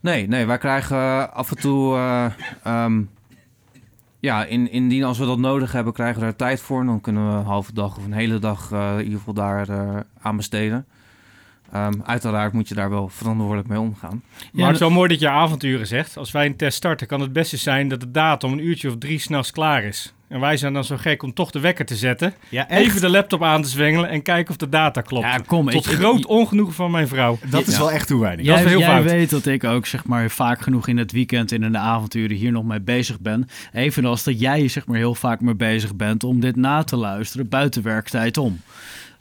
Nee, 0.00 0.26
nee, 0.28 0.46
wij 0.46 0.58
krijgen 0.58 0.96
eh, 0.96 1.28
af 1.28 1.50
en 1.50 1.56
toe... 1.56 1.96
eh, 1.96 2.86
ja, 4.24 4.44
in, 4.44 4.70
indien 4.70 5.04
als 5.04 5.18
we 5.18 5.26
dat 5.26 5.38
nodig 5.38 5.72
hebben, 5.72 5.92
krijgen 5.92 6.18
we 6.18 6.24
daar 6.24 6.36
tijd 6.36 6.60
voor. 6.60 6.80
En 6.80 6.86
dan 6.86 7.00
kunnen 7.00 7.28
we 7.28 7.34
een 7.34 7.44
halve 7.44 7.72
dag 7.72 7.96
of 7.96 8.04
een 8.04 8.12
hele 8.12 8.38
dag 8.38 8.72
eh, 8.72 8.92
in 8.92 9.04
ieder 9.04 9.18
geval 9.18 9.34
daar 9.34 9.68
eh, 9.68 9.96
aan 10.20 10.36
besteden. 10.36 10.86
Ehm, 11.72 11.92
uiteraard 12.04 12.52
moet 12.52 12.68
je 12.68 12.74
daar 12.74 12.90
wel 12.90 13.08
verantwoordelijk 13.08 13.68
mee 13.68 13.80
omgaan. 13.80 14.22
Maar 14.52 14.64
het 14.64 14.74
is 14.74 14.80
wel 14.80 14.90
mooi 14.90 15.08
dat 15.08 15.20
je 15.20 15.28
avonturen 15.28 15.86
zegt. 15.86 16.16
Als 16.16 16.30
wij 16.30 16.46
een 16.46 16.56
test 16.56 16.76
starten, 16.76 17.06
kan 17.06 17.20
het 17.20 17.32
beste 17.32 17.56
zijn 17.56 17.88
dat 17.88 18.00
de 18.00 18.10
data 18.10 18.46
om 18.46 18.52
een 18.52 18.66
uurtje 18.66 18.88
of 18.88 18.98
drie 18.98 19.18
s'nachts 19.18 19.50
klaar 19.50 19.84
is. 19.84 20.14
En 20.28 20.40
wij 20.40 20.56
zijn 20.56 20.72
dan 20.72 20.84
zo 20.84 20.96
gek 20.96 21.22
om 21.22 21.32
toch 21.34 21.50
de 21.50 21.60
wekker 21.60 21.84
te 21.86 21.96
zetten. 21.96 22.34
Ja? 22.48 22.68
Even 22.70 23.00
de 23.00 23.08
laptop 23.08 23.42
aan 23.42 23.62
te 23.62 23.68
zwengelen 23.68 24.08
en 24.10 24.22
kijken 24.22 24.50
of 24.50 24.56
de 24.56 24.68
data 24.68 25.00
klopt. 25.00 25.24
Ja, 25.26 25.36
kom. 25.46 25.70
Tot 25.70 25.86
ik- 25.86 25.92
ik- 25.92 25.98
groot 25.98 26.26
ongenoegen 26.26 26.74
van 26.74 26.90
mijn 26.90 27.08
vrouw. 27.08 27.38
Dat 27.50 27.66
is 27.66 27.78
wel 27.78 27.90
echt 27.92 28.06
toewijding. 28.06 28.48
Dat 28.48 28.56
is 28.56 28.62
Jij, 28.62 28.70
heel 28.70 28.80
jij 28.80 28.88
fout. 28.88 29.04
weet 29.04 29.30
dat 29.30 29.46
ik 29.46 29.64
ook 29.64 29.86
zeg 29.86 30.04
maar 30.04 30.30
vaak 30.30 30.60
genoeg 30.60 30.88
in 30.88 30.96
het 30.96 31.12
weekend 31.12 31.52
en 31.52 31.62
in 31.62 31.72
de 31.72 31.78
avonturen 31.78 32.36
hier 32.36 32.52
nog 32.52 32.64
mee 32.64 32.80
bezig 32.80 33.20
ben. 33.20 33.48
Evenals 33.72 34.24
dat 34.24 34.40
jij 34.40 34.68
zeg 34.68 34.86
maar 34.86 34.96
heel 34.96 35.14
vaak 35.14 35.40
mee 35.40 35.54
bezig 35.54 35.96
bent 35.96 36.24
om 36.24 36.40
dit 36.40 36.56
na 36.56 36.82
te 36.84 36.96
luisteren 36.96 37.48
buiten 37.48 37.82
werktijd 37.82 38.36
om. 38.36 38.60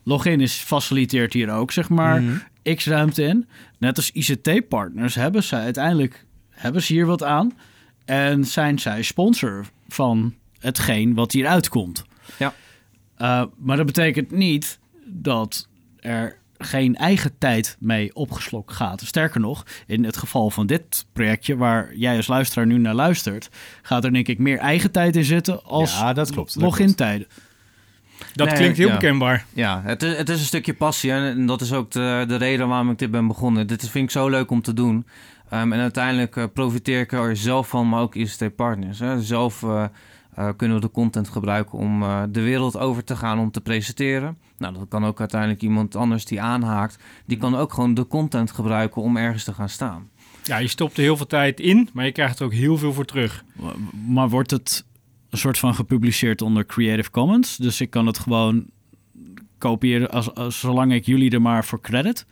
Login 0.03 0.41
is 0.41 0.53
faciliteert 0.53 1.33
hier 1.33 1.49
ook 1.51 1.71
zeg 1.71 1.89
maar 1.89 2.21
Mhm. 2.21 2.75
x 2.75 2.85
ruimte 2.85 3.23
in. 3.23 3.47
Net 3.79 3.97
als 3.97 4.11
ICT-partners 4.11 5.15
hebben 5.15 5.43
zij 5.43 5.59
uiteindelijk 5.59 6.25
hebben 6.49 6.81
ze 6.81 6.93
hier 6.93 7.05
wat 7.05 7.23
aan 7.23 7.53
en 8.05 8.45
zijn 8.45 8.79
zij 8.79 9.01
sponsor 9.01 9.65
van 9.87 10.33
hetgeen 10.63 11.13
wat 11.13 11.31
hier 11.31 11.47
uitkomt. 11.47 12.03
Ja. 12.37 12.53
Eh, 13.17 13.43
maar 13.57 13.77
dat 13.77 13.85
betekent 13.85 14.31
niet 14.31 14.79
dat 15.05 15.67
er 15.99 16.37
geen 16.57 16.95
eigen 16.95 17.37
tijd 17.37 17.77
mee 17.79 18.15
opgeslokt 18.15 18.73
gaat. 18.73 19.01
Sterker 19.05 19.39
nog, 19.39 19.65
in 19.87 20.03
het 20.03 20.17
geval 20.17 20.49
van 20.49 20.67
dit 20.67 21.05
projectje 21.13 21.55
waar 21.57 21.95
jij 21.95 22.15
als 22.17 22.27
luisteraar 22.27 22.65
nu 22.67 22.77
naar 22.77 22.93
luistert, 22.93 23.49
gaat 23.81 24.03
er 24.03 24.11
denk 24.13 24.27
ik 24.27 24.39
meer 24.39 24.57
eigen 24.57 24.91
tijd 24.91 25.15
in 25.15 25.23
zitten 25.23 25.63
als 25.63 25.97
Ja, 25.97 26.13
dat 26.13 26.31
klopt. 26.31 26.53
dat 26.53 26.63
login 26.63 26.95
tijden. 26.95 27.27
Dat 28.33 28.47
Nee, 28.47 28.55
klinkt 28.55 28.77
heel 28.77 28.87
ja. 28.87 28.93
bekendbaar. 28.93 29.45
Ja, 29.53 29.81
het 29.85 30.03
is, 30.03 30.17
het 30.17 30.29
is 30.29 30.39
een 30.39 30.45
stukje 30.45 30.73
passie 30.73 31.11
en, 31.11 31.23
en 31.23 31.45
dat 31.45 31.61
is 31.61 31.73
ook 31.73 31.91
de, 31.91 32.23
de 32.27 32.35
reden 32.35 32.67
waarom 32.67 32.89
ik 32.91 32.97
dit 32.97 33.11
ben 33.11 33.27
begonnen. 33.27 33.67
Dit 33.67 33.81
is- 33.81 33.89
vind 33.89 34.03
ik 34.03 34.11
zo 34.11 34.29
leuk 34.29 34.51
om 34.51 34.61
te 34.61 34.73
doen. 34.73 35.05
Ehm, 35.49 35.73
en 35.73 35.79
uiteindelijk 35.79 36.35
eh, 36.35 36.43
profiteer 36.53 36.99
ik 36.99 37.11
er 37.11 37.37
zelf 37.37 37.67
van, 37.67 37.89
maar 37.89 38.01
ook 38.01 38.15
ICT-partners. 38.15 38.99
Hè. 38.99 39.21
Zelf 39.21 39.63
eh, 39.63 39.83
eh, 40.35 40.49
kunnen 40.57 40.77
we 40.77 40.83
de 40.83 40.91
content 40.91 41.29
gebruiken 41.29 41.77
om 41.77 42.03
eh, 42.03 42.23
de 42.29 42.41
wereld 42.41 42.77
over 42.77 43.03
te 43.03 43.15
gaan 43.15 43.39
om 43.39 43.51
te 43.51 43.61
presenteren. 43.61 44.37
Nou, 44.57 44.73
dat 44.73 44.87
kan 44.87 45.05
ook 45.05 45.19
uiteindelijk 45.19 45.61
iemand 45.61 45.95
anders 45.95 46.25
die 46.25 46.41
aanhaakt. 46.41 47.03
Die 47.25 47.37
kan 47.37 47.55
ook 47.55 47.73
gewoon 47.73 47.93
de 47.93 48.07
content 48.07 48.51
gebruiken 48.51 49.01
om 49.01 49.17
ergens 49.17 49.43
te 49.43 49.53
gaan 49.53 49.69
staan. 49.69 50.09
Ja, 50.43 50.57
je 50.57 50.67
stopt 50.67 50.97
er 50.97 51.03
heel 51.03 51.17
veel 51.17 51.27
tijd 51.27 51.59
in, 51.59 51.89
maar 51.93 52.05
je 52.05 52.11
krijgt 52.11 52.39
er 52.39 52.45
ook 52.45 52.53
heel 52.53 52.77
veel 52.77 52.93
voor 52.93 53.05
terug. 53.05 53.43
Maar 54.07 54.29
wordt 54.29 54.51
het 54.51 54.85
een 55.29 55.37
soort 55.37 55.57
van 55.57 55.75
gepubliceerd 55.75 56.41
onder 56.41 56.65
Creative 56.65 57.11
Commons? 57.11 57.57
Dus 57.57 57.81
ik 57.81 57.89
kan 57.89 58.05
het 58.05 58.19
gewoon 58.19 58.65
kopiëren 59.57 60.09
als, 60.09 60.35
als, 60.35 60.59
zolang 60.59 60.93
ik 60.93 61.05
jullie 61.05 61.31
er 61.31 61.41
maar 61.41 61.65
voor 61.65 61.81
credit. 61.81 62.25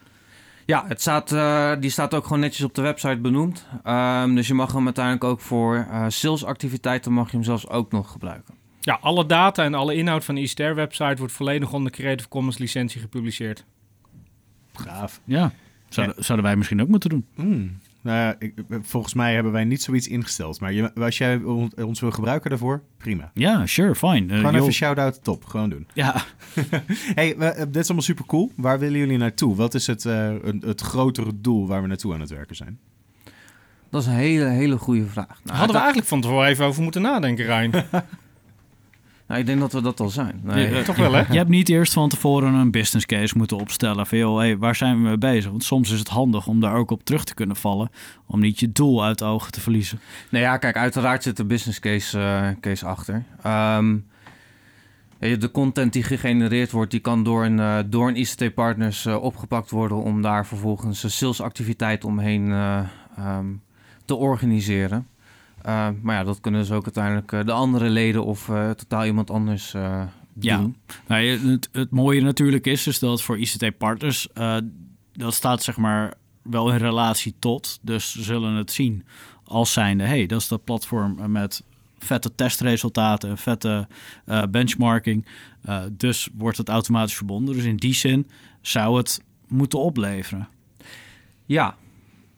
Ja, 0.66 0.86
het 0.88 1.02
staat, 1.02 1.32
eh, 1.32 1.72
die 1.80 1.90
staat 1.90 2.14
ook 2.14 2.24
gewoon 2.24 2.40
netjes 2.40 2.66
op 2.66 2.76
de 2.76 2.82
website 2.82 3.18
benoemd. 3.18 3.66
Ehm, 3.84 4.36
dus 4.36 4.48
je 4.48 4.54
mag 4.54 4.74
hem 4.74 4.86
uiteindelijk 4.86 5.24
ook 5.24 5.40
voor 5.40 5.76
eh, 5.76 6.06
salesactiviteiten 6.08 7.12
mag 7.12 7.32
je 7.32 7.36
hem 7.38 7.46
zelfs 7.46 7.68
ook 7.68 7.92
nog 7.92 8.12
gebruiken. 8.12 8.54
Ja, 8.82 8.98
alle 9.02 9.26
data 9.26 9.64
en 9.64 9.74
alle 9.74 9.96
inhoud 9.96 10.26
van 10.26 10.36
de 10.36 10.42
ISTR-website 10.42 11.16
wordt 11.18 11.34
volledig 11.34 11.74
onder 11.74 11.92
Creative 11.92 12.30
Commons 12.30 12.58
licentie 12.58 13.02
gepubliceerd. 13.02 13.66
Gaaf. 14.74 15.22
Ja, 15.24 15.52
zouden, 15.90 16.24
zouden 16.24 16.46
wij 16.48 16.56
misschien 16.56 16.82
ook 16.82 16.88
moeten 16.88 17.10
doen. 17.10 17.26
Hmm. 17.36 17.80
Nou 18.04 18.18
ja, 18.18 18.36
ik, 18.40 18.54
volgens 18.82 19.14
mij 19.14 19.34
hebben 19.34 19.52
wij 19.52 19.64
niet 19.64 19.82
zoiets 19.82 20.08
ingesteld. 20.08 20.60
Maar 20.60 20.74
je, 20.74 20.94
als 20.94 21.18
jij 21.18 21.36
on- 21.38 21.72
ons 21.84 22.00
wil 22.00 22.12
gebruiken 22.12 22.50
daarvoor, 22.50 22.82
prima. 22.98 23.32
Ja, 23.34 23.66
sure, 23.66 23.96
fine. 23.96 24.28
Eh, 24.34 24.36
Gewoon 24.38 24.52
joh, 24.54 24.62
even 24.62 24.74
shout-out, 24.74 25.24
top. 25.24 25.46
Gewoon 25.46 25.70
doen. 25.70 25.88
ja, 25.94 26.24
hey, 27.16 27.36
we- 27.38 27.46
eh, 27.46 27.66
dit 27.66 27.76
is 27.76 27.86
allemaal 27.86 28.02
super 28.04 28.26
cool. 28.26 28.52
Waar 28.56 28.80
willen 28.80 29.00
jullie 29.00 29.18
naartoe? 29.18 29.56
Wat 29.56 29.74
is 29.74 29.88
het, 29.88 30.06
eh, 30.06 30.28
een- 30.42 30.64
het 30.66 30.82
grotere 30.82 31.32
doel 31.36 31.68
waar 31.68 31.82
we 31.82 31.88
naartoe 31.88 32.14
aan 32.14 32.20
het 32.20 32.30
werken 32.30 32.56
zijn? 32.56 32.80
Dat 33.90 34.02
is 34.02 34.08
een 34.08 34.14
hele, 34.14 34.46
hele 34.46 34.78
goede 34.78 35.06
vraag. 35.06 35.40
Nou, 35.44 35.58
Hadden 35.58 35.68
we 35.76 35.78
eigenlijk 35.82 36.08
van 36.08 36.22
tevoren 36.22 36.48
even 36.50 36.66
over 36.66 36.84
moeten 36.84 37.02
nadenken, 37.02 37.46
Rijn. 37.46 37.72
nou, 39.32 39.44
ik 39.44 39.50
denk 39.50 39.60
dat 39.60 39.74
we 39.74 39.82
dat 39.82 40.00
al 40.00 40.10
zijn. 40.10 40.40
Nee, 40.44 40.74
Ja, 40.74 40.84
Toch 40.84 40.96
wel, 40.96 41.14
hè? 41.14 41.24
Je 41.30 41.38
hebt 41.38 41.50
niet 41.50 41.70
eerst 41.70 41.94
van 41.94 42.10
tevoren 42.10 42.54
een 42.54 42.72
business 42.72 43.06
case 43.06 43.38
moeten 43.38 43.58
opstellen 43.58 44.08
van 44.08 44.18
joh, 44.18 44.38
hey, 44.38 44.58
waar 44.58 44.76
zijn 44.76 44.96
we 44.96 45.02
mee 45.02 45.18
bezig? 45.18 45.50
Want 45.50 45.64
soms 45.64 45.92
is 45.92 46.00
het 46.00 46.08
handig 46.08 46.48
om 46.48 46.60
daar 46.60 46.76
ook 46.76 46.92
op 46.92 47.04
terug 47.04 47.24
te 47.24 47.34
kunnen 47.34 47.56
vallen, 47.56 47.90
om 48.26 48.40
niet 48.40 48.60
je 48.60 48.72
doel 48.72 49.04
uit 49.04 49.18
de 49.18 49.26
ogen 49.26 49.52
te 49.52 49.62
verliezen. 49.62 50.00
Nou 50.30 50.44
ja, 50.44 50.58
kijk, 50.58 50.78
uiteraard 50.78 51.24
zit 51.24 51.40
er 51.40 51.46
business 51.46 51.80
case, 51.80 52.20
eh, 52.20 52.48
case 52.62 52.86
achter. 52.86 53.24
Ehm, 53.44 53.96
de 55.20 55.52
content 55.52 55.94
die 55.94 56.04
gegenereerd 56.04 56.72
wordt, 56.72 56.92
die 56.92 57.00
kan 57.00 57.24
door 57.24 57.46
een, 57.46 57.60
eh, 57.60 57.78
door 57.86 58.08
een 58.08 58.20
ICT-partners 58.20 59.06
eh, 59.06 59.24
opgepakt 59.24 59.70
worden 59.70 59.98
om 59.98 60.22
daar 60.22 60.46
vervolgens 60.46 61.04
een 61.04 61.12
salesactiviteit 61.12 62.04
omheen 62.04 62.52
eh, 62.52 62.80
ehm, 63.18 63.48
te 64.06 64.16
organiseren. 64.16 65.08
Eh, 65.64 65.90
maar 66.02 66.16
ja, 66.16 66.24
dat 66.24 66.40
kunnen 66.40 66.62
dus 66.62 66.72
ook 66.72 66.84
uiteindelijk 66.84 67.32
eh, 67.32 67.44
de 67.46 67.52
andere 67.52 67.90
leden 67.90 68.26
of 68.26 68.50
eh, 68.50 68.70
totaal 68.70 69.06
iemand 69.06 69.30
anders 69.32 69.72
Ja. 70.40 70.58
doen. 70.58 70.76
Nou, 71.08 71.26
het, 71.26 71.70
het 71.72 71.92
mooie 71.92 72.22
natuurlijk 72.22 72.66
is, 72.68 72.88
is 72.88 73.00
dat 73.00 73.22
voor 73.22 73.40
ICT-partners, 73.40 74.28
dat 75.14 75.34
staat 75.34 75.64
zeg 75.64 75.78
maar 75.78 76.14
wel 76.42 76.72
in 76.72 76.78
relatie 76.78 77.34
tot. 77.40 77.80
Dus 77.82 78.12
ze 78.12 78.24
zullen 78.24 78.54
het 78.54 78.72
zien 78.72 79.06
als 79.44 79.74
zijnde, 79.74 80.04
hey, 80.04 80.26
dat 80.26 80.42
is 80.42 80.48
dat 80.48 80.64
platform 80.64 81.32
met 81.32 81.64
vette 82.00 82.36
testresultaten 82.36 83.30
en 83.30 83.38
vette 83.38 83.88
benchmarking. 84.50 85.26
Dus 85.92 86.30
wordt 86.34 86.58
het 86.58 86.70
automatisch 86.70 87.16
verbonden. 87.16 87.56
Dus 87.56 87.64
in 87.64 87.76
die 87.78 87.94
zin 87.94 88.28
zou 88.62 88.98
het 88.98 89.22
moeten 89.48 89.80
opleveren. 89.80 90.48
Ja, 91.46 91.76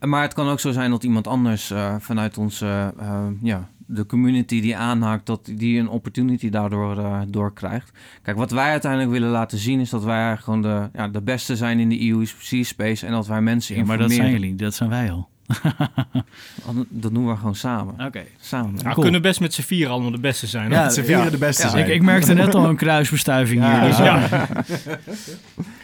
maar 0.00 0.22
het 0.22 0.34
kan 0.34 0.48
ook 0.48 0.60
zo 0.60 0.72
zijn 0.72 0.90
dat 0.90 1.04
iemand 1.04 1.26
anders 1.26 1.70
eh, 1.70 1.94
vanuit 1.98 2.38
onze, 2.38 2.94
eh, 2.98 3.26
ja, 3.42 3.68
de 3.86 4.06
community 4.06 4.60
die 4.60 4.76
aanhaakt, 4.76 5.26
dat 5.26 5.50
die 5.54 5.78
een 5.80 5.88
opportunity 5.88 6.50
daardoor 6.50 6.98
eh, 6.98 7.20
door 7.28 7.52
krijgt. 7.52 7.90
Kijk, 8.22 8.36
wat 8.36 8.50
wij 8.50 8.70
uiteindelijk 8.70 9.10
willen 9.12 9.30
laten 9.30 9.58
zien 9.58 9.80
is 9.80 9.90
dat 9.90 10.04
wij 10.04 10.36
gewoon 10.36 10.62
de, 10.62 10.88
ja, 10.92 11.08
de 11.08 11.22
beste 11.22 11.56
zijn 11.56 11.78
in 11.78 11.88
de 11.88 12.08
EUC-space 12.08 13.06
en 13.06 13.12
dat 13.12 13.26
wij 13.26 13.40
mensen 13.40 13.76
Ja, 13.76 13.84
maar 13.84 13.98
dat 13.98 14.12
zijn 14.12 14.30
jullie, 14.30 14.54
dat 14.54 14.74
zijn 14.74 14.90
wij 14.90 15.10
al. 15.10 15.28
Dat 16.88 17.14
doen 17.14 17.28
we 17.28 17.36
gewoon 17.36 17.54
samen. 17.54 17.94
Oké. 18.06 18.24
Samen. 18.40 18.70
Nou, 18.72 18.82
Cool. 18.82 18.94
We 18.94 19.00
kunnen 19.02 19.22
best 19.22 19.40
met 19.40 19.54
z'n 19.54 19.62
vieren 19.62 19.92
allemaal 19.92 20.10
de 20.10 20.20
beste 20.20 20.46
zijn. 20.46 20.70
Ja, 20.70 20.90
vieren 20.90 21.24
ja. 21.24 21.30
de 21.30 21.38
beste 21.38 21.62
Ja, 21.62 21.68
zijn. 21.68 21.86
Ik, 21.86 21.94
ik 21.94 22.02
merkte 22.02 22.34
net 22.34 22.54
al 22.54 22.68
een 22.68 22.76
kruisbestuiving 22.76 23.62
Ja. 23.62 23.80
hier. 23.80 23.88
Dus, 23.88 23.98
Ja. 23.98 24.48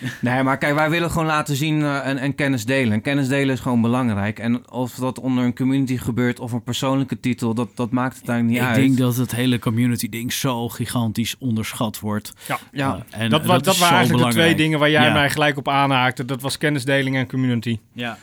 Nee, 0.20 0.42
maar 0.42 0.58
kijk, 0.58 0.74
wij 0.74 0.90
willen 0.90 1.10
gewoon 1.10 1.26
laten 1.26 1.56
zien 1.56 1.82
eh, 1.82 2.06
en, 2.06 2.18
en 2.18 2.34
kennis 2.34 2.64
delen. 2.64 2.92
En 2.92 3.00
kennis 3.00 3.28
delen 3.28 3.54
is 3.54 3.60
gewoon 3.60 3.80
belangrijk. 3.80 4.38
En 4.38 4.70
of 4.70 4.94
dat 4.94 5.18
onder 5.20 5.44
een 5.44 5.54
community 5.54 5.96
gebeurt 5.96 6.40
of 6.40 6.52
een 6.52 6.62
persoonlijke 6.62 7.20
titel, 7.20 7.54
dat, 7.54 7.68
dat 7.74 7.90
maakt 7.90 8.16
het 8.18 8.28
eigenlijk 8.28 8.58
niet 8.60 8.68
Ik 8.70 8.76
uit. 8.76 8.86
denk 8.86 8.98
dat 8.98 9.16
het 9.16 9.34
hele 9.34 9.58
community 9.58 10.08
ding 10.08 10.32
zo 10.32 10.68
gigantisch 10.68 11.36
onderschat 11.38 12.00
wordt. 12.00 12.32
Ja. 12.46 12.58
Ja, 12.72 13.04
Eh, 13.10 13.20
en 13.20 13.30
Dat, 13.30 13.44
dat 13.44 13.66
is 13.66 13.78
waren 13.78 13.96
eigenlijk 13.96 14.26
de 14.28 14.32
twee 14.34 14.54
dingen 14.54 14.78
waar 14.78 14.90
jij 14.90 15.04
Ja. 15.06 15.12
mij 15.12 15.30
gelijk 15.30 15.56
op 15.56 15.68
aanhaakte. 15.68 16.24
Dat 16.24 16.42
was 16.42 16.58
kennisdeling 16.58 17.16
en 17.16 17.28
community. 17.28 17.78
Ja. 17.92 18.18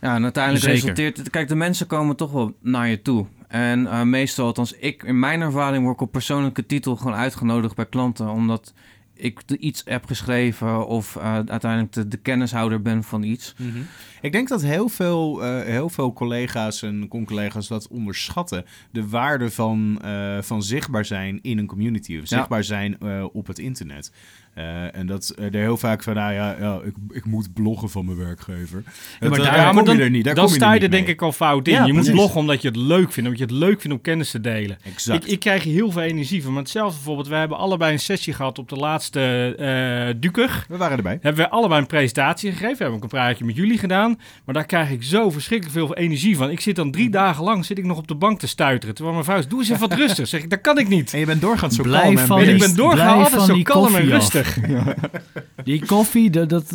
Ja, 0.00 0.14
en 0.14 0.22
uiteindelijk 0.22 0.64
Zeker. 0.64 0.80
resulteert 0.80 1.16
het... 1.16 1.30
Kijk, 1.30 1.48
de 1.48 1.54
mensen 1.54 1.86
komen 1.86 2.16
toch 2.16 2.32
wel 2.32 2.54
naar 2.62 2.88
je 2.88 3.02
toe. 3.02 3.26
En 3.48 3.86
eh, 3.86 4.02
meestal, 4.02 4.46
althans 4.46 4.72
ik, 4.72 5.02
in 5.02 5.18
mijn 5.18 5.40
ervaring 5.40 5.82
word 5.82 5.94
ik 5.94 6.00
op 6.00 6.12
persoonlijke 6.12 6.66
titel 6.66 6.96
gewoon 6.96 7.14
uitgenodigd 7.14 7.74
bij 7.76 7.86
klanten. 7.86 8.28
Omdat 8.28 8.72
ik 9.14 9.42
iets 9.58 9.82
heb 9.84 10.06
geschreven 10.06 10.86
of 10.86 11.16
eh, 11.16 11.32
uiteindelijk 11.34 11.92
de, 11.92 12.08
de 12.08 12.16
kennishouder 12.16 12.82
ben 12.82 13.02
van 13.02 13.22
iets. 13.22 13.54
Mhm. 13.58 13.78
Ik 14.20 14.32
denk 14.32 14.48
dat 14.48 14.62
heel 14.62 14.88
veel, 14.88 15.44
eh, 15.44 15.60
heel 15.64 15.88
veel 15.88 16.12
collega's 16.12 16.82
en 16.82 17.08
con-collega's 17.08 17.68
dat 17.68 17.88
onderschatten. 17.88 18.64
De 18.90 19.08
waarde 19.08 19.50
van, 19.50 19.98
eh, 20.02 20.42
van 20.42 20.62
zichtbaar 20.62 21.04
zijn 21.04 21.38
in 21.42 21.58
een 21.58 21.66
community. 21.66 22.14
Of 22.16 22.28
Ja. 22.30 22.36
zichtbaar 22.36 22.64
zijn 22.64 23.02
op 23.32 23.46
het 23.46 23.58
internet. 23.58 24.12
Eh, 24.54 24.96
en 24.96 25.06
dat 25.06 25.28
eh, 25.38 25.44
er 25.44 25.52
heel 25.60 25.76
vaak 25.76 26.02
van, 26.02 26.14
nou 26.14 26.32
ja, 26.32 26.56
ja 26.60 26.80
ik, 26.84 26.94
ik 27.10 27.24
moet 27.24 27.52
bloggen 27.54 27.90
van 27.90 28.04
mijn 28.04 28.18
werkgever. 28.18 28.82
Maar 29.20 29.30
eh, 29.30 29.44
daar- 29.44 29.56
maar 29.56 29.74
kom 29.74 29.84
dan, 29.84 29.96
je 29.96 30.02
er 30.02 30.10
niet. 30.10 30.24
Daar 30.24 30.34
dan 30.34 30.44
kom 30.44 30.52
je 30.54 30.60
sta 30.60 30.72
je 30.72 30.80
er 30.80 30.90
denk 30.90 31.06
ik 31.06 31.22
al 31.22 31.32
fout 31.32 31.68
in. 31.68 31.74
Ja, 31.74 31.84
je 31.84 31.92
moet 31.92 32.10
bloggen 32.10 32.40
omdat 32.40 32.62
je 32.62 32.68
het 32.68 32.76
leuk 32.76 33.12
vindt. 33.12 33.16
Omdat 33.30 33.38
je 33.38 33.44
het 33.44 33.64
leuk 33.64 33.80
vindt 33.80 33.96
om 33.96 34.02
kennis 34.02 34.30
te 34.30 34.40
delen. 34.40 34.78
Exact. 34.82 35.24
Ik, 35.24 35.30
ik 35.30 35.40
krijg 35.40 35.62
hier 35.62 35.74
heel 35.74 35.90
veel 35.90 36.02
energie 36.02 36.42
van. 36.42 36.52
Maar 36.52 36.62
hetzelfde 36.62 36.94
bijvoorbeeld, 36.96 37.28
we 37.28 37.34
hebben 37.34 37.58
allebei 37.58 37.92
een 37.92 37.98
sessie 37.98 38.32
gehad 38.32 38.58
op 38.58 38.68
de 38.68 38.76
laatste 38.76 39.20
eh 39.58 40.20
Duker. 40.20 40.64
We 40.68 40.76
waren 40.76 40.96
erbij. 40.96 41.18
Hebben 41.20 41.44
we 41.44 41.50
allebei 41.50 41.80
een 41.80 41.86
presentatie 41.86 42.50
gegeven. 42.50 42.70
We 42.72 42.76
hebben 42.78 42.96
ook 42.96 43.02
een 43.02 43.08
praatje 43.08 43.44
met 43.44 43.56
jullie 43.56 43.78
gedaan. 43.78 44.18
Maar 44.44 44.54
daar 44.54 44.66
krijg 44.66 44.90
ik 44.90 45.02
zo 45.02 45.30
verschrikkelijk 45.30 45.76
veel 45.78 45.96
energie 45.96 46.36
van. 46.36 46.50
Ik 46.50 46.60
zit 46.60 46.76
dan 46.76 46.90
drie 46.90 47.10
dagen 47.10 47.44
lang 47.44 47.64
zit 47.64 47.78
ik 47.78 47.84
nog 47.84 47.98
op 47.98 48.08
de 48.08 48.14
bank 48.14 48.38
te 48.38 48.46
stuiteren. 48.46 48.94
Terwijl 48.94 49.14
mijn 49.16 49.26
vrouw 49.28 49.38
is, 49.38 49.48
doe 49.48 49.58
eens 49.60 49.68
even 49.68 49.88
wat 49.88 49.98
rustig. 50.06 50.28
Zeg 50.28 50.42
ik, 50.42 50.50
dat 50.50 50.60
kan 50.60 50.78
ik 50.78 50.88
niet. 50.88 51.12
En 51.12 51.18
je 51.18 51.26
bent 51.26 51.40
doorgaans 51.40 51.76
zo 51.76 51.82
Blijf 51.82 52.02
kalm 52.02 52.16
en 52.18 52.26
van 52.26 52.40
En 52.40 52.48
ik 52.48 52.58
ben 52.58 52.76
doorgaan 52.76 52.96
Blijf 52.96 53.16
altijd 53.18 53.34
van 53.34 53.46
zo 53.46 53.54
die 53.54 53.62
kalm 53.62 53.84
en 53.86 53.92
koffie 53.92 54.08
Die 55.64 55.86
koffie, 55.86 56.30
dat... 56.30 56.48
dat 56.48 56.72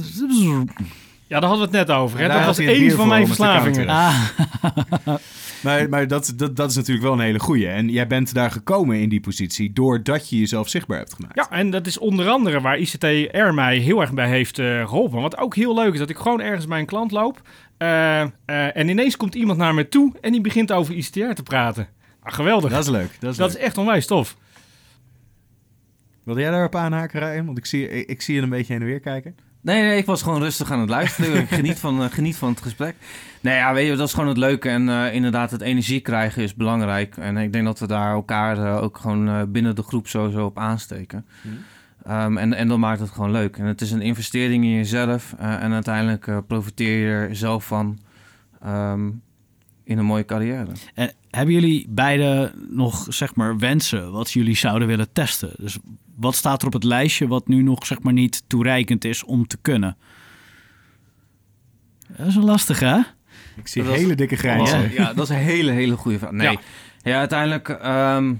Ja, 1.28 1.40
daar 1.40 1.50
hadden 1.50 1.70
we 1.70 1.78
het 1.78 1.88
net 1.88 1.98
over. 1.98 2.20
Hè? 2.20 2.28
Dat 2.28 2.46
was 2.46 2.58
één 2.58 2.92
van 2.92 3.08
mijn 3.08 3.28
verslavingen. 3.28 3.88
ah, 3.88 4.30
Maar, 5.64 5.90
maar 5.90 6.08
dat, 6.08 6.34
dat, 6.36 6.56
dat 6.56 6.70
is 6.70 6.76
natuurlijk 6.76 7.06
wel 7.06 7.14
een 7.14 7.20
hele 7.20 7.40
goeie. 7.40 7.68
En 7.68 7.90
jij 7.90 8.08
bent 8.08 8.34
daar 8.34 8.52
gekomen 8.52 9.00
in 9.00 9.10
die 9.10 9.20
positie 9.20 9.74
doordat 9.74 10.30
je 10.30 10.40
jezelf 10.40 10.70
zichtbaar 10.70 10.98
hebt 10.98 11.14
gemaakt. 11.14 11.36
Ja, 11.36 11.50
en 11.50 11.70
dat 11.70 11.88
is 11.88 11.98
onder 11.98 12.30
andere 12.30 12.62
waar 12.62 12.78
ICTR 12.78 13.54
mij 13.54 13.78
heel 13.78 14.02
erg 14.02 14.14
bij 14.14 14.28
heeft 14.28 14.60
eh, 14.60 14.88
geholpen. 14.88 15.22
Wat 15.22 15.38
ook 15.38 15.56
heel 15.56 15.76
leuk 15.76 15.94
is, 15.94 16.00
dat 16.00 16.10
ik 16.10 16.18
gewoon 16.18 16.42
ergens 16.42 16.68
bij 16.68 16.80
een 16.80 16.86
klant 16.86 17.12
loop. 17.12 17.42
eh, 17.78 18.22
eh, 18.22 18.30
en 18.46 18.88
ineens 18.88 19.18
komt 19.18 19.36
iemand 19.36 19.58
naar 19.58 19.74
me 19.74 19.90
toe 19.90 20.14
en 20.22 20.32
die 20.32 20.42
begint 20.42 20.72
over 20.72 20.96
ICTR 20.96 21.34
te 21.34 21.44
praten. 21.44 21.88
Ah, 22.22 22.34
geweldig. 22.34 22.72
Dat 22.72 22.84
is 22.84 22.90
leuk. 22.90 23.10
Dat 23.20 23.32
is, 23.32 23.38
Dat 23.38 23.50
is 23.50 23.58
echt 23.58 23.78
onwijs 23.78 24.06
tof. 24.06 24.36
Wilde 26.28 26.42
jij 26.42 26.52
daarop 26.52 26.76
aanhaken, 26.76 27.20
Ryan? 27.20 27.46
Want 27.46 27.58
ik 27.58 27.66
zie, 27.66 27.90
ik, 27.90 28.08
ik 28.10 28.22
zie 28.22 28.36
je 28.36 28.42
een 28.42 28.50
beetje 28.50 28.74
heen 28.74 28.82
en 28.82 28.88
weer 28.88 29.00
kijken. 29.00 29.36
Nee, 29.62 29.82
nee, 29.82 29.98
ik 29.98 30.06
was 30.06 30.22
gewoon 30.22 30.42
rustig 30.42 30.72
aan 30.72 30.80
het 30.80 30.90
luisteren. 30.90 31.36
ik 31.42 31.48
geniet 31.50 31.80
van, 31.80 32.02
eh, 32.02 32.10
geniet 32.10 32.36
van 32.36 32.50
het 32.50 32.62
gesprek. 32.62 32.96
Nee, 33.42 33.56
ja, 33.56 33.74
weet 33.74 33.88
je, 33.90 33.96
dat 33.96 34.08
is 34.08 34.14
gewoon 34.14 34.30
het 34.30 34.38
leuke. 34.38 34.70
En 34.70 34.90
eh, 34.90 35.14
inderdaad, 35.14 35.52
het 35.52 35.62
energie 35.62 36.00
krijgen 36.00 36.44
is 36.44 36.56
belangrijk. 36.56 37.18
En 37.18 37.38
ik 37.38 37.52
denk 37.54 37.66
dat 37.66 37.80
we 37.80 37.88
daar 37.88 38.14
elkaar 38.14 38.58
eh, 38.58 38.84
ook 38.84 38.98
gewoon 38.98 39.28
eh, 39.28 39.42
binnen 39.48 39.76
de 39.76 39.84
groep 39.84 40.08
sowieso 40.08 40.46
op 40.46 40.58
aansteken. 40.58 41.26
Mhm. 41.42 41.56
Ehm, 42.04 42.38
en, 42.38 42.54
en 42.54 42.68
dat 42.68 42.78
maakt 42.78 43.00
het 43.00 43.10
gewoon 43.10 43.32
leuk. 43.32 43.58
En 43.58 43.66
het 43.66 43.82
is 43.82 43.92
een 43.92 44.02
investering 44.02 44.64
in 44.64 44.72
jezelf. 44.72 45.36
eh, 45.38 45.64
en 45.64 45.74
uiteindelijk 45.74 46.28
eh, 46.28 46.38
profiteer 46.48 47.00
je 47.00 47.28
er 47.28 47.36
zelf 47.36 47.66
van 47.66 48.00
ehm, 48.62 49.10
in 49.84 49.98
een 49.98 50.06
mooie 50.06 50.26
carrière. 50.26 50.72
En 50.94 51.12
hebben 51.30 51.54
jullie 51.54 51.86
beide 51.90 52.52
nog, 52.70 53.06
zeg 53.10 53.36
maar, 53.36 53.58
wensen 53.58 54.12
wat 54.12 54.32
jullie 54.32 54.56
zouden 54.56 54.88
willen 54.88 55.12
testen? 55.14 55.52
Dus 55.58 55.78
wat 56.18 56.36
staat 56.36 56.62
er 56.62 56.68
op 56.68 56.74
het 56.74 56.84
lijstje 56.84 57.28
wat 57.28 57.48
nu 57.48 57.62
nog, 57.62 57.86
zeg 57.86 58.00
maar, 58.02 58.14
niet 58.14 58.44
toereikend 58.48 59.06
is 59.06 59.24
om 59.24 59.48
te 59.48 59.58
kunnen? 59.62 59.98
Dat 62.18 62.28
is 62.28 62.36
een 62.36 62.44
lastige, 62.46 62.86
hè? 62.86 63.00
Ik 63.56 63.68
zie 63.68 63.84
Dat 63.84 63.96
hele 63.96 64.16
dikke 64.16 64.36
grijzen. 64.36 64.92
Ja, 64.94 65.14
dat 65.14 65.24
is 65.24 65.30
een 65.30 65.42
hele, 65.42 65.72
hele 65.72 65.98
goede 65.98 66.20
vraag. 66.20 66.32
Nee, 66.32 66.52
Ja. 66.52 66.60
ja, 67.02 67.20
uiteindelijk... 67.20 67.70
ehm, 67.70 68.34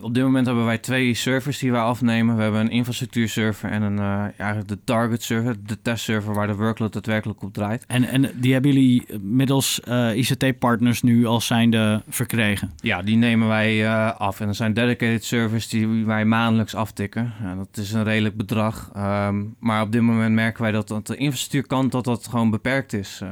op 0.00 0.14
dit 0.14 0.22
moment 0.22 0.46
hebben 0.46 0.64
wij 0.64 0.78
twee 0.78 1.14
servers 1.14 1.58
die 1.58 1.72
wij 1.72 1.80
afnemen. 1.80 2.36
We 2.36 2.42
hebben 2.42 2.60
een 2.60 2.70
infrastructuurserver 2.70 3.70
en 3.70 3.82
een, 3.82 3.96
ja, 3.96 4.32
eigenlijk 4.36 4.68
de 4.68 4.78
target 4.84 5.22
server, 5.22 5.56
de 5.66 5.82
testserver 5.82 6.34
waar 6.34 6.46
de 6.46 6.54
workload 6.54 6.92
daadwerkelijk 6.92 7.42
op 7.42 7.52
draait. 7.52 7.84
En, 7.86 8.04
en 8.04 8.30
die 8.34 8.52
hebben 8.52 8.72
jullie 8.72 9.06
middels 9.20 9.80
eh, 9.80 10.16
ICT-partners 10.16 11.02
nu 11.02 11.26
als 11.26 11.46
zijnde 11.46 12.02
verkregen? 12.08 12.72
Ja, 12.80 13.02
die 13.02 13.16
nemen 13.16 13.48
wij 13.48 13.86
eh, 13.86 14.20
af. 14.20 14.40
En 14.40 14.48
er 14.48 14.54
zijn 14.54 14.74
dedicated 14.74 15.24
servers 15.24 15.68
die 15.68 16.04
wij 16.04 16.24
maandelijks 16.24 16.74
aftikken. 16.74 17.32
Ja, 17.42 17.54
dat 17.54 17.76
is 17.76 17.92
een 17.92 18.04
redelijk 18.04 18.36
bedrag. 18.36 18.90
Ehm, 18.94 19.44
maar 19.58 19.82
op 19.82 19.92
dit 19.92 20.02
moment 20.02 20.34
merken 20.34 20.62
wij 20.62 20.72
dat, 20.72 20.88
dat 20.88 21.06
de 21.06 21.16
infrastructuurkant 21.16 21.92
dat 21.92 22.04
dat 22.04 22.26
gewoon 22.26 22.50
beperkt 22.50 22.92
is. 22.92 23.22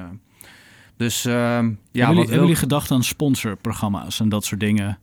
dus 0.96 1.24
ehm, 1.24 1.36
ja, 1.36 1.42
hebben, 1.42 1.74
jullie, 1.90 2.14
wat 2.14 2.16
hebben 2.16 2.40
jullie 2.40 2.56
gedacht 2.56 2.90
aan 2.90 3.04
sponsorprogramma's 3.04 4.20
en 4.20 4.28
dat 4.28 4.44
soort 4.44 4.60
dingen? 4.60 4.98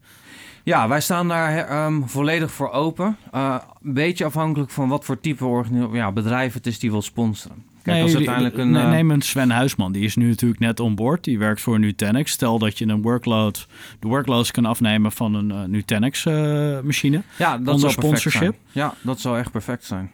Ja, 0.63 0.87
wij 0.87 1.01
staan 1.01 1.27
daar 1.27 1.57
ehm, 1.57 2.01
volledig 2.05 2.51
voor 2.51 2.71
open. 2.71 3.17
Eh, 3.31 3.55
een 3.83 3.93
beetje 3.93 4.25
afhankelijk 4.25 4.71
van 4.71 4.89
wat 4.89 5.05
voor 5.05 5.19
type 5.19 5.63
ja, 5.91 6.11
bedrijf 6.11 6.53
het 6.53 6.67
is 6.67 6.79
die 6.79 6.91
wil 6.91 7.01
sponsoren. 7.01 7.63
Kijk, 7.81 8.01
als 8.01 8.11
jullie- 8.11 8.29
uiteindelijk 8.29 8.57
een... 8.67 8.71
ne- 8.71 8.83
eh, 8.83 8.89
Neem 8.89 9.11
een 9.11 9.21
Sven 9.21 9.51
Huisman, 9.51 9.91
die 9.91 10.03
is 10.03 10.15
nu 10.15 10.27
natuurlijk 10.27 10.59
net 10.59 10.79
on 10.79 10.95
board. 10.95 11.23
Die 11.23 11.37
werkt 11.39 11.61
voor 11.61 11.79
Nutanix. 11.79 12.31
Stel 12.31 12.59
dat 12.59 12.77
je 12.77 12.87
een 12.87 13.01
workload, 13.01 13.67
de 13.99 14.07
workloads 14.07 14.51
kan 14.51 14.65
afnemen 14.65 15.11
van 15.11 15.33
een 15.33 15.51
eh, 15.51 15.63
Nutanix-machine. 15.63 17.21
ja, 17.37 17.57
dat 17.57 17.79
zou 17.79 17.93
perfect 17.93 17.93
sponsorship? 18.05 18.41
zijn. 18.41 18.55
Ja, 18.71 18.93
dat 19.01 19.19
zou 19.19 19.37
echt 19.39 19.51
perfect 19.51 19.85
zijn. 19.85 20.11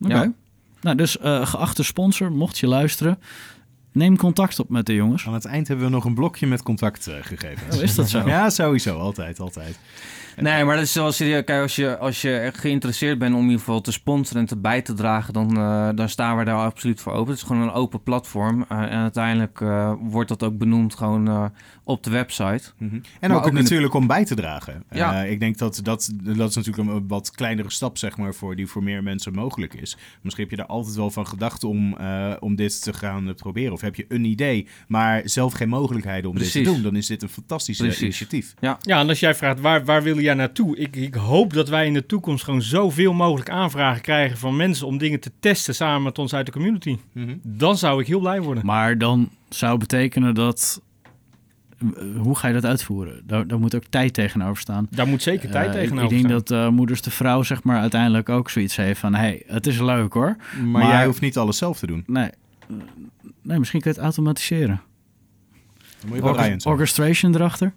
Oké. 0.00 0.14
Ja. 0.14 0.32
Nou, 0.80 0.96
dus 0.96 1.16
geachte 1.20 1.82
sponsor, 1.82 2.32
mocht 2.32 2.58
je 2.58 2.66
luisteren, 2.66 3.18
neem 3.92 4.16
contact 4.16 4.58
op 4.58 4.68
met 4.68 4.86
de 4.86 4.94
jongens. 4.94 5.26
Aan 5.26 5.34
het 5.34 5.44
eind 5.44 5.68
hebben 5.68 5.86
we 5.86 5.92
nog 5.92 6.04
een 6.04 6.14
blokje 6.14 6.46
met 6.46 6.62
contactgegevens. 6.62 7.76
Oh, 7.76 7.82
is 7.82 7.94
dat 7.94 8.08
zo? 8.08 8.28
Ja, 8.28 8.50
sowieso. 8.50 8.98
Altijd, 8.98 9.40
altijd. 9.40 9.78
Nee, 10.36 10.64
maar 10.64 10.74
dat 10.74 10.84
is 10.84 10.92
zoals 10.92 11.18
je, 11.18 11.42
kijk, 11.42 11.62
als 11.62 11.76
je, 11.76 11.98
als 11.98 12.20
je 12.22 12.50
geïnteresseerd 12.54 13.18
bent 13.18 13.32
om 13.34 13.38
in 13.40 13.44
ieder 13.44 13.58
geval 13.58 13.80
te 13.80 13.92
sponsoren 13.92 14.40
en 14.40 14.46
te 14.46 14.56
bij 14.56 14.82
te 14.82 14.94
dragen, 14.94 15.32
dan, 15.32 15.56
eh, 15.56 15.88
dan 15.94 16.08
staan 16.08 16.36
we 16.38 16.44
daar 16.44 16.56
absoluut 16.56 17.00
voor 17.00 17.12
open. 17.12 17.28
Het 17.30 17.36
is 17.40 17.46
gewoon 17.46 17.62
een 17.62 17.72
open 17.72 18.02
platform. 18.02 18.64
eh, 18.68 18.78
en 18.82 18.88
uiteindelijk 18.90 19.60
eh, 19.60 19.92
wordt 20.00 20.28
dat 20.28 20.42
ook 20.42 20.58
benoemd 20.58 20.94
gewoon 20.94 21.28
eh, 21.28 21.44
op 21.84 22.02
de 22.04 22.10
website. 22.10 22.62
Mhm. 22.78 22.98
En 23.20 23.32
ook, 23.32 23.38
ook 23.38 23.46
in 23.48 23.54
de- 23.54 23.60
natuurlijk 23.62 23.94
om 23.94 24.06
bij 24.06 24.24
te 24.24 24.34
dragen. 24.34 24.82
Ja. 24.90 25.24
Eh, 25.24 25.30
ik 25.30 25.40
denk 25.40 25.58
dat, 25.58 25.80
dat 25.82 26.10
dat 26.22 26.48
is 26.48 26.54
natuurlijk 26.56 26.88
een 26.88 27.08
wat 27.08 27.30
kleinere 27.30 27.70
stap, 27.70 27.98
zeg 27.98 28.16
maar, 28.16 28.34
voor 28.34 28.56
die 28.56 28.66
voor 28.66 28.82
meer 28.82 29.02
mensen 29.02 29.34
mogelijk 29.34 29.74
is. 29.74 29.96
Misschien 30.22 30.44
heb 30.44 30.52
je 30.52 30.58
daar 30.58 30.66
altijd 30.70 30.96
wel 30.96 31.10
van 31.10 31.26
gedacht 31.26 31.64
om, 31.64 31.96
eh, 31.96 32.32
om 32.40 32.54
dit 32.56 32.82
te 32.82 32.92
gaan 32.92 33.28
eh, 33.28 33.34
proberen. 33.34 33.72
Of 33.80 33.86
heb 33.86 33.94
je 33.96 34.04
een 34.08 34.24
idee, 34.24 34.66
maar 34.88 35.22
zelf 35.24 35.52
geen 35.52 35.68
mogelijkheden 35.68 36.30
om 36.30 36.38
dit 36.38 36.52
te 36.52 36.62
doen. 36.62 36.82
Dan 36.82 36.96
is 36.96 37.06
dit 37.06 37.22
een 37.22 37.28
fantastisch 37.28 37.78
Precies. 37.78 38.00
initiatief. 38.02 38.54
Ja, 38.60 38.78
en 38.82 39.08
als 39.08 39.20
jij 39.20 39.34
vraagt 39.34 39.60
waar, 39.60 39.84
waar 39.84 40.02
wil 40.02 40.20
jij 40.20 40.34
naartoe? 40.34 40.76
Ik, 40.76 40.96
ik 40.96 41.14
hoop 41.14 41.52
dat 41.52 41.68
wij 41.68 41.86
in 41.86 41.94
de 41.94 42.06
toekomst 42.06 42.44
gewoon 42.44 42.62
zoveel 42.62 43.12
mogelijk 43.12 43.50
aanvragen 43.50 44.02
krijgen 44.02 44.38
van 44.38 44.56
mensen 44.56 44.86
om 44.86 44.98
dingen 44.98 45.20
te 45.20 45.30
testen 45.40 45.74
samen 45.74 46.02
met 46.02 46.18
ons 46.18 46.34
uit 46.34 46.46
de 46.46 46.52
community. 46.52 46.96
Mhm. 47.12 47.34
Dan 47.42 47.78
zou 47.78 48.00
ik 48.00 48.06
heel 48.06 48.20
blij 48.20 48.42
worden. 48.42 48.66
Maar 48.66 48.98
dan 48.98 49.28
zou 49.48 49.78
betekenen 49.78 50.34
dat... 50.34 50.82
eh, 51.78 51.86
hoe 52.16 52.36
ga 52.36 52.48
je 52.48 52.54
dat 52.54 52.64
uitvoeren? 52.64 53.22
Daar, 53.26 53.46
daar 53.46 53.58
moet 53.58 53.74
ook 53.74 53.84
tijd 53.90 54.14
tegenover 54.14 54.60
staan. 54.62 54.86
Daar 54.90 55.06
moet 55.08 55.22
zeker 55.22 55.50
tijd 55.50 55.66
Eh, 55.68 55.72
ik- 55.74 55.78
tegenover 55.80 56.04
Ik 56.16 56.22
denk 56.28 56.40
staan. 56.42 56.58
dat 56.58 56.66
eh, 56.72 56.76
moeders 56.76 57.02
de 57.02 57.10
vrouw 57.10 57.42
zeg 57.42 57.62
maar 57.62 57.80
uiteindelijk 57.80 58.28
ook 58.28 58.50
zoiets 58.50 58.76
heeft 58.76 59.00
van... 59.00 59.14
hey, 59.14 59.42
het 59.46 59.66
is 59.66 59.78
leuk 59.80 60.12
hoor. 60.12 60.36
Maar, 60.56 60.64
Maar- 60.66 60.86
jij 60.92 61.06
hoeft 61.06 61.20
niet 61.20 61.36
alles 61.38 61.58
zelf 61.58 61.78
te 61.78 61.86
doen. 61.86 62.04
Nee, 62.06 62.30
nee 63.50 63.58
misschien 63.58 63.80
kun 63.80 63.90
je 63.90 63.96
het 63.96 64.06
automatiseren. 64.06 64.82
Dan 66.00 66.08
moet 66.08 66.16
je 66.16 66.22
wel 66.22 66.72
orchestration 66.72 67.34
erachter. 67.34 67.72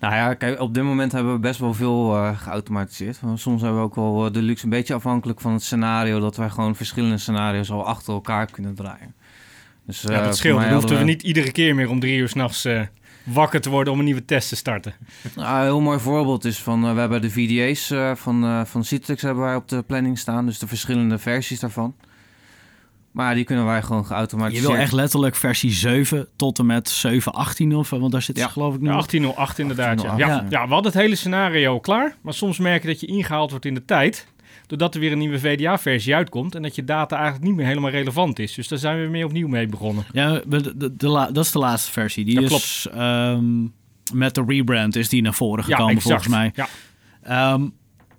Nou 0.00 0.14
ja, 0.14 0.34
kijk, 0.34 0.60
op 0.60 0.74
dit 0.74 0.82
moment 0.82 1.12
hebben 1.12 1.32
we 1.32 1.38
best 1.38 1.60
wel 1.60 1.74
veel 1.74 2.16
eh, 2.16 2.40
geautomatiseerd. 2.40 3.20
Want 3.20 3.40
Soms 3.40 3.62
hebben 3.62 3.78
we 3.80 3.86
ook 3.86 3.94
wel 3.94 4.26
eh, 4.26 4.32
de 4.32 4.42
luxe, 4.42 4.64
een 4.64 4.70
beetje 4.70 4.94
afhankelijk 4.94 5.40
van 5.40 5.52
het 5.52 5.62
scenario, 5.62 6.20
dat 6.20 6.36
wij 6.36 6.50
gewoon 6.50 6.76
verschillende 6.76 7.18
scenario's 7.18 7.70
al 7.70 7.86
achter 7.86 8.12
elkaar 8.14 8.50
kunnen 8.50 8.74
draaien. 8.74 9.14
Dus, 9.86 10.02
Ja, 10.02 10.18
eh, 10.18 10.24
dat 10.24 10.36
scheelt. 10.36 10.60
Dan 10.60 10.72
hoefden 10.72 10.98
we 10.98 11.04
niet 11.04 11.22
iedere 11.22 11.52
keer 11.52 11.74
meer 11.74 11.88
om 11.88 12.00
drie 12.00 12.18
uur 12.18 12.28
s'nachts 12.28 12.64
eh 12.64 12.82
wakker 13.32 13.60
te 13.60 13.70
worden 13.70 13.92
om 13.92 13.98
een 13.98 14.04
nieuwe 14.04 14.24
test 14.24 14.48
te 14.48 14.56
starten. 14.56 14.94
Nou, 15.36 15.56
een 15.56 15.62
heel 15.62 15.80
mooi 15.80 15.98
voorbeeld 15.98 16.44
is 16.44 16.58
van, 16.58 16.94
we 16.94 17.00
hebben 17.00 17.20
de 17.20 17.30
VDA's 17.30 17.90
eh, 17.90 18.14
van, 18.14 18.44
eh 18.44 18.64
van 18.64 18.84
Citrix 18.84 19.22
hebben 19.22 19.44
wij 19.44 19.54
op 19.54 19.68
de 19.68 19.82
planning 19.82 20.18
staan. 20.18 20.46
Dus 20.46 20.58
de 20.58 20.66
verschillende 20.66 21.18
versies 21.18 21.60
daarvan. 21.60 21.94
Maar 23.12 23.28
ja, 23.28 23.34
die 23.34 23.44
kunnen 23.44 23.64
wij 23.64 23.82
gewoon 23.82 24.00
Je 24.02 24.06
geautomatiseerd. 24.08 24.66
wil 24.66 24.76
echt 24.76 24.92
letterlijk 24.92 25.36
versie 25.36 25.70
7 25.70 26.28
tot 26.36 26.58
en 26.58 26.66
met 26.66 27.02
7.18 27.06 27.66
of... 27.74 27.90
Want 27.90 28.12
daar 28.12 28.22
zit 28.22 28.36
ze 28.36 28.42
Ja. 28.42 28.48
geloof 28.48 28.74
ik 28.74 28.80
nu 28.80 28.86
Ja, 28.88 28.94
nog. 28.94 29.06
1808 29.06 29.58
inderdaad. 29.58 30.00
Ja. 30.00 30.06
1808, 30.06 30.50
Ja. 30.52 30.58
Ja. 30.60 30.66
we 30.66 30.72
hadden 30.72 30.92
het 30.92 31.00
hele 31.00 31.14
scenario 31.14 31.80
klaar. 31.80 32.16
Maar 32.20 32.34
soms 32.34 32.58
merk 32.58 32.82
je 32.82 32.88
dat 32.88 33.00
je 33.00 33.06
ingehaald 33.06 33.50
wordt 33.50 33.64
in 33.64 33.74
de 33.74 33.84
tijd. 33.84 34.26
Doordat 34.66 34.94
er 34.94 35.00
weer 35.00 35.12
een 35.12 35.18
nieuwe 35.18 35.38
VDA-versie 35.38 36.14
uitkomt. 36.14 36.54
En 36.54 36.62
dat 36.62 36.74
je 36.74 36.84
data 36.84 37.16
eigenlijk 37.16 37.46
niet 37.46 37.56
meer 37.56 37.66
helemaal 37.66 37.90
relevant 37.90 38.38
is. 38.38 38.54
Dus 38.54 38.68
daar 38.68 38.78
zijn 38.78 39.00
we 39.00 39.08
weer 39.08 39.24
opnieuw 39.24 39.48
mee 39.48 39.66
begonnen. 39.66 40.04
Ja, 40.12 40.40
de, 40.46 40.76
de, 40.76 40.96
de 40.96 41.08
la- 41.08 41.30
dat 41.30 41.44
is 41.44 41.52
de 41.52 41.58
laatste 41.58 41.92
versie. 41.92 42.24
Die 42.24 42.40
Ja, 42.40 42.46
is 42.46 42.86
ehm, 42.92 43.44
met 44.12 44.34
de 44.34 44.44
rebrand 44.46 44.96
is 44.96 45.08
die 45.08 45.22
naar 45.22 45.34
voren 45.34 45.64
Ja, 45.66 45.70
gekomen 45.74 45.94
exact. 45.96 46.24
volgens 46.24 46.34
mij. 46.34 46.52
Ja. 46.54 46.68
Ehm, 47.22 47.68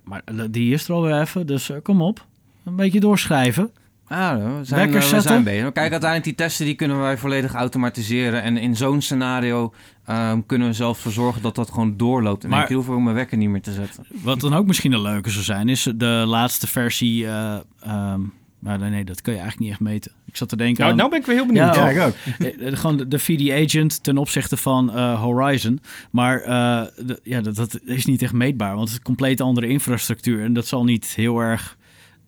maar 0.04 0.22
die 0.50 0.72
is 0.72 0.88
er 0.88 0.94
alweer 0.94 1.20
even, 1.20 1.46
dus 1.46 1.70
eh, 1.70 1.76
kom 1.82 2.02
op. 2.02 2.26
Een 2.64 2.76
beetje 2.76 3.00
doorschrijven. 3.00 3.70
Ah, 4.12 4.34
we 4.34 4.64
zijn, 4.64 4.80
Wekker 4.80 5.02
eh, 5.08 5.14
we 5.16 5.20
zijn 5.20 5.44
bezig. 5.44 5.62
Kijk, 5.72 5.76
uiteindelijk 5.90 6.24
die 6.24 6.34
testen 6.34 6.66
die 6.66 6.74
kunnen 6.74 7.00
wij 7.00 7.18
volledig 7.18 7.54
automatiseren. 7.54 8.42
En 8.42 8.56
in 8.56 8.76
zo'n 8.76 9.00
scenario 9.02 9.72
ehm, 10.06 10.40
kunnen 10.46 10.68
we 10.68 10.74
zelfs 10.74 11.00
voor 11.00 11.12
zorgen 11.12 11.42
dat 11.42 11.54
dat 11.54 11.70
gewoon 11.70 11.96
doorloopt. 11.96 12.44
En 12.44 12.50
Maar- 12.50 12.62
ik 12.70 12.74
hoef 12.76 12.88
ook 12.88 13.00
mijn 13.00 13.14
wekker 13.14 13.36
niet 13.36 13.48
meer 13.48 13.62
te 13.62 13.72
zetten. 13.72 14.06
Wat 14.22 14.40
dan 14.40 14.54
ook 14.54 14.66
misschien 14.66 14.92
een 14.92 15.02
leuke 15.02 15.30
zou 15.30 15.44
zijn, 15.44 15.68
is 15.68 15.88
de 15.96 16.06
laatste 16.26 16.66
versie. 16.66 17.26
eh, 17.26 17.56
ehm, 17.80 18.20
maar 18.58 18.78
nee, 18.78 19.04
dat 19.04 19.20
kun 19.22 19.32
je 19.32 19.38
eigenlijk 19.38 19.70
niet 19.70 19.80
echt 19.80 19.90
meten. 19.90 20.12
Ik 20.26 20.36
zat 20.36 20.48
te 20.48 20.56
denken 20.56 20.78
Nou, 20.78 20.90
aan 20.90 20.96
nou 20.96 21.10
ben 21.10 21.18
ik 21.20 21.26
weer 21.26 21.34
heel 21.36 21.46
benieuwd. 21.46 21.74
Ja, 21.74 21.88
Ja, 21.88 22.00
ik 22.02 22.06
ook. 22.08 22.14
eh, 22.60 22.76
gewoon 22.76 22.96
de, 22.96 23.08
de 23.08 23.18
VD-agent 23.18 24.02
ten 24.02 24.18
opzichte 24.18 24.56
van 24.56 24.92
eh, 24.94 25.20
Horizon. 25.22 25.80
Maar 26.10 26.40
eh, 26.40 26.82
de- 27.06 27.20
ja, 27.22 27.40
dat, 27.40 27.56
dat 27.56 27.80
is 27.84 28.06
niet 28.06 28.22
echt 28.22 28.32
meetbaar, 28.32 28.68
want 28.70 28.80
het 28.80 28.88
is 28.90 28.96
een 28.96 29.02
compleet 29.02 29.40
andere 29.40 29.66
infrastructuur. 29.66 30.44
En 30.44 30.52
dat 30.52 30.66
zal 30.66 30.84
niet 30.84 31.06
heel 31.06 31.38
erg... 31.38 31.78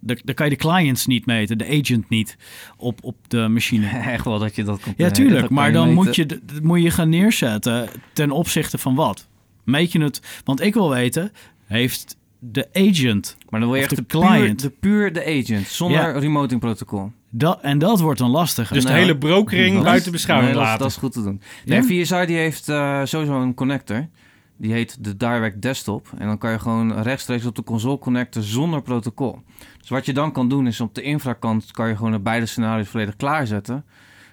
Dan 0.04 0.18
dan 0.24 0.34
kan 0.34 0.46
je 0.46 0.52
de 0.56 0.58
clients 0.58 1.06
niet 1.06 1.26
meten, 1.26 1.58
de 1.58 1.66
agent 1.80 2.08
niet, 2.08 2.36
op, 2.76 2.98
op 3.04 3.16
de 3.28 3.48
machine. 3.48 3.86
Echt 4.16 4.24
wel 4.24 4.38
dat 4.38 4.54
je 4.56 4.62
dat 4.64 4.80
kan 4.80 4.94
Ja, 4.96 5.04
dat 5.04 5.14
tuurlijk. 5.14 5.48
Maar 5.50 5.72
dan 5.72 5.88
meten. 5.88 6.04
moet 6.04 6.16
je, 6.16 6.40
moet 6.62 6.82
je 6.82 6.90
gaan 6.90 7.08
neerzetten 7.08 7.88
ten 8.12 8.30
opzichte 8.30 8.78
van 8.78 8.94
wat? 8.94 9.28
Meet 9.64 9.92
je 9.92 10.02
het? 10.02 10.42
Want 10.44 10.60
ik 10.60 10.74
wil 10.74 10.90
weten, 10.90 11.32
heeft 11.66 12.16
de 12.38 12.68
agent... 12.72 13.36
Maar 13.48 13.60
dan 13.60 13.68
wil 13.68 13.78
je 13.78 13.84
echt 13.84 13.96
de 13.96 13.96
de, 13.96 14.02
puur, 14.18 14.20
client. 14.20 14.60
de 14.62 14.70
puur 14.70 15.12
de 15.12 15.24
agent, 15.24 15.66
zonder 15.66 16.00
Ja. 16.00 16.18
remoting 16.18 16.60
protocol. 16.60 17.12
Dat, 17.30 17.60
en 17.60 17.78
dat 17.78 18.00
wordt 18.00 18.18
dan 18.18 18.30
lastig. 18.30 18.68
Dus 18.68 18.82
de 18.82 18.88
Nou, 18.88 19.00
hele 19.00 19.18
brokering 19.18 19.82
buiten 19.82 20.12
beschouwing 20.12 20.50
nee, 20.52 20.58
dat, 20.58 20.66
is- 20.66 20.68
laten. 20.70 20.82
dat 20.86 20.96
is 20.96 21.02
goed 21.02 21.12
te 21.12 21.22
doen. 21.22 21.40
Ja? 21.64 21.80
Nee, 21.80 22.04
VSI 22.04 22.26
die 22.26 22.36
heeft 22.36 22.68
eh, 22.68 23.00
sowieso 23.04 23.42
een 23.42 23.54
connector. 23.54 24.08
Die 24.62 24.72
heet 24.72 25.04
de 25.04 25.16
Direct 25.16 25.62
Desktop. 25.62 26.06
En 26.18 26.26
dan 26.26 26.38
kan 26.38 26.50
je 26.50 26.58
gewoon 26.58 27.00
rechtstreeks 27.00 27.46
op 27.46 27.54
de 27.54 27.62
console 27.64 27.98
connecten 27.98 28.42
zonder 28.42 28.82
protocol. 28.82 29.42
Dus 29.80 29.88
wat 29.88 30.06
je 30.06 30.12
dan 30.12 30.32
kan 30.32 30.48
doen 30.48 30.66
is 30.66 30.80
op 30.80 30.94
de 30.94 31.02
infrakant 31.02 31.70
kan 31.70 31.88
je 31.88 31.96
gewoon 31.96 32.12
de 32.12 32.20
beide 32.20 32.46
scenario's 32.46 32.88
volledig 32.88 33.16
klaarzetten. 33.16 33.84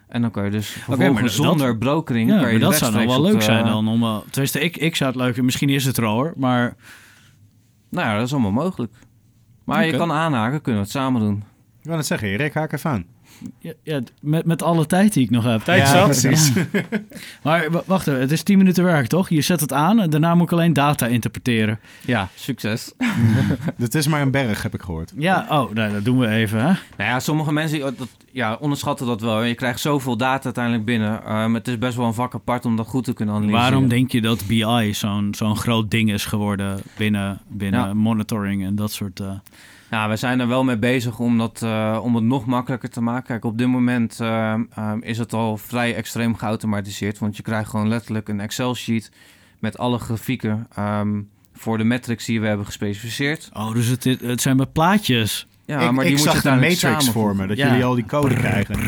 En 0.08 0.22
dan 0.22 0.32
kan 0.32 0.46
je 0.46 0.52
dus 0.52 0.86
maar 0.88 1.22
dat- 1.22 1.32
zonder 1.32 1.78
brokering... 1.78 2.30
Ja, 2.30 2.40
kan 2.40 2.46
je 2.52 2.60
maar 2.60 2.70
dat 2.70 2.76
zou 2.78 2.92
dan 2.92 3.00
rechtstreeks 3.02 3.22
wel 3.24 3.32
leuk 3.32 3.40
de- 3.40 3.46
zijn 3.54 3.66
dan. 3.66 3.88
Om, 3.88 4.04
uh, 4.04 4.18
tenminste, 4.30 4.60
ik, 4.60 4.78
ik 4.78 4.96
zou 4.96 5.12
het 5.12 5.20
leuk 5.20 5.42
Misschien 5.42 5.70
is 5.70 5.86
het 5.86 5.98
er 5.98 6.06
al 6.06 6.14
hoor. 6.16 6.34
Maar 6.38 6.76
Nou 7.90 8.08
ja, 8.08 8.16
dat 8.18 8.26
is 8.26 8.32
allemaal 8.34 8.52
mogelijk. 8.52 8.94
Maar 9.64 9.86
je 9.86 9.98
kan 9.98 10.12
aanhaken, 10.12 10.62
kunnen 10.62 10.82
we 10.82 10.88
het 10.88 10.98
samen 10.98 11.22
doen. 11.22 11.44
Ik 11.82 11.86
wil 11.86 11.98
het 11.98 12.06
zeggen, 12.06 12.36
Rick, 12.36 12.54
haak 12.54 12.72
even 12.74 12.90
aan. 12.90 13.06
Ja, 13.60 13.74
ja, 13.84 14.02
met, 14.22 14.46
met 14.46 14.64
alle 14.64 14.86
tijd 14.86 15.14
die 15.14 15.24
ik 15.24 15.30
nog 15.30 15.44
heb. 15.44 15.62
Tijd 15.62 15.80
Ja, 15.82 15.86
zat. 15.92 16.06
precies. 16.06 16.52
Maar 17.44 17.68
wacht 17.86 18.08
even, 18.08 18.20
het 18.20 18.32
is 18.32 18.44
10 18.44 18.58
minuten 18.58 18.84
werk, 18.84 19.08
toch? 19.08 19.30
Je 19.30 19.42
zet 19.42 19.60
het 19.60 19.74
aan 19.74 20.00
en 20.00 20.10
daarna 20.10 20.36
moet 20.36 20.46
ik 20.46 20.52
alleen 20.52 20.74
data 20.74 21.06
interpreteren. 21.08 21.80
Ja, 22.06 22.28
succes. 22.36 22.92
Het 23.78 23.96
is 23.96 24.08
maar 24.08 24.22
een 24.22 24.32
berg, 24.32 24.64
heb 24.64 24.74
ik 24.74 24.82
gehoord. 24.82 25.14
Ja, 25.18 25.46
oh, 25.50 25.74
nou, 25.74 25.94
dat 25.94 26.06
doen 26.06 26.20
we 26.20 26.28
even, 26.28 26.60
hè? 26.60 26.66
Nou 26.66 27.10
ja, 27.10 27.20
sommige 27.20 27.54
mensen 27.54 27.80
dat, 27.80 27.94
ja, 28.32 28.58
onderschatten 28.60 29.06
dat 29.08 29.22
wel. 29.22 29.44
Je 29.44 29.56
krijgt 29.56 29.80
zoveel 29.80 30.18
data 30.18 30.44
uiteindelijk 30.44 30.86
binnen. 30.86 31.24
Ehm, 31.24 31.54
het 31.54 31.68
is 31.68 31.78
best 31.78 31.96
wel 31.98 32.06
een 32.06 32.14
vak 32.14 32.34
apart 32.34 32.66
om 32.66 32.76
dat 32.76 32.88
goed 32.88 33.04
te 33.04 33.14
kunnen 33.14 33.36
analyseren. 33.36 33.64
Waarom 33.70 33.88
denk 33.88 34.12
je 34.12 34.22
dat 34.22 34.48
BI 34.48 34.94
zo'n 34.94 35.34
zo'n 35.38 35.56
groot 35.58 35.92
ding 35.92 36.12
is 36.12 36.26
geworden 36.26 36.80
binnen, 36.98 37.40
binnen 37.48 37.80
Ja. 37.88 37.94
monitoring 37.94 38.66
en 38.66 38.76
dat 38.76 38.92
soort... 38.92 39.20
eh, 39.20 39.32
Ja, 39.90 40.10
we 40.10 40.16
zijn 40.16 40.40
er 40.40 40.48
wel 40.48 40.64
mee 40.64 40.78
bezig 40.78 41.20
om, 41.20 41.38
dat, 41.38 41.62
eh, 41.62 42.00
om 42.04 42.16
het 42.16 42.24
nog 42.24 42.46
makkelijker 42.46 42.90
te 42.90 43.02
maken. 43.02 43.24
Kijk, 43.26 43.46
op 43.46 43.58
dit 43.58 43.68
moment 43.68 44.20
ehm, 44.20 44.64
ehm, 44.76 45.00
is 45.02 45.18
het 45.18 45.34
al 45.34 45.58
vrij 45.58 45.96
extreem 45.96 46.36
geautomatiseerd. 46.36 47.20
Want 47.20 47.38
je 47.38 47.44
krijgt 47.44 47.70
gewoon 47.70 47.88
letterlijk 47.88 48.30
een 48.30 48.40
Excel-sheet 48.40 49.12
met 49.60 49.78
alle 49.78 50.00
grafieken 50.00 50.68
ehm, 50.76 51.22
voor 51.54 51.78
de 51.78 51.84
metrics 51.84 52.26
die 52.26 52.42
we 52.42 52.48
hebben 52.48 52.66
gespecificeerd. 52.66 53.50
Oh, 53.54 53.74
dus 53.74 53.88
het, 53.88 54.04
het 54.04 54.42
zijn 54.42 54.56
maar 54.58 54.68
plaatjes. 54.68 55.48
Ja, 55.66 55.80
ik 55.80 55.92
maar 55.92 56.04
die 56.04 56.14
ik 56.14 56.18
moet 56.18 56.26
je 56.28 56.32
zag 56.32 56.42
de 56.42 56.50
uiteindelijk 56.50 56.82
matrix 56.82 57.10
vormen, 57.10 57.48
dat 57.48 57.58
Ja. 57.58 57.68
jullie 57.68 57.84
al 57.86 57.96
die 57.96 58.06
code 58.06 58.36
krijgen. 58.36 58.80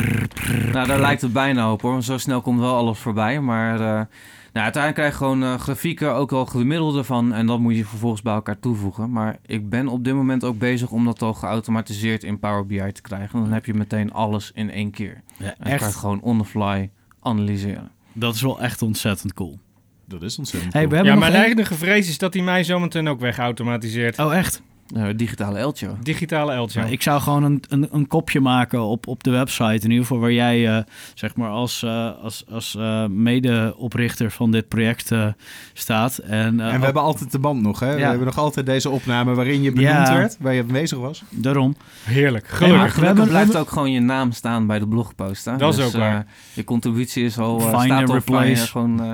Nou, 0.72 0.88
daar 0.88 1.00
lijkt 1.00 1.22
het 1.22 1.34
bijna 1.34 1.72
op 1.72 1.82
hoor. 1.82 1.92
Want 1.92 2.04
zo 2.04 2.18
snel 2.18 2.42
komt 2.42 2.60
wel 2.60 2.76
alles 2.76 2.98
voorbij. 3.00 3.42
Maar 3.42 3.80
eh, 3.80 4.06
nou, 4.54 4.64
uiteindelijk 4.66 4.94
krijg 4.94 5.12
je 5.12 5.18
gewoon 5.18 5.44
eh, 5.44 5.60
grafieken, 5.60 6.14
ook 6.14 6.32
al 6.32 6.46
gemiddelde 6.46 7.04
van. 7.04 7.34
En 7.34 7.46
dat 7.46 7.60
moet 7.60 7.76
je 7.76 7.86
vervolgens 7.86 8.22
bij 8.22 8.34
elkaar 8.34 8.60
toevoegen. 8.60 9.12
Maar 9.12 9.38
ik 9.46 9.70
ben 9.70 9.88
op 9.88 10.04
dit 10.04 10.14
moment 10.14 10.44
ook 10.44 10.58
bezig 10.58 10.92
om 10.92 11.06
dat 11.06 11.22
al 11.22 11.34
geautomatiseerd 11.34 12.24
in 12.24 12.40
Power 12.40 12.66
BI 12.66 12.92
te 12.92 13.02
krijgen. 13.02 13.40
Dan 13.40 13.52
heb 13.52 13.66
je 13.66 13.74
meteen 13.74 14.12
alles 14.14 14.52
in 14.54 14.72
één 14.72 14.92
keer. 14.92 15.22
Ja, 15.38 15.46
En 15.46 15.46
dan 15.46 15.56
kan 15.60 15.72
je 15.72 15.78
echt. 15.78 15.96
gewoon 15.96 16.22
on 16.22 16.38
the 16.38 16.46
fly 16.46 16.90
analyseren. 17.20 17.92
Dat 18.14 18.36
is 18.36 18.42
wel 18.42 18.62
echt 18.62 18.82
ontzettend 18.82 19.34
cool. 19.34 19.60
Dat 20.08 20.22
is 20.22 20.38
ontzettend 20.38 20.74
Hey, 20.74 20.82
we 20.82 20.88
cool. 20.88 21.04
hebben 21.04 21.20
Ja, 21.22 21.28
nog 21.30 21.38
mijn 21.40 21.52
enige 21.52 21.74
vrees 21.76 22.10
is 22.10 22.18
dat 22.18 22.34
hij 22.34 22.44
mij 22.44 22.64
zometeen 22.64 23.08
ook 23.08 23.20
wegautomatiseert. 23.20 24.20
Oh, 24.20 24.36
echt? 24.36 24.62
Eh, 24.96 25.06
digitale 25.16 25.58
Eltje. 25.58 25.90
Digitale 26.04 26.52
Eltje. 26.54 26.80
Ja, 26.80 26.86
ik 26.86 27.02
zou 27.02 27.22
gewoon 27.22 27.44
een, 27.44 27.64
een, 27.70 27.88
een 27.92 28.08
kopje 28.08 28.40
maken 28.40 28.82
op, 28.82 29.08
op 29.08 29.24
de 29.24 29.32
website. 29.32 29.64
In 29.84 29.90
ieder 29.90 29.98
geval 30.06 30.20
waar 30.20 30.32
jij, 30.32 30.78
eh, 30.78 30.84
zeg 31.14 31.36
maar, 31.36 31.50
als, 31.50 31.84
eh, 31.84 32.10
als, 32.24 32.44
als 32.52 32.76
eh, 32.76 33.06
medeoprichter 33.06 34.32
van 34.32 34.52
dit 34.52 34.68
project 34.68 35.12
eh, 35.12 35.28
staat. 35.74 36.18
En, 36.18 36.60
eh, 36.60 36.74
En 36.74 36.80
we 36.80 36.86
hebben 36.86 37.02
altijd 37.04 37.32
de 37.32 37.40
band 37.40 37.62
nog, 37.62 37.80
hè? 37.80 37.96
We 37.96 38.02
hebben 38.02 38.26
nog 38.26 38.38
altijd 38.38 38.66
deze 38.66 38.90
opname 38.90 39.34
waarin 39.34 39.62
je 39.62 39.72
benoemd 39.72 40.08
Ja. 40.08 40.14
werd, 40.16 40.38
waar 40.40 40.54
je 40.54 40.62
aanwezig 40.62 40.98
was. 40.98 41.24
daarom. 41.30 41.76
Heerlijk. 42.04 42.48
Gelukkig. 42.48 42.96
hebben- 42.96 43.28
blijft 43.28 43.56
ook 43.58 43.70
gewoon 43.70 43.92
je 43.92 44.00
naam 44.00 44.32
staan 44.32 44.68
bij 44.68 44.80
de 44.80 44.88
blogpost. 44.88 45.46
Hè? 45.46 45.58
Dat 45.58 45.70
is 45.70 45.76
Dus, 45.76 45.86
ook 45.86 45.92
waar. 46.02 46.16
eh, 46.16 46.22
je 46.54 46.64
contributie 46.64 47.24
is 47.26 47.38
al, 47.38 47.60
Find 47.60 47.84
staat 47.84 48.10
and 48.10 48.60
gewoon 48.60 49.02
eh, 49.04 49.12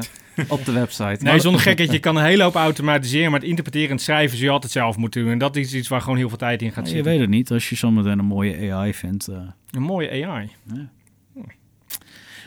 op 0.47 0.65
de 0.65 0.71
website. 0.71 1.17
Nee, 1.23 1.39
zonder 1.39 1.61
gekheid. 1.61 1.91
Je 1.91 1.99
kan 1.99 2.15
een 2.15 2.23
hele 2.23 2.43
hoop 2.43 2.55
automatiseren, 2.55 3.31
maar 3.31 3.39
het 3.39 3.49
interpreteren 3.49 3.89
en 3.89 3.95
het 3.95 4.03
schrijven 4.03 4.37
zul 4.37 4.45
je 4.47 4.51
altijd 4.53 4.71
zelf 4.71 4.97
moeten 4.97 5.21
doen. 5.23 5.31
En 5.31 5.37
dat 5.37 5.55
is 5.55 5.73
iets 5.73 5.87
waar 5.87 6.01
gewoon 6.01 6.17
heel 6.17 6.29
veel 6.29 6.37
tijd 6.37 6.61
in 6.61 6.71
gaat 6.71 6.85
je 6.87 6.91
zitten. 6.93 7.11
weet 7.11 7.21
het 7.21 7.29
niet, 7.29 7.51
als 7.51 7.69
je 7.69 7.75
zometeen 7.75 8.19
een 8.19 8.25
mooie 8.25 8.71
AI 8.73 8.93
vindt. 8.93 9.27
eh. 9.27 9.37
Een 9.71 9.81
mooie 9.81 10.25
AI. 10.25 10.49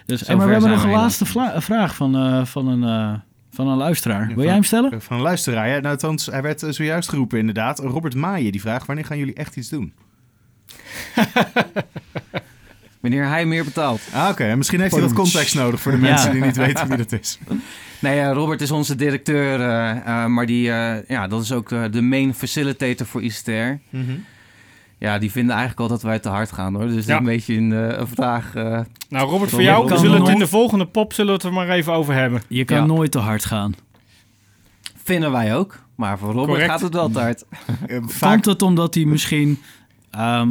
Dus, 0.06 0.18
Zover 0.18 0.26
hey, 0.26 0.36
maar 0.36 0.46
we 0.46 0.52
hebben 0.52 0.70
nog 0.70 0.84
een 0.84 0.90
laatste 0.90 1.24
vla- 1.26 1.60
vraag 1.62 1.94
van, 1.94 2.16
eh, 2.16 2.44
van, 2.44 2.66
een, 2.68 2.82
eh, 2.84 3.18
van 3.50 3.68
een 3.68 3.76
luisteraar. 3.76 4.26
Wil 4.26 4.34
van- 4.34 4.44
jij 4.44 4.52
hem 4.52 4.62
stellen? 4.62 5.02
Van 5.02 5.16
een 5.16 5.22
luisteraar. 5.22 5.68
Ja, 5.68 5.74
nou, 5.80 5.86
althans, 5.94 6.26
hij 6.26 6.42
werd 6.42 6.62
eh, 6.62 6.70
zojuist 6.70 7.08
geroepen 7.08 7.38
inderdaad. 7.38 7.78
Robert 7.78 8.14
Maaien 8.14 8.52
die 8.52 8.60
vraagt, 8.60 8.86
wanneer 8.86 9.04
gaan 9.04 9.18
jullie 9.18 9.34
echt 9.34 9.56
iets 9.56 9.68
doen? 9.68 9.92
Wanneer 13.00 13.26
hij 13.28 13.46
meer 13.46 13.64
betaalt. 13.64 14.00
Ah, 14.12 14.28
oké. 14.30 14.44
En 14.44 14.56
Misschien 14.58 14.80
heeft 14.80 14.92
hij 14.92 15.02
wat 15.02 15.12
context 15.12 15.54
nodig 15.54 15.80
voor 15.80 15.92
de 15.92 15.98
Ja. 15.98 16.02
mensen 16.04 16.32
die 16.32 16.42
niet 16.42 16.56
weten 16.56 16.88
wie 16.88 16.96
dat 16.96 17.12
is. 17.12 17.38
Nee, 17.98 18.24
Robert 18.24 18.60
is 18.60 18.70
onze 18.70 18.94
directeur, 18.94 19.60
eh, 19.60 19.90
eh, 19.90 20.26
maar 20.26 20.46
die, 20.46 20.70
eh, 20.72 21.08
ja, 21.08 21.26
dat 21.26 21.42
is 21.42 21.52
ook 21.52 21.68
de 21.68 22.02
main 22.02 22.34
facilitator 22.34 23.06
voor 23.06 23.22
ICTR. 23.22 23.78
Ja, 24.98 25.18
die 25.18 25.30
vinden 25.30 25.50
eigenlijk 25.56 25.80
al 25.80 25.88
dat 25.88 26.02
wij 26.02 26.18
te 26.18 26.28
hard 26.28 26.52
gaan 26.52 26.74
hoor. 26.74 26.86
Dus 26.86 26.94
dat 26.94 27.04
Ja. 27.04 27.12
is 27.12 27.18
een 27.18 27.24
beetje 27.24 27.54
een, 27.56 27.72
eh, 27.72 27.98
een 27.98 28.06
vraag. 28.08 28.54
eh, 28.54 28.80
Nou, 29.08 29.30
Robert, 29.30 29.50
voor 29.50 29.62
jou, 29.62 29.88
we 29.88 29.98
zullen 29.98 30.20
het 30.20 30.28
in 30.28 30.38
de 30.38 30.46
volgende 30.46 30.86
pop 30.86 31.12
zullen 31.12 31.30
we 31.30 31.36
het 31.36 31.46
er 31.46 31.52
maar 31.52 31.68
even 31.68 31.92
over 31.92 32.14
hebben. 32.14 32.42
Je 32.48 32.64
kan 32.64 32.76
Ja. 32.76 32.84
nooit 32.84 33.10
te 33.10 33.18
hard 33.18 33.44
gaan. 33.44 33.74
vinden 35.04 35.30
wij 35.32 35.56
ook. 35.56 35.78
Maar 35.94 36.18
voor 36.18 36.28
Robert 36.28 36.48
Correct. 36.48 36.70
gaat 36.70 36.80
het 36.80 36.94
wel 36.94 37.10
te 37.10 37.18
hard. 37.18 37.44
Vaak 38.06 38.32
Komt 38.32 38.44
het 38.44 38.62
omdat 38.62 38.94
hij 38.94 39.04
misschien, 39.04 39.58
ehm, 40.10 40.48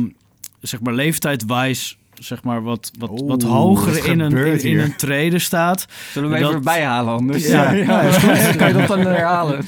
zeg 0.61 0.81
maar, 0.81 0.93
leeftijdswijs, 0.93 1.98
zeg 2.19 2.43
maar, 2.43 2.61
wat, 2.63 2.91
wat, 2.99 3.09
Oeh, 3.09 3.19
wat 3.19 3.41
wat 3.43 3.51
hoger 3.51 4.05
in 4.07 4.19
een, 4.19 4.37
in, 4.37 4.61
in 4.63 4.79
een 4.79 4.95
trede 4.95 5.39
staat? 5.39 5.87
Zullen 6.11 6.29
we 6.29 6.35
Dat- 6.35 6.43
even 6.45 6.55
erbij 6.59 6.83
halen 6.83 7.13
anders? 7.13 7.47
Ja, 7.47 7.71
ja, 7.71 8.01
is 8.01 8.15
goed. 8.17 8.55
kan 8.55 8.67
je 8.67 8.73
dat 8.73 8.87
dan 8.87 8.99
herhalen? 8.99 9.63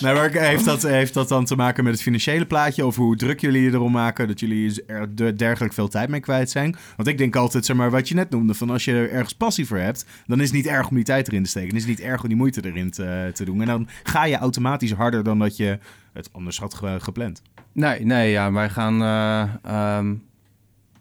Nee, 0.00 0.14
maar 0.14 0.30
heeft 0.32 0.64
dat, 0.64 0.82
heeft 0.82 1.14
dat 1.14 1.28
dan 1.28 1.44
te 1.44 1.56
maken 1.56 1.84
met 1.84 1.92
het 1.92 2.02
financiële 2.02 2.46
plaatje? 2.46 2.86
Of 2.86 2.96
hoe 2.96 3.16
druk 3.16 3.40
jullie 3.40 3.62
je 3.62 3.70
erom 3.72 3.92
maken 3.92 4.26
dat 4.28 4.40
jullie 4.40 4.84
er 4.86 5.14
de- 5.14 5.34
dergelijk 5.34 5.74
veel 5.74 5.88
tijd 5.88 6.08
mee 6.08 6.20
kwijt 6.20 6.50
zijn? 6.50 6.76
Want 6.96 7.08
ik 7.08 7.18
denk 7.18 7.36
altijd, 7.36 7.64
zeg 7.64 7.76
maar, 7.76 7.90
wat 7.90 8.08
je 8.08 8.14
net 8.14 8.30
noemde, 8.30 8.54
van 8.54 8.70
als 8.70 8.84
je 8.84 8.92
er 8.92 9.10
ergens 9.10 9.32
passie 9.34 9.66
voor 9.66 9.78
hebt, 9.78 10.06
dan 10.26 10.38
is 10.40 10.46
het 10.46 10.56
niet 10.56 10.66
erg 10.66 10.88
om 10.88 10.94
die 10.94 11.04
tijd 11.04 11.28
erin 11.28 11.42
te 11.42 11.48
steken. 11.48 11.68
Dan 11.68 11.78
is 11.78 11.84
het 11.86 11.96
niet 11.98 12.06
erg 12.06 12.22
om 12.22 12.28
die 12.28 12.36
moeite 12.36 12.60
erin 12.64 12.90
te, 12.90 13.30
te 13.34 13.44
doen. 13.44 13.60
En 13.60 13.66
dan 13.66 13.88
ga 14.02 14.24
je 14.24 14.36
automatisch 14.36 14.92
harder 14.92 15.24
dan 15.24 15.38
dat 15.38 15.56
je 15.56 15.78
het 16.12 16.28
anders 16.32 16.58
had 16.58 16.74
ge- 16.74 16.98
gepland. 17.00 17.42
Nee, 17.72 18.04
nee, 18.04 18.30
ja, 18.30 18.52
wij 18.52 18.68
gaan. 18.70 19.02
eh, 19.02 19.42
ehm, 19.64 20.14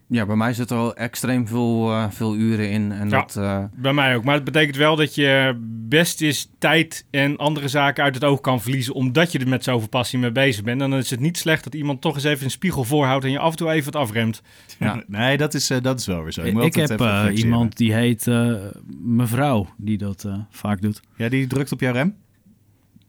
ja, 0.07 0.25
bij 0.25 0.35
mij 0.35 0.53
zit 0.53 0.69
er 0.69 0.77
al 0.77 0.95
extreem 0.95 1.47
veel, 1.47 1.91
eh, 1.91 2.05
veel 2.09 2.35
uren 2.35 2.69
in. 2.69 2.91
En 2.91 3.09
Ja. 3.09 3.19
dat, 3.19 3.35
eh, 3.35 3.63
Bij 3.75 3.93
mij 3.93 4.15
ook. 4.15 4.23
Maar 4.23 4.35
het 4.35 4.43
betekent 4.43 4.75
wel 4.75 4.95
dat 4.95 5.15
je 5.15 5.55
best 5.87 6.21
is 6.21 6.49
tijd 6.59 7.05
en 7.11 7.37
andere 7.37 7.67
zaken 7.67 8.03
uit 8.03 8.15
het 8.15 8.23
oog 8.23 8.41
kan 8.41 8.61
verliezen. 8.61 8.93
Omdat 8.93 9.31
je 9.31 9.39
er 9.39 9.47
met 9.47 9.63
zoveel 9.63 9.89
passie 9.89 10.19
mee 10.19 10.31
bezig 10.31 10.63
bent. 10.63 10.81
En 10.81 10.89
dan 10.89 10.99
is 10.99 11.09
het 11.09 11.19
niet 11.19 11.37
slecht 11.37 11.63
dat 11.63 11.75
iemand 11.75 12.01
toch 12.01 12.15
eens 12.15 12.23
even 12.23 12.43
een 12.45 12.51
spiegel 12.51 12.83
voorhoudt. 12.83 13.25
En 13.25 13.31
je 13.31 13.39
af 13.39 13.51
en 13.51 13.57
toe 13.57 13.71
even 13.71 13.91
wat 13.91 14.01
afremt. 14.01 14.41
Ja. 14.79 15.03
Nee, 15.07 15.37
dat 15.37 15.53
is, 15.53 15.69
eh, 15.69 15.81
dat 15.81 15.99
is 15.99 16.05
wel 16.05 16.23
weer 16.23 16.31
zo. 16.31 16.41
Ik, 16.41 16.53
moet 16.53 16.63
altijd 16.63 16.89
heb 16.89 16.99
eh, 17.01 17.25
iemand 17.33 17.77
die 17.77 17.93
heet 17.93 18.27
eh, 18.27 18.53
mevrouw, 19.01 19.67
die 19.77 19.97
dat 19.97 20.23
eh, 20.23 20.33
vaak 20.49 20.81
doet. 20.81 21.01
Ja, 21.15 21.29
die 21.29 21.47
drukt 21.47 21.71
op 21.71 21.79
jouw 21.79 21.93
rem? 21.93 22.15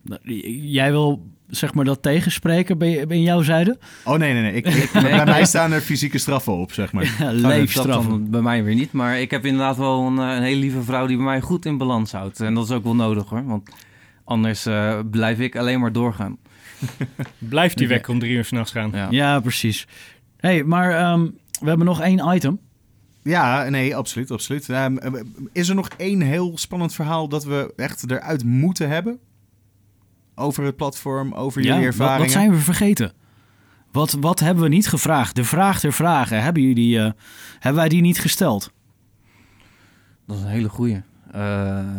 Nou, 0.09 0.21
Jij 0.69 0.91
wil 0.91 1.27
zeg 1.49 1.75
maar 1.75 1.85
dat 1.85 2.03
tegenspreken 2.03 2.79
bij, 2.79 3.07
bij 3.07 3.21
jouw 3.21 3.43
zijde? 3.43 3.79
Oh 4.05 4.17
nee, 4.19 4.33
nee, 4.33 4.43
nee. 4.43 4.53
Ik, 4.53 4.67
ik- 4.67 4.93
Bij 4.93 5.25
mij 5.35 5.45
staan 5.45 5.73
er 5.73 5.81
fysieke 5.81 6.19
straffen 6.19 6.53
op, 6.53 6.73
zeg 6.73 6.93
maar. 6.93 7.05
Ja, 7.19 7.25
dat- 7.25 7.35
leefstraf. 7.35 7.87
Dat 7.87 8.03
dan 8.05 8.31
bij 8.31 8.41
mij 8.41 8.65
weer 8.65 8.75
niet. 8.75 8.93
Maar 8.93 9.21
ik 9.21 9.31
heb 9.31 9.45
inderdaad 9.47 9.77
wel 9.77 10.07
een, 10.07 10.19
eh, 10.19 10.37
een 10.37 10.43
hele 10.43 10.61
lieve 10.61 10.83
vrouw 10.83 11.07
die 11.07 11.17
bij 11.17 11.25
mij 11.25 11.41
goed 11.41 11.65
in 11.67 11.79
balans 11.79 12.13
houdt. 12.13 12.41
En 12.41 12.55
dat 12.55 12.65
is 12.65 12.71
ook 12.71 12.85
wel 12.85 12.95
nodig 12.95 13.29
hoor. 13.29 13.45
Want 13.47 13.71
anders 14.25 14.67
eh, 14.67 14.99
blijf 15.11 15.39
ik 15.39 15.57
alleen 15.57 15.81
maar 15.81 15.93
doorgaan. 15.93 16.37
Blijft 17.39 17.79
die 17.79 17.89
wekker 17.89 18.13
om 18.13 18.19
drie 18.19 18.33
uur 18.33 18.45
s'nachts 18.45 18.73
gaan. 18.73 18.91
Ja. 18.95 19.07
Ja, 19.11 19.41
precies. 19.41 19.87
hey, 20.37 20.65
maar 20.65 20.91
ehm, 20.91 21.23
we 21.61 21.69
hebben 21.69 21.87
nog 21.87 22.01
één 22.01 22.35
item. 22.35 22.59
Ja, 23.23 23.69
nee, 23.69 23.97
absoluut, 23.97 24.31
absoluut. 24.31 24.69
Ehm, 24.69 24.97
eh, 24.97 25.13
is 25.53 25.69
er 25.69 25.75
nog 25.75 25.89
één 25.97 26.21
heel 26.21 26.59
spannend 26.59 26.95
verhaal 26.95 27.29
dat 27.29 27.45
we 27.45 27.73
echt 27.77 28.11
eruit 28.11 28.45
moeten 28.45 28.89
hebben? 28.89 29.19
Over 30.39 30.65
het 30.65 30.77
platform, 30.77 31.33
over 31.33 31.63
jullie 31.63 31.77
Ja, 31.81 31.85
wat, 31.85 31.93
ervaringen? 31.95 32.23
wat 32.23 32.31
zijn 32.31 32.51
we 32.51 32.57
vergeten? 32.59 33.13
Wat, 33.93 34.13
wat 34.21 34.41
hebben 34.41 34.63
we 34.63 34.69
niet 34.69 34.89
gevraagd? 34.89 35.35
De 35.35 35.45
vraag 35.45 35.81
ter 35.81 35.93
vragen, 35.93 36.43
hebben, 36.43 36.63
jullie, 36.63 36.99
eh, 37.01 37.11
hebben 37.53 37.81
wij 37.81 37.89
die 37.89 38.01
niet 38.01 38.19
gesteld? 38.19 38.73
Dat 40.27 40.37
is 40.37 40.43
een 40.43 40.49
hele 40.49 40.69
goeie. 40.69 41.03
Eh, 41.33 41.99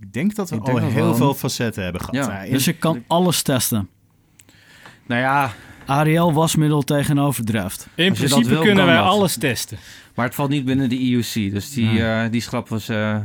Ik 0.00 0.12
denk 0.12 0.34
dat 0.34 0.50
we 0.50 0.58
al 0.58 0.74
dat 0.80 0.82
heel 0.90 1.14
veel 1.14 1.34
facetten 1.34 1.82
hebben 1.82 2.00
gehad. 2.02 2.26
Ja, 2.26 2.44
Dus 2.50 2.66
ik 2.68 2.80
kan 2.80 3.04
alles 3.06 3.42
testen. 3.42 3.88
nou 5.06 5.20
ja, 5.20 5.50
Ariel 5.86 6.32
wasmiddel 6.32 6.82
tegen 6.82 7.18
overdrift. 7.18 7.88
In 7.94 8.12
principe 8.12 8.58
kunnen 8.58 8.86
wij 8.86 8.98
alles 9.00 9.36
testen. 9.36 9.78
Maar 10.14 10.26
het 10.26 10.34
valt 10.34 10.50
niet 10.50 10.64
binnen 10.64 10.88
de 10.88 10.98
IUC. 10.98 11.52
Dus 11.52 11.72
die, 11.72 12.04
eh, 12.04 12.30
die 12.30 12.40
schrappen 12.40 12.76
we 12.76 12.80
ze. 12.80 13.20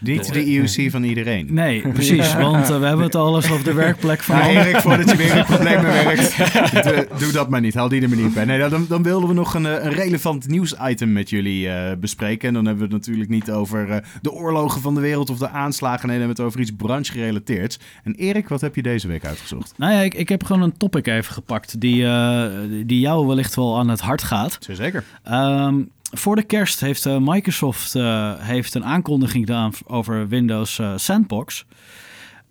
Niet 0.00 0.32
de 0.32 0.44
IUC 0.44 0.90
van 0.90 1.02
iedereen. 1.02 1.48
Nee, 1.50 1.88
precies. 1.92 2.34
Want 2.34 2.70
eh, 2.70 2.78
we 2.78 2.86
hebben 2.86 3.04
het 3.04 3.14
al 3.14 3.36
eens 3.36 3.50
over 3.50 3.64
de 3.64 3.72
werkplek 3.72 4.20
van... 4.22 4.36
Ja, 4.36 4.48
Erik, 4.48 4.76
voordat 4.76 5.10
je 5.10 5.16
weer 5.16 5.36
in 5.36 5.44
problemen 5.54 5.82
werkt, 5.82 6.36
doe, 6.84 7.08
doe 7.18 7.32
dat 7.32 7.48
maar 7.48 7.60
niet. 7.60 7.74
Haal 7.74 7.88
die 7.88 8.02
er 8.02 8.08
maar 8.08 8.18
niet 8.18 8.34
bij. 8.34 8.44
Nee, 8.44 8.68
dan, 8.68 8.86
dan 8.88 9.02
wilden 9.02 9.28
we 9.28 9.34
nog 9.34 9.54
een, 9.54 9.66
eh, 9.66 9.84
een 9.84 9.92
relevant 9.92 10.48
nieuwsitem 10.48 11.12
met 11.12 11.30
jullie 11.30 11.68
eh, 11.68 11.96
bespreken. 11.98 12.48
En 12.48 12.54
dan 12.54 12.64
hebben 12.66 12.88
we 12.88 12.94
het 12.94 13.06
natuurlijk 13.06 13.30
niet 13.30 13.50
over 13.50 13.90
eh, 13.90 13.96
de 14.22 14.32
oorlogen 14.32 14.80
van 14.80 14.94
de 14.94 15.00
wereld 15.00 15.30
of 15.30 15.38
de 15.38 15.48
aanslagen. 15.48 16.08
Nee, 16.08 16.18
dan 16.18 16.26
hebben 16.26 16.36
we 16.36 16.42
het 16.42 16.52
over 16.52 16.60
iets 16.60 16.76
branchegerelateerds. 16.76 17.78
En 18.04 18.14
Erik, 18.14 18.48
wat 18.48 18.60
heb 18.60 18.74
je 18.74 18.82
deze 18.82 19.08
week 19.08 19.24
uitgezocht? 19.24 19.72
Nou 19.76 19.92
ja, 19.92 20.00
ik, 20.00 20.14
ik 20.14 20.28
heb 20.28 20.44
gewoon 20.44 20.62
een 20.62 20.76
topic 20.76 21.06
even 21.06 21.34
gepakt 21.34 21.80
die, 21.80 22.04
eh, 22.04 22.46
die 22.86 23.00
jou 23.00 23.26
wellicht 23.26 23.54
wel 23.54 23.78
aan 23.78 23.88
het 23.88 24.00
hart 24.00 24.22
gaat. 24.22 24.58
Zeker. 24.70 25.04
Ehm, 25.22 25.82
voor 26.10 26.36
de 26.36 26.42
kerst 26.42 26.80
heeft 26.80 27.06
eh, 27.06 27.16
Microsoft 27.20 27.94
eh, 27.94 28.34
heeft 28.38 28.74
een 28.74 28.84
aankondiging 28.84 29.46
gedaan 29.46 29.72
over 29.86 30.28
Windows 30.28 30.78
eh, 30.78 30.92
Sandbox. 30.96 31.66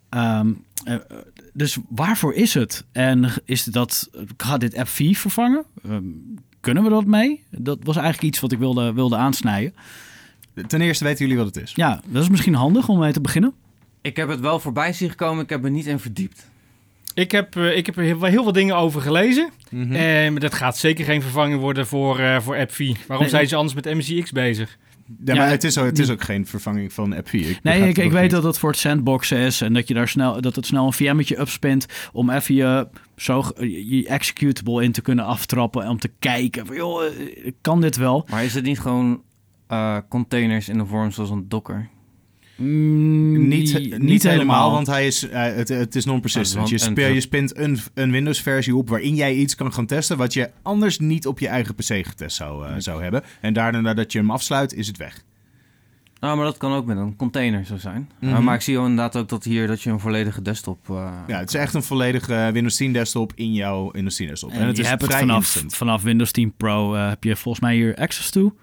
Ehm, 0.08 0.52
eh, 0.84 0.96
dus 1.52 1.78
waarvoor 1.88 2.34
is 2.34 2.54
het? 2.54 2.84
En 2.92 3.30
is 3.44 3.64
dat, 3.64 4.10
gaat 4.36 4.60
dit 4.60 4.76
app 4.76 4.88
4 4.88 5.16
vervangen? 5.16 5.64
Ehm, 5.84 6.04
kunnen 6.60 6.82
we 6.82 6.88
dat 6.88 7.06
mee? 7.06 7.44
Dat 7.50 7.78
was 7.82 7.96
eigenlijk 7.96 8.26
iets 8.26 8.40
wat 8.40 8.52
ik 8.52 8.58
wilde, 8.58 8.92
wilde 8.92 9.16
aansnijden. 9.16 9.74
Ten 10.66 10.80
eerste 10.80 11.04
weten 11.04 11.26
jullie 11.26 11.44
wat 11.44 11.54
het 11.54 11.64
is. 11.64 11.72
Ja, 11.74 12.00
dat 12.06 12.22
is 12.22 12.28
misschien 12.28 12.54
handig 12.54 12.88
om 12.88 12.98
mee 12.98 13.12
te 13.12 13.20
beginnen. 13.20 13.54
Ik 14.00 14.16
heb 14.16 14.28
het 14.28 14.40
wel 14.40 14.60
voorbij 14.60 14.92
zien 14.92 15.10
gekomen, 15.10 15.44
ik 15.44 15.50
heb 15.50 15.64
er 15.64 15.70
niet 15.70 15.86
in 15.86 15.98
verdiept. 15.98 16.50
Ik 17.14 17.30
heb, 17.32 17.56
eh, 17.56 17.76
ik 17.76 17.86
heb 17.86 17.96
er 17.96 18.02
heel, 18.02 18.22
heel 18.24 18.42
veel 18.42 18.52
dingen 18.52 18.76
over 18.76 19.00
gelezen. 19.00 19.50
Mhm. 19.70 19.92
En 19.94 20.34
dat 20.34 20.54
gaat 20.54 20.76
zeker 20.78 21.04
geen 21.04 21.22
vervanging 21.22 21.60
worden 21.60 21.86
voor, 21.86 22.18
eh 22.18 22.40
voor 22.40 22.56
AppV. 22.58 22.78
Waarom 22.78 23.26
Nee, 23.26 23.28
zijn 23.34 23.48
ze 23.48 23.56
anders 23.56 23.74
met 23.74 23.84
MCX 23.94 24.32
bezig? 24.32 24.78
Ja, 25.24 25.34
maar 25.34 25.44
Ja, 25.44 25.50
het 25.50 25.64
is, 25.64 25.78
ook, 25.78 25.84
het 25.86 25.98
is 25.98 26.10
ook 26.10 26.22
geen 26.22 26.46
vervanging 26.46 26.92
van 26.92 27.12
AppV. 27.12 27.32
Ik 27.32 27.42
Nee, 27.42 27.54
begrijp 27.62 27.88
ik, 27.88 27.98
ik 28.04 28.10
weet 28.12 28.22
niet. 28.22 28.30
dat 28.30 28.42
het 28.42 28.58
voor 28.58 28.70
het 28.70 28.78
sandboxen 28.78 29.38
is 29.38 29.60
en 29.60 29.72
dat 29.72 29.88
je 29.88 29.94
daar 29.94 30.08
snel 30.08 30.40
dat 30.40 30.56
het 30.56 30.66
snel 30.66 30.86
een 30.86 30.92
VM'tje 30.92 31.40
upspint 31.40 31.86
om 32.12 32.30
even 32.30 32.54
je, 32.54 32.88
zo, 33.16 33.44
je 33.58 34.06
executable 34.06 34.84
in 34.84 34.92
te 34.92 35.00
kunnen 35.02 35.24
aftrappen 35.24 35.82
en 35.82 35.88
om 35.88 35.98
te 35.98 36.10
kijken 36.18 36.66
van 36.66 36.76
joh, 36.76 37.04
eh, 37.04 37.12
kan 37.60 37.80
dit 37.80 37.96
wel? 37.96 38.26
Maar 38.30 38.44
is 38.44 38.54
het 38.54 38.64
niet 38.64 38.80
gewoon 38.80 39.22
eh, 39.66 39.96
containers 40.08 40.68
in 40.68 40.78
de 40.78 40.86
vorm 40.86 41.10
zoals 41.10 41.30
een 41.30 41.48
docker? 41.48 41.88
Mm, 42.60 43.48
Niet, 43.48 43.98
niet, 43.98 44.22
helemaal, 44.22 44.70
want 44.70 44.86
hij 44.86 45.06
is, 45.06 45.28
eh, 45.28 45.42
het, 45.42 45.68
het 45.68 45.94
is 45.96 46.04
non-persistent. 46.04 46.68
Ja, 46.68 46.76
je, 46.76 46.84
want- 46.84 46.98
spe- 46.98 47.06
en- 47.06 47.14
je 47.14 47.20
spint 47.20 47.56
een, 47.56 47.78
een 47.94 48.10
Windows-versie 48.10 48.76
op 48.76 48.88
waarin 48.88 49.14
jij 49.14 49.34
iets 49.34 49.54
kan 49.54 49.72
gaan 49.72 49.86
testen... 49.86 50.16
wat 50.16 50.32
je 50.32 50.50
anders 50.62 50.98
niet 50.98 51.26
op 51.26 51.38
je 51.38 51.48
eigen 51.48 51.74
PC 51.74 51.84
getest 52.06 52.36
zou, 52.36 52.66
eh, 52.66 52.74
zou 52.78 53.02
hebben. 53.02 53.22
En 53.40 53.52
daarna, 53.52 53.80
nadat 53.80 54.12
je 54.12 54.18
hem 54.18 54.30
afsluit, 54.30 54.74
is 54.74 54.86
het 54.86 54.96
weg. 54.96 55.24
Nou, 56.20 56.36
maar 56.36 56.44
dat 56.44 56.56
kan 56.56 56.72
ook 56.72 56.86
met 56.86 56.96
een 56.96 57.16
container 57.16 57.64
zo 57.64 57.76
zijn. 57.76 58.10
Mhm. 58.20 58.32
Uh, 58.32 58.38
maar 58.38 58.54
ik 58.54 58.60
zie 58.60 58.74
wel 58.76 58.86
inderdaad 58.86 59.16
ook 59.16 59.28
dat 59.28 59.44
hier 59.44 59.66
dat 59.66 59.82
je 59.82 59.90
een 59.90 60.00
volledige 60.00 60.42
desktop... 60.42 60.88
uh, 60.90 61.12
Ja, 61.26 61.38
het 61.38 61.48
is 61.48 61.54
echt 61.54 61.74
een 61.74 61.82
volledige 61.82 62.50
Windows 62.52 62.76
10 62.76 62.92
desktop 62.92 63.32
in 63.34 63.52
jouw 63.52 63.90
Windows 63.90 64.16
10 64.16 64.26
desktop. 64.26 64.50
En, 64.50 64.60
En 64.60 64.66
het 64.66 64.76
je 64.76 64.82
is 64.82 64.88
hebt 64.88 65.02
het 65.02 65.14
vanaf, 65.14 65.36
instant. 65.36 65.74
vanaf 65.74 66.02
Windows 66.02 66.30
10 66.32 66.52
Pro 66.56 66.94
eh, 66.94 67.08
heb 67.08 67.24
je 67.24 67.36
volgens 67.36 67.64
mij 67.64 67.74
hier 67.74 67.94
access 67.96 68.30
to, 68.30 68.54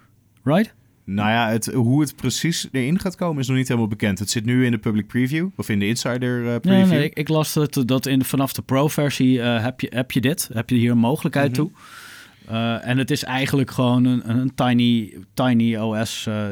right? 0.44 0.74
Nou 1.10 1.28
ja, 1.30 1.48
het, 1.48 1.66
hoe 1.66 2.00
het 2.00 2.16
precies 2.16 2.68
erin 2.72 2.98
gaat 2.98 3.16
komen 3.16 3.40
is 3.42 3.48
nog 3.48 3.56
niet 3.56 3.68
helemaal 3.68 3.88
bekend. 3.88 4.18
Het 4.18 4.30
zit 4.30 4.44
nu 4.44 4.64
in 4.64 4.70
de 4.70 4.78
public 4.78 5.06
preview, 5.06 5.48
of 5.56 5.68
in 5.68 5.78
de 5.78 5.86
insider 5.86 6.38
eh, 6.54 6.60
preview. 6.60 6.70
Nee, 6.88 6.98
nee, 6.98 7.04
ik, 7.04 7.14
ik 7.18 7.28
las 7.28 7.52
dat, 7.52 7.82
dat 7.84 8.06
in, 8.06 8.24
vanaf 8.24 8.52
de 8.52 8.62
Pro-versie 8.62 9.42
eh, 9.42 9.62
heb, 9.62 9.80
je, 9.80 9.86
heb 9.94 10.10
je 10.12 10.20
dit. 10.20 10.48
Heb 10.52 10.70
je 10.70 10.76
hier 10.76 10.90
een 10.90 10.98
mogelijkheid 10.98 11.50
Mhm. 11.50 11.56
toe. 11.60 11.70
Eh, 12.46 12.86
en 12.88 12.98
het 12.98 13.10
is 13.10 13.24
eigenlijk 13.24 13.70
gewoon 13.70 14.04
een, 14.04 14.30
een 14.38 14.54
tiny, 14.54 15.14
tiny 15.34 15.76
OS. 15.76 16.26
eh, 16.26 16.46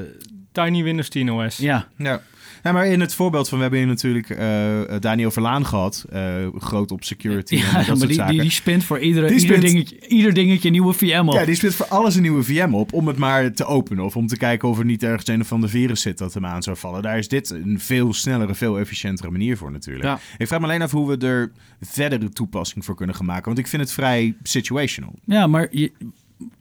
Tiny 0.53 0.83
Windows 0.83 1.09
10 1.09 1.31
OS. 1.33 1.57
ja, 1.57 1.89
Ja. 1.97 2.21
Ja, 2.67 2.73
maar 2.73 2.87
in 2.87 3.01
het 3.01 3.14
voorbeeld 3.14 3.49
van, 3.49 3.57
we 3.57 3.62
hebben 3.62 3.81
hier 3.81 3.89
natuurlijk 3.89 4.31
eh, 4.31 4.99
Daniel 5.01 5.31
Verlaan 5.31 5.67
gehad. 5.67 6.05
eh, 6.11 6.47
groot 6.59 6.91
op 6.91 7.05
security 7.05 7.55
en 7.55 7.61
ja 7.61 7.73
dat 7.73 7.73
maar 7.87 7.97
soort 7.97 8.01
die, 8.09 8.14
zaken. 8.14 8.33
die, 8.33 8.43
die 8.43 8.51
spint 8.51 8.85
voor 8.85 8.99
iedere, 8.99 9.27
Die 9.27 9.41
ieder, 9.41 9.57
spint- 9.57 9.73
dingetje, 9.73 10.09
ieder 10.09 10.35
dingetje 10.35 10.67
een 10.67 10.73
nieuwe 10.73 10.93
VM 10.93 11.25
op. 11.29 11.35
Ja, 11.35 11.45
die 11.45 11.55
speelt 11.55 11.75
voor 11.75 11.87
alles 11.87 12.14
een 12.14 12.23
nieuwe 12.23 12.43
VM 12.43 12.75
op 12.75 12.93
om 12.93 13.07
het 13.07 13.17
maar 13.17 13.53
te 13.53 13.64
openen. 13.64 14.05
Of 14.05 14.17
om 14.17 14.27
te 14.27 14.37
kijken 14.37 14.69
of 14.69 14.79
er 14.79 14.85
niet 14.85 15.03
ergens 15.03 15.27
een 15.29 15.41
of 15.41 15.53
ander 15.53 15.69
virus 15.69 16.01
zit 16.01 16.19
dat 16.19 16.35
hem 16.35 16.47
aan 16.47 16.62
zou 16.62 16.77
vallen. 16.77 17.03
Daar 17.03 17.19
is 17.19 17.29
dit 17.29 17.51
een 17.51 17.81
veel 17.81 18.12
snellere, 18.14 18.55
veel 18.55 18.79
efficiëntere 18.79 19.31
manier 19.31 19.57
voor 19.57 19.73
natuurlijk. 19.73 20.05
Ja. 20.05 20.19
Ik 20.39 20.47
vraag 20.47 20.61
me 20.61 20.67
alleen 20.67 20.83
af 20.83 20.91
hoe 20.91 21.17
we 21.17 21.27
er 21.27 21.53
verdere 21.81 22.29
toepassing 22.29 22.85
voor 22.85 22.95
kunnen 22.95 23.14
gaan 23.14 23.27
maken. 23.27 23.45
Want 23.45 23.59
ik 23.59 23.67
vind 23.67 23.83
het 23.83 23.93
vrij 23.93 24.35
situational. 24.43 25.12
Ja, 25.25 25.47
maar 25.47 25.69
je, 25.71 25.93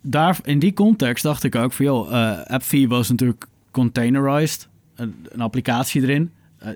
daar, 0.01 0.38
in 0.43 0.60
die 0.60 0.74
context 0.74 1.24
dacht 1.24 1.43
ik 1.43 1.56
ook 1.56 1.74
van, 1.74 1.86
joh, 1.86 2.14
eh 2.14 2.41
AppV 2.53 2.88
was 2.88 3.10
natuurlijk 3.10 3.45
containerized, 3.72 4.68
een, 4.96 5.16
een 5.30 5.41
applicatie 5.41 6.02
erin. 6.02 6.32
Eh, 6.58 6.70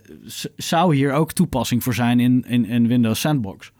zou 0.56 0.96
hier 0.96 1.14
ook 1.14 1.32
toepassing 1.32 1.84
voor 1.84 1.94
zijn 1.94 2.20
in, 2.20 2.46
in, 2.48 2.66
in 2.66 2.88
Windows 2.88 3.20
Sandbox? 3.20 3.72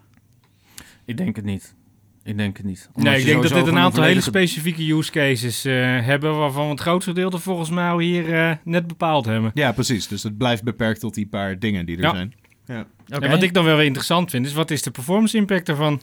Ik 1.06 1.18
denk 1.18 1.36
het 1.36 1.46
niet. 1.46 1.76
Ik 2.24 2.38
denk 2.38 2.58
het 2.58 2.66
niet. 2.66 2.90
Omdat 2.94 3.12
Nee, 3.12 3.20
ik 3.22 3.26
denk 3.28 3.44
dat 3.44 3.52
dit 3.54 3.68
een 3.68 3.78
aantal 3.78 4.04
hele 4.04 4.22
specifieke 4.22 4.94
use 4.94 5.12
cases 5.12 5.66
eh, 5.66 5.74
hebben... 6.06 6.38
waarvan 6.38 6.64
we 6.66 6.72
het 6.72 6.80
grootste 6.80 7.10
gedeelte 7.10 7.40
volgens 7.40 7.70
mij 7.70 7.90
al 7.90 7.98
hier 8.00 8.34
eh, 8.34 8.56
net 8.64 8.88
bepaald 8.88 9.26
hebben. 9.26 9.52
Ja, 9.54 9.72
precies. 9.72 10.08
Dus 10.08 10.24
het 10.24 10.38
blijft 10.38 10.64
beperkt 10.64 11.00
tot 11.00 11.14
die 11.14 11.28
paar 11.28 11.60
dingen 11.60 11.86
die 11.86 11.96
er 11.98 12.04
Ja. 12.04 12.12
zijn. 12.14 12.34
Ja. 12.66 12.86
Oké. 13.08 13.26
En 13.26 13.32
wat 13.32 13.44
ik 13.44 13.54
dan 13.54 13.66
wel 13.66 13.76
weer 13.76 13.86
interessant 13.86 14.30
vind... 14.30 14.46
is 14.46 14.54
wat 14.54 14.72
is 14.72 14.82
de 14.82 14.92
performance 14.92 15.38
impact 15.38 15.70
ervan? 15.70 16.02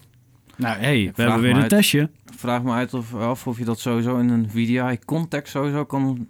Nou, 0.57 0.78
hey, 0.78 1.12
we 1.14 1.22
hebben 1.22 1.41
weer 1.41 1.51
een 1.55 1.61
uit. 1.61 1.68
testje. 1.68 2.11
vraag 2.37 2.62
me 2.62 2.70
uit 2.72 2.95
of, 2.95 3.14
af 3.14 3.47
of 3.47 3.59
je 3.59 3.64
dat 3.64 3.80
sowieso 3.80 4.18
in 4.18 4.28
een 4.28 4.51
VDI-context 4.51 5.53
sowieso 5.53 5.84
kan 5.84 6.28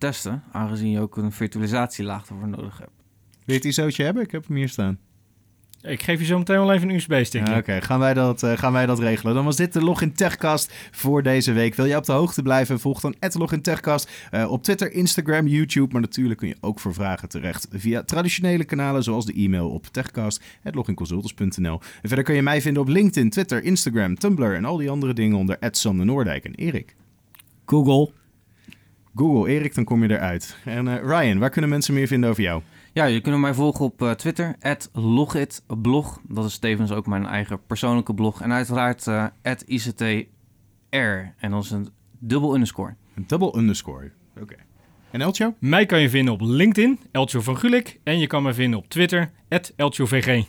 testen. 0.00 0.42
Aangezien 0.52 0.90
je 0.90 1.00
ook 1.00 1.16
een 1.16 1.32
virtualisatielaag 1.32 2.28
ervoor 2.28 2.48
nodig 2.48 2.78
hebt. 2.78 2.90
Wil 3.30 3.54
je 3.54 3.54
het 3.54 3.64
ISO'tje 3.64 4.04
hebben? 4.04 4.22
Ik 4.22 4.30
heb 4.30 4.46
hem 4.46 4.56
hier 4.56 4.68
staan. 4.68 4.98
Ik 5.82 6.02
geef 6.02 6.18
je 6.18 6.24
zo 6.24 6.38
meteen 6.38 6.58
wel 6.58 6.72
even 6.72 6.88
een 6.88 6.94
USB-stickje. 6.94 7.52
Ja, 7.52 7.58
Oké, 7.58 7.80
gaan, 7.80 7.98
wij 7.98 8.14
dat, 8.14 8.42
eh, 8.42 8.56
gaan 8.56 8.72
wij 8.72 8.86
dat 8.86 8.98
regelen. 8.98 9.34
Dan 9.34 9.44
was 9.44 9.56
dit 9.56 9.72
de 9.72 9.82
Login 9.82 10.12
Techcast 10.12 10.72
voor 10.90 11.22
deze 11.22 11.52
week. 11.52 11.74
Wil 11.74 11.84
je 11.84 11.96
op 11.96 12.04
de 12.04 12.12
hoogte 12.12 12.42
blijven? 12.42 12.80
Volg 12.80 13.00
dan 13.00 13.14
Login 13.32 13.62
Techcast 13.62 14.10
eh, 14.30 14.50
op 14.50 14.62
Twitter, 14.62 14.92
Instagram, 14.92 15.46
YouTube. 15.46 15.92
Maar 15.92 16.00
natuurlijk 16.00 16.38
kun 16.38 16.48
je 16.48 16.56
ook 16.60 16.80
voor 16.80 16.94
vragen 16.94 17.28
terecht 17.28 17.68
via 17.70 18.02
traditionele 18.02 18.64
kanalen 18.64 19.02
zoals 19.02 19.26
de 19.26 19.32
e-mail 19.32 19.70
op 19.70 19.86
techcast.loginconsultants.nl. 19.86 21.80
En 22.02 22.08
verder 22.08 22.24
kun 22.24 22.34
je 22.34 22.42
mij 22.42 22.60
vinden 22.60 22.82
op 22.82 22.88
LinkedIn, 22.88 23.30
Twitter, 23.30 23.62
Instagram, 23.62 24.18
Tumblr 24.18 24.54
en 24.54 24.64
al 24.64 24.76
die 24.76 24.90
andere 24.90 25.12
dingen 25.12 25.36
onder 25.36 25.56
Sander 25.70 26.06
Noordijk 26.06 26.44
en 26.44 26.54
Erik. 26.54 26.96
Google. 27.66 28.19
Google 29.14 29.50
Erik, 29.50 29.74
dan 29.74 29.84
kom 29.84 30.02
je 30.02 30.10
eruit. 30.10 30.56
En 30.64 30.88
eh, 30.88 31.02
Ryan, 31.02 31.38
waar 31.38 31.50
kunnen 31.50 31.70
mensen 31.70 31.94
meer 31.94 32.06
vinden 32.06 32.30
over 32.30 32.42
jou? 32.42 32.62
Ja, 32.92 33.04
je 33.04 33.20
kunt 33.20 33.38
mij 33.38 33.54
volgen 33.54 33.84
op 33.84 34.02
eh, 34.02 34.10
Twitter, 34.10 34.56
logitblog. 34.92 36.20
Dat 36.28 36.44
is 36.44 36.58
tevens 36.58 36.90
ook 36.92 37.06
mijn 37.06 37.26
eigen 37.26 37.66
persoonlijke 37.66 38.14
blog. 38.14 38.42
En 38.42 38.52
uiteraard 38.52 39.06
eh 39.06 39.26
@ictr. 39.66 40.06
En 41.38 41.50
dat 41.50 41.64
is 41.64 41.70
een 41.70 41.88
dubbel 42.18 42.54
underscore. 42.54 42.94
Een 43.14 43.24
double 43.26 43.58
underscore. 43.58 44.10
Oké. 44.40 44.54
En 45.10 45.20
Eltjo? 45.20 45.54
Mij 45.58 45.86
kan 45.86 46.00
je 46.00 46.10
vinden 46.10 46.34
op 46.34 46.40
LinkedIn, 46.40 46.98
Eltjo 47.10 47.40
van 47.40 47.56
Gulik. 47.58 48.00
En 48.02 48.18
je 48.18 48.26
kan 48.26 48.42
me 48.42 48.54
vinden 48.54 48.78
op 48.78 48.88
Twitter, 48.88 49.30
EltjoVG. 49.76 50.44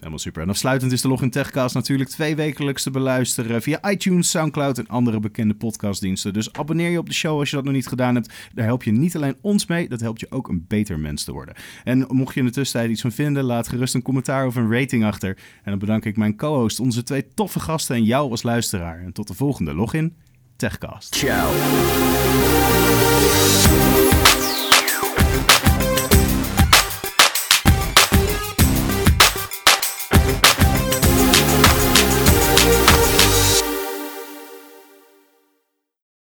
Helemaal 0.00 0.18
super. 0.18 0.42
En 0.42 0.48
afsluitend 0.48 0.92
is 0.92 1.00
de 1.00 1.08
Login 1.08 1.30
Techcast 1.30 1.74
natuurlijk 1.74 2.10
twee 2.10 2.36
wekelijks 2.36 2.82
te 2.82 2.90
beluisteren 2.90 3.62
via 3.62 3.90
iTunes, 3.90 4.30
Soundcloud 4.30 4.78
en 4.78 4.86
andere 4.86 5.20
bekende 5.20 5.54
podcastdiensten. 5.54 6.32
Dus 6.32 6.52
abonneer 6.52 6.90
je 6.90 6.98
op 6.98 7.06
de 7.06 7.14
show 7.14 7.38
als 7.38 7.50
je 7.50 7.56
dat 7.56 7.64
nog 7.64 7.74
niet 7.74 7.86
gedaan 7.86 8.14
hebt. 8.14 8.32
Daar 8.54 8.64
help 8.64 8.82
je 8.82 8.92
niet 8.92 9.16
alleen 9.16 9.36
ons 9.40 9.66
mee, 9.66 9.88
dat 9.88 10.00
helpt 10.00 10.20
je 10.20 10.30
ook 10.30 10.48
een 10.48 10.64
beter 10.68 10.98
mens 10.98 11.24
te 11.24 11.32
worden. 11.32 11.54
En 11.84 12.06
mocht 12.08 12.34
je 12.34 12.40
in 12.40 12.46
de 12.46 12.52
tussentijd 12.52 12.90
iets 12.90 13.00
van 13.00 13.12
vinden, 13.12 13.44
laat 13.44 13.68
gerust 13.68 13.94
een 13.94 14.02
commentaar 14.02 14.46
of 14.46 14.54
een 14.54 14.72
rating 14.72 15.04
achter. 15.04 15.36
En 15.62 15.70
dan 15.70 15.78
bedank 15.78 16.04
ik 16.04 16.16
mijn 16.16 16.36
co-host, 16.36 16.80
onze 16.80 17.02
twee 17.02 17.26
toffe 17.34 17.60
gasten 17.60 17.96
en 17.96 18.04
jou 18.04 18.30
als 18.30 18.42
luisteraar. 18.42 19.00
En 19.00 19.12
tot 19.12 19.28
de 19.28 19.34
volgende 19.34 19.74
Login 19.74 20.16
Techcast. 20.56 21.14
Ciao. 21.14 21.50